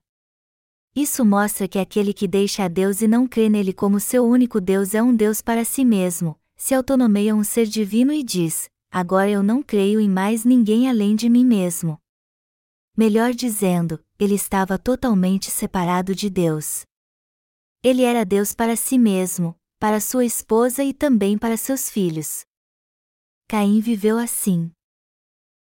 Isso 0.96 1.26
mostra 1.26 1.68
que 1.68 1.80
aquele 1.80 2.14
que 2.14 2.28
deixa 2.28 2.66
a 2.66 2.68
Deus 2.68 3.02
e 3.02 3.08
não 3.08 3.28
crê 3.28 3.50
nele 3.50 3.74
como 3.74 4.00
seu 4.00 4.24
único 4.24 4.62
Deus 4.62 4.94
é 4.94 5.02
um 5.02 5.16
Deus 5.16 5.42
para 5.42 5.66
si 5.66 5.84
mesmo, 5.84 6.40
se 6.56 6.76
autonomeia 6.76 7.36
um 7.36 7.44
ser 7.44 7.66
divino 7.66 8.14
e 8.14 8.22
diz: 8.22 8.70
Agora 8.92 9.32
eu 9.32 9.42
não 9.42 9.64
creio 9.64 10.00
em 10.00 10.08
mais 10.10 10.46
ninguém 10.46 10.88
além 10.88 11.16
de 11.16 11.28
mim 11.28 11.44
mesmo. 11.44 12.00
Melhor 12.98 13.32
dizendo, 13.32 14.04
ele 14.18 14.34
estava 14.34 14.80
totalmente 14.80 15.52
separado 15.52 16.16
de 16.16 16.32
Deus. 16.32 16.82
Ele 17.84 18.02
era 18.02 18.26
Deus 18.26 18.56
para 18.56 18.76
si 18.76 18.98
mesmo, 18.98 19.56
para 19.80 20.02
sua 20.02 20.26
esposa 20.26 20.84
e 20.84 20.96
também 20.96 21.38
para 21.38 21.56
seus 21.58 21.92
filhos. 21.92 22.44
Caim 23.48 23.82
viveu 23.82 24.18
assim. 24.18 24.72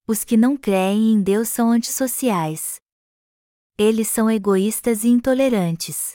Os 0.06 0.24
que 0.24 0.38
não 0.38 0.56
creem 0.56 1.12
em 1.12 1.24
Deus 1.24 1.50
são 1.50 1.72
antissociais. 1.72 2.76
Eles 3.80 4.10
são 4.10 4.30
egoístas 4.30 5.04
e 5.04 5.08
intolerantes. 5.08 6.12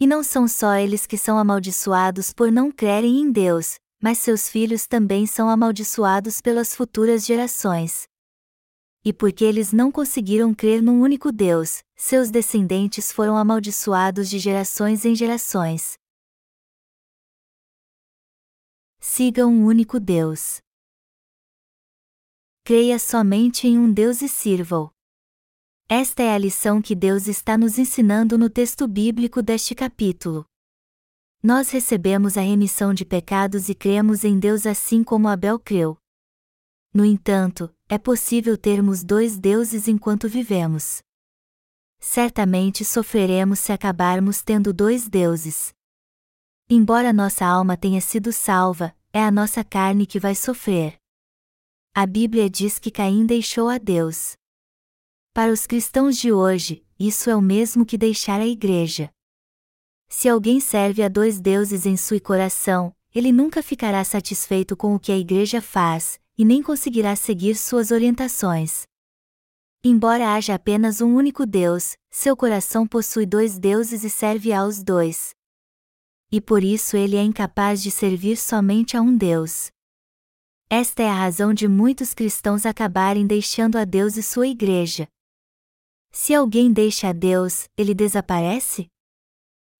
E 0.00 0.06
não 0.06 0.24
são 0.24 0.48
só 0.48 0.74
eles 0.74 1.06
que 1.06 1.16
são 1.16 1.38
amaldiçoados 1.38 2.32
por 2.32 2.50
não 2.50 2.72
crerem 2.72 3.20
em 3.20 3.30
Deus, 3.30 3.76
mas 4.02 4.18
seus 4.18 4.48
filhos 4.48 4.84
também 4.88 5.28
são 5.28 5.48
amaldiçoados 5.48 6.40
pelas 6.40 6.74
futuras 6.74 7.24
gerações. 7.24 8.07
E 9.04 9.12
porque 9.12 9.44
eles 9.44 9.72
não 9.72 9.90
conseguiram 9.90 10.52
crer 10.52 10.82
num 10.82 11.00
único 11.00 11.30
Deus, 11.32 11.82
seus 11.96 12.30
descendentes 12.30 13.12
foram 13.12 13.36
amaldiçoados 13.36 14.28
de 14.28 14.38
gerações 14.38 15.04
em 15.04 15.14
gerações. 15.14 15.96
Siga 19.00 19.46
um 19.46 19.64
único 19.64 19.98
Deus. 20.00 20.60
Creia 22.64 22.98
somente 22.98 23.66
em 23.66 23.78
um 23.78 23.90
Deus 23.90 24.20
e 24.20 24.28
sirva-o. 24.28 24.90
Esta 25.88 26.22
é 26.22 26.34
a 26.34 26.38
lição 26.38 26.82
que 26.82 26.94
Deus 26.94 27.26
está 27.26 27.56
nos 27.56 27.78
ensinando 27.78 28.36
no 28.36 28.50
texto 28.50 28.86
bíblico 28.86 29.40
deste 29.40 29.74
capítulo. 29.74 30.44
Nós 31.42 31.70
recebemos 31.70 32.36
a 32.36 32.42
remissão 32.42 32.92
de 32.92 33.06
pecados 33.06 33.70
e 33.70 33.74
cremos 33.74 34.24
em 34.24 34.38
Deus 34.38 34.66
assim 34.66 35.02
como 35.02 35.28
Abel 35.28 35.58
creu. 35.58 35.96
No 36.92 37.04
entanto, 37.04 37.74
é 37.88 37.96
possível 37.96 38.58
termos 38.58 39.02
dois 39.02 39.38
deuses 39.38 39.88
enquanto 39.88 40.28
vivemos. 40.28 41.02
Certamente 41.98 42.84
sofreremos 42.84 43.58
se 43.58 43.72
acabarmos 43.72 44.42
tendo 44.42 44.72
dois 44.72 45.08
deuses. 45.08 45.72
Embora 46.68 47.14
nossa 47.14 47.46
alma 47.46 47.76
tenha 47.76 48.00
sido 48.00 48.30
salva, 48.30 48.94
é 49.10 49.22
a 49.22 49.30
nossa 49.30 49.64
carne 49.64 50.06
que 50.06 50.20
vai 50.20 50.34
sofrer. 50.34 50.98
A 51.94 52.04
Bíblia 52.06 52.50
diz 52.50 52.78
que 52.78 52.90
Caim 52.90 53.24
deixou 53.24 53.68
a 53.68 53.78
Deus. 53.78 54.36
Para 55.32 55.50
os 55.50 55.66
cristãos 55.66 56.18
de 56.18 56.30
hoje, 56.30 56.84
isso 56.98 57.30
é 57.30 57.34
o 57.36 57.40
mesmo 57.40 57.86
que 57.86 57.96
deixar 57.96 58.40
a 58.40 58.46
igreja. 58.46 59.10
Se 60.08 60.28
alguém 60.28 60.60
serve 60.60 61.02
a 61.02 61.08
dois 61.08 61.40
deuses 61.40 61.86
em 61.86 61.96
seu 61.96 62.20
coração, 62.20 62.94
ele 63.14 63.32
nunca 63.32 63.62
ficará 63.62 64.04
satisfeito 64.04 64.76
com 64.76 64.94
o 64.94 65.00
que 65.00 65.10
a 65.10 65.18
igreja 65.18 65.62
faz, 65.62 66.20
e 66.38 66.44
nem 66.44 66.62
conseguirá 66.62 67.16
seguir 67.16 67.56
suas 67.56 67.90
orientações. 67.90 68.86
Embora 69.82 70.34
haja 70.34 70.54
apenas 70.54 71.00
um 71.00 71.14
único 71.14 71.44
Deus, 71.44 71.96
seu 72.10 72.36
coração 72.36 72.86
possui 72.86 73.26
dois 73.26 73.58
deuses 73.58 74.04
e 74.04 74.10
serve 74.10 74.52
aos 74.52 74.82
dois. 74.82 75.30
E 76.30 76.40
por 76.40 76.62
isso 76.62 76.96
ele 76.96 77.16
é 77.16 77.22
incapaz 77.22 77.82
de 77.82 77.90
servir 77.90 78.36
somente 78.36 78.96
a 78.96 79.02
um 79.02 79.16
Deus. 79.16 79.70
Esta 80.70 81.02
é 81.02 81.08
a 81.08 81.14
razão 81.14 81.52
de 81.52 81.66
muitos 81.66 82.14
cristãos 82.14 82.66
acabarem 82.66 83.26
deixando 83.26 83.76
a 83.76 83.84
Deus 83.84 84.16
e 84.16 84.22
sua 84.22 84.46
igreja. 84.46 85.08
Se 86.12 86.34
alguém 86.34 86.72
deixa 86.72 87.08
a 87.08 87.12
Deus, 87.12 87.68
ele 87.76 87.94
desaparece? 87.94 88.86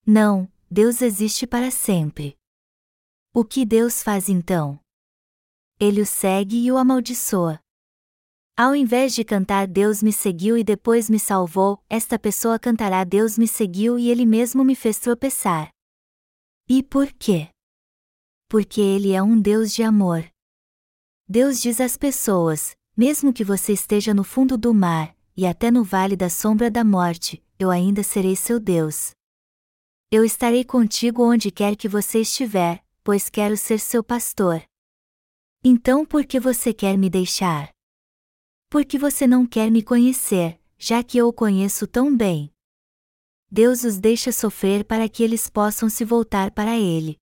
Não, 0.06 0.50
Deus 0.70 1.02
existe 1.02 1.46
para 1.46 1.70
sempre. 1.70 2.36
O 3.34 3.44
que 3.44 3.66
Deus 3.66 4.02
faz 4.02 4.28
então? 4.28 4.80
Ele 5.80 6.00
o 6.00 6.06
segue 6.06 6.56
e 6.56 6.72
o 6.72 6.76
amaldiçoa. 6.76 7.60
Ao 8.56 8.74
invés 8.74 9.14
de 9.14 9.22
cantar 9.22 9.68
Deus 9.68 10.02
me 10.02 10.12
seguiu 10.12 10.58
e 10.58 10.64
depois 10.64 11.08
me 11.08 11.20
salvou, 11.20 11.80
esta 11.88 12.18
pessoa 12.18 12.58
cantará 12.58 13.04
Deus 13.04 13.38
me 13.38 13.46
seguiu 13.46 13.96
e 13.96 14.10
ele 14.10 14.26
mesmo 14.26 14.64
me 14.64 14.74
fez 14.74 14.98
tropeçar. 14.98 15.70
E 16.68 16.82
por 16.82 17.12
quê? 17.12 17.48
Porque 18.48 18.80
ele 18.80 19.12
é 19.12 19.22
um 19.22 19.40
Deus 19.40 19.72
de 19.72 19.84
amor. 19.84 20.28
Deus 21.28 21.60
diz 21.60 21.80
às 21.80 21.96
pessoas: 21.96 22.76
mesmo 22.96 23.32
que 23.32 23.44
você 23.44 23.72
esteja 23.72 24.12
no 24.12 24.24
fundo 24.24 24.58
do 24.58 24.74
mar, 24.74 25.16
e 25.36 25.46
até 25.46 25.70
no 25.70 25.84
vale 25.84 26.16
da 26.16 26.28
sombra 26.28 26.68
da 26.68 26.82
morte, 26.82 27.40
eu 27.56 27.70
ainda 27.70 28.02
serei 28.02 28.34
seu 28.34 28.58
Deus. 28.58 29.12
Eu 30.10 30.24
estarei 30.24 30.64
contigo 30.64 31.22
onde 31.22 31.52
quer 31.52 31.76
que 31.76 31.88
você 31.88 32.22
estiver, 32.22 32.84
pois 33.04 33.28
quero 33.28 33.56
ser 33.56 33.78
seu 33.78 34.02
pastor. 34.02 34.60
Então 35.62 36.04
por 36.04 36.24
que 36.24 36.38
você 36.38 36.72
quer 36.72 36.96
me 36.96 37.10
deixar? 37.10 37.70
Porque 38.70 38.98
você 38.98 39.26
não 39.26 39.46
quer 39.46 39.70
me 39.70 39.82
conhecer, 39.82 40.60
já 40.78 41.02
que 41.02 41.18
eu 41.18 41.28
o 41.28 41.32
conheço 41.32 41.86
tão 41.86 42.16
bem. 42.16 42.52
Deus 43.50 43.84
os 43.84 43.98
deixa 43.98 44.30
sofrer 44.30 44.84
para 44.84 45.08
que 45.08 45.22
eles 45.22 45.48
possam 45.48 45.88
se 45.88 46.04
voltar 46.04 46.50
para 46.50 46.76
Ele. 46.76 47.16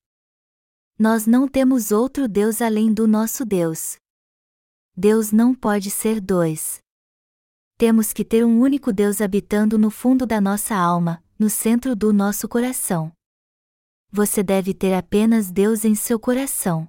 Nós 0.99 1.26
não 1.26 1.47
temos 1.47 1.93
outro 1.93 2.26
Deus 2.26 2.61
além 2.61 2.93
do 2.93 3.07
nosso 3.07 3.45
Deus. 3.45 3.97
Deus 4.97 5.30
não 5.30 5.55
pode 5.55 5.91
ser 5.91 6.20
dois 6.20 6.80
temos 7.76 8.11
que 8.12 8.24
ter 8.24 8.45
um 8.45 8.61
único 8.61 8.91
Deus 8.91 9.20
habitando 9.20 9.78
no 9.78 9.91
fundo 9.91 10.26
da 10.26 10.41
nossa 10.41 10.74
alma, 10.74 11.22
no 11.39 11.51
centro 11.51 11.95
do 11.95 12.11
nosso 12.11 12.49
coração. 12.49 13.12
Você 14.11 14.43
deve 14.43 14.72
ter 14.72 14.95
apenas 14.95 15.51
Deus 15.51 15.84
em 15.84 15.95
seu 15.95 16.18
coração. 16.18 16.89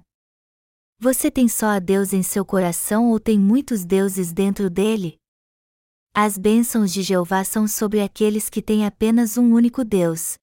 Você 1.00 1.30
tem 1.30 1.48
só 1.48 1.66
a 1.66 1.78
Deus 1.78 2.12
em 2.12 2.24
seu 2.24 2.44
coração 2.44 3.10
ou 3.10 3.20
tem 3.20 3.38
muitos 3.38 3.84
deuses 3.84 4.32
dentro 4.32 4.68
dele? 4.68 5.16
As 6.12 6.36
bênçãos 6.36 6.92
de 6.92 7.02
Jeová 7.02 7.44
são 7.44 7.68
sobre 7.68 8.00
aqueles 8.00 8.50
que 8.50 8.60
têm 8.60 8.84
apenas 8.84 9.38
um 9.38 9.54
único 9.54 9.84
Deus. 9.84 10.34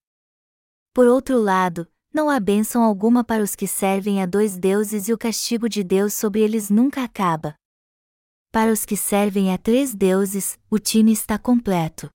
Por 0.94 1.08
outro 1.08 1.38
lado, 1.38 1.86
não 2.14 2.30
há 2.30 2.40
bênção 2.40 2.84
alguma 2.84 3.22
para 3.22 3.44
os 3.44 3.54
que 3.54 3.68
servem 3.68 4.24
a 4.24 4.26
dois 4.26 4.58
deuses 4.58 5.10
e 5.10 5.14
o 5.14 5.18
castigo 5.18 5.68
de 5.68 5.84
Deus 5.84 6.14
sobre 6.14 6.40
eles 6.40 6.70
nunca 6.70 7.04
acaba. 7.04 7.54
Para 8.50 8.72
os 8.72 8.86
que 8.86 8.96
servem 8.96 9.54
a 9.54 9.58
três 9.58 9.94
deuses, 9.94 10.58
o 10.70 10.80
time 10.80 11.12
está 11.12 11.38
completo. 11.38 12.10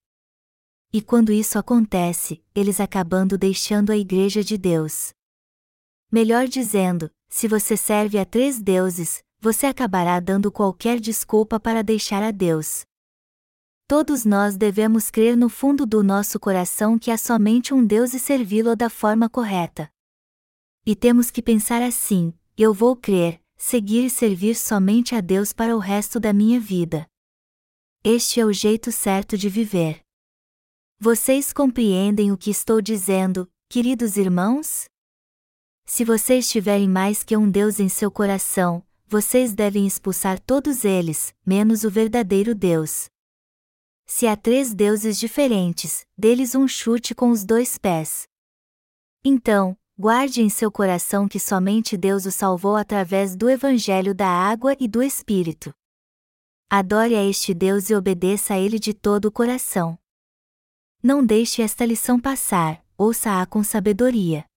E 0.91 1.03
quando 1.03 1.31
isso 1.31 1.59
acontece, 1.59 2.43
eles 2.55 2.81
acabando 2.81 3.37
deixando 3.37 3.93
a 3.93 3.99
Igreja 3.99 4.43
de 4.43 4.57
Deus. 4.57 5.11
Melhor 6.11 6.49
dizendo, 6.49 7.11
se 7.31 7.47
você 7.47 7.77
serve 7.77 8.19
a 8.19 8.27
três 8.27 8.61
deuses, 8.61 9.23
você 9.41 9.67
acabará 9.67 10.19
dando 10.21 10.51
qualquer 10.51 11.01
desculpa 11.01 11.59
para 11.59 11.83
deixar 11.83 12.23
a 12.23 12.33
Deus. 12.33 12.83
Todos 13.87 14.25
nós 14.25 14.57
devemos 14.57 15.11
crer 15.11 15.37
no 15.37 15.49
fundo 15.49 15.87
do 15.87 16.03
nosso 16.03 16.39
coração 16.39 16.99
que 16.99 17.11
há 17.11 17.17
somente 17.17 17.73
um 17.73 17.85
Deus 17.85 18.13
e 18.13 18.19
servi-lo 18.19 18.77
da 18.77 18.91
forma 18.91 19.29
correta. 19.29 19.89
E 20.85 20.95
temos 20.95 21.31
que 21.31 21.41
pensar 21.41 21.83
assim: 21.83 22.35
eu 22.57 22.75
vou 22.75 22.95
crer, 22.97 23.41
seguir 23.57 24.05
e 24.05 24.11
servir 24.11 24.55
somente 24.57 25.15
a 25.15 25.21
Deus 25.21 25.53
para 25.53 25.75
o 25.75 25.79
resto 25.79 26.21
da 26.21 26.33
minha 26.33 26.61
vida. 26.61 27.07
Este 28.03 28.41
é 28.41 28.45
o 28.45 28.53
jeito 28.53 28.91
certo 28.91 29.37
de 29.37 29.49
viver. 29.49 30.01
Vocês 30.99 31.53
compreendem 31.53 32.31
o 32.33 32.37
que 32.37 32.51
estou 32.51 32.81
dizendo, 32.81 33.51
queridos 33.69 34.17
irmãos? 34.17 34.90
Se 35.93 36.05
vocês 36.05 36.49
tiverem 36.49 36.89
mais 36.89 37.25
que 37.25 37.37
um 37.37 37.51
Deus 37.51 37.81
em 37.81 37.89
seu 37.89 38.13
coração, 38.13 38.81
vocês 39.09 39.53
devem 39.53 39.89
expulsar 39.89 40.39
todos 40.39 40.85
eles, 40.85 41.35
menos 41.45 41.83
o 41.83 41.91
verdadeiro 41.91 42.55
Deus. 42.55 43.09
Se 44.07 44.29
há 44.29 44.37
três 44.37 44.73
deuses 44.73 45.19
diferentes, 45.19 46.07
deles 46.17 46.55
um 46.55 46.69
chute 46.69 47.13
com 47.13 47.31
os 47.31 47.45
dois 47.45 47.77
pés. 47.77 48.23
Então, 49.25 49.77
guarde 49.99 50.41
em 50.41 50.49
seu 50.49 50.71
coração 50.71 51.27
que 51.27 51.41
somente 51.41 51.97
Deus 51.97 52.25
o 52.25 52.31
salvou 52.31 52.77
através 52.77 53.35
do 53.35 53.51
Evangelho 53.51 54.15
da 54.15 54.29
água 54.29 54.77
e 54.79 54.87
do 54.87 55.03
Espírito. 55.03 55.75
Adore 56.71 57.17
a 57.17 57.25
este 57.25 57.53
Deus 57.53 57.91
e 57.91 57.97
obedeça 57.97 58.55
a 58.55 58.59
Ele 58.61 58.79
de 58.79 58.95
todo 58.95 59.25
o 59.25 59.33
coração. 59.33 59.99
Não 61.03 61.27
deixe 61.27 61.63
esta 61.63 61.85
lição 61.85 62.21
passar, 62.21 62.81
ouça-a 62.97 63.45
com 63.45 63.65
sabedoria. 63.65 64.49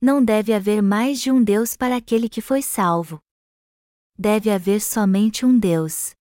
Não 0.00 0.24
deve 0.24 0.52
haver 0.52 0.80
mais 0.80 1.20
de 1.20 1.32
um 1.32 1.42
Deus 1.42 1.76
para 1.76 1.96
aquele 1.96 2.28
que 2.28 2.40
foi 2.40 2.62
salvo. 2.62 3.18
Deve 4.16 4.48
haver 4.48 4.80
somente 4.80 5.44
um 5.44 5.58
Deus. 5.58 6.14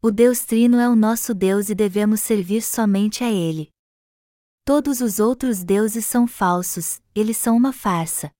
O 0.00 0.10
Deus 0.10 0.40
Trino 0.44 0.78
é 0.78 0.88
o 0.88 0.96
nosso 0.96 1.34
Deus 1.34 1.68
e 1.68 1.74
devemos 1.74 2.20
servir 2.20 2.62
somente 2.62 3.22
a 3.22 3.30
Ele. 3.30 3.68
Todos 4.64 5.02
os 5.02 5.18
outros 5.18 5.62
deuses 5.62 6.06
são 6.06 6.26
falsos, 6.26 7.00
eles 7.14 7.36
são 7.36 7.56
uma 7.56 7.74
farsa. 7.74 8.30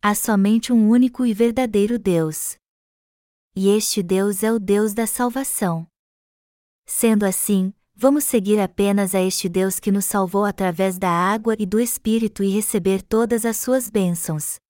Há 0.00 0.14
somente 0.16 0.72
um 0.72 0.88
único 0.88 1.24
e 1.24 1.32
verdadeiro 1.32 2.00
Deus. 2.00 2.56
E 3.54 3.68
este 3.68 4.02
Deus 4.02 4.42
é 4.42 4.52
o 4.52 4.58
Deus 4.58 4.92
da 4.92 5.06
salvação. 5.06 5.86
Sendo 6.84 7.24
assim, 7.24 7.72
Vamos 8.02 8.24
seguir 8.24 8.58
apenas 8.58 9.14
a 9.14 9.20
este 9.20 9.48
Deus 9.48 9.78
que 9.78 9.92
nos 9.92 10.06
salvou 10.06 10.44
através 10.44 10.98
da 10.98 11.08
água 11.08 11.54
e 11.56 11.64
do 11.64 11.78
Espírito 11.78 12.42
e 12.42 12.50
receber 12.50 13.00
todas 13.00 13.46
as 13.46 13.58
suas 13.58 13.88
bênçãos. 13.88 14.61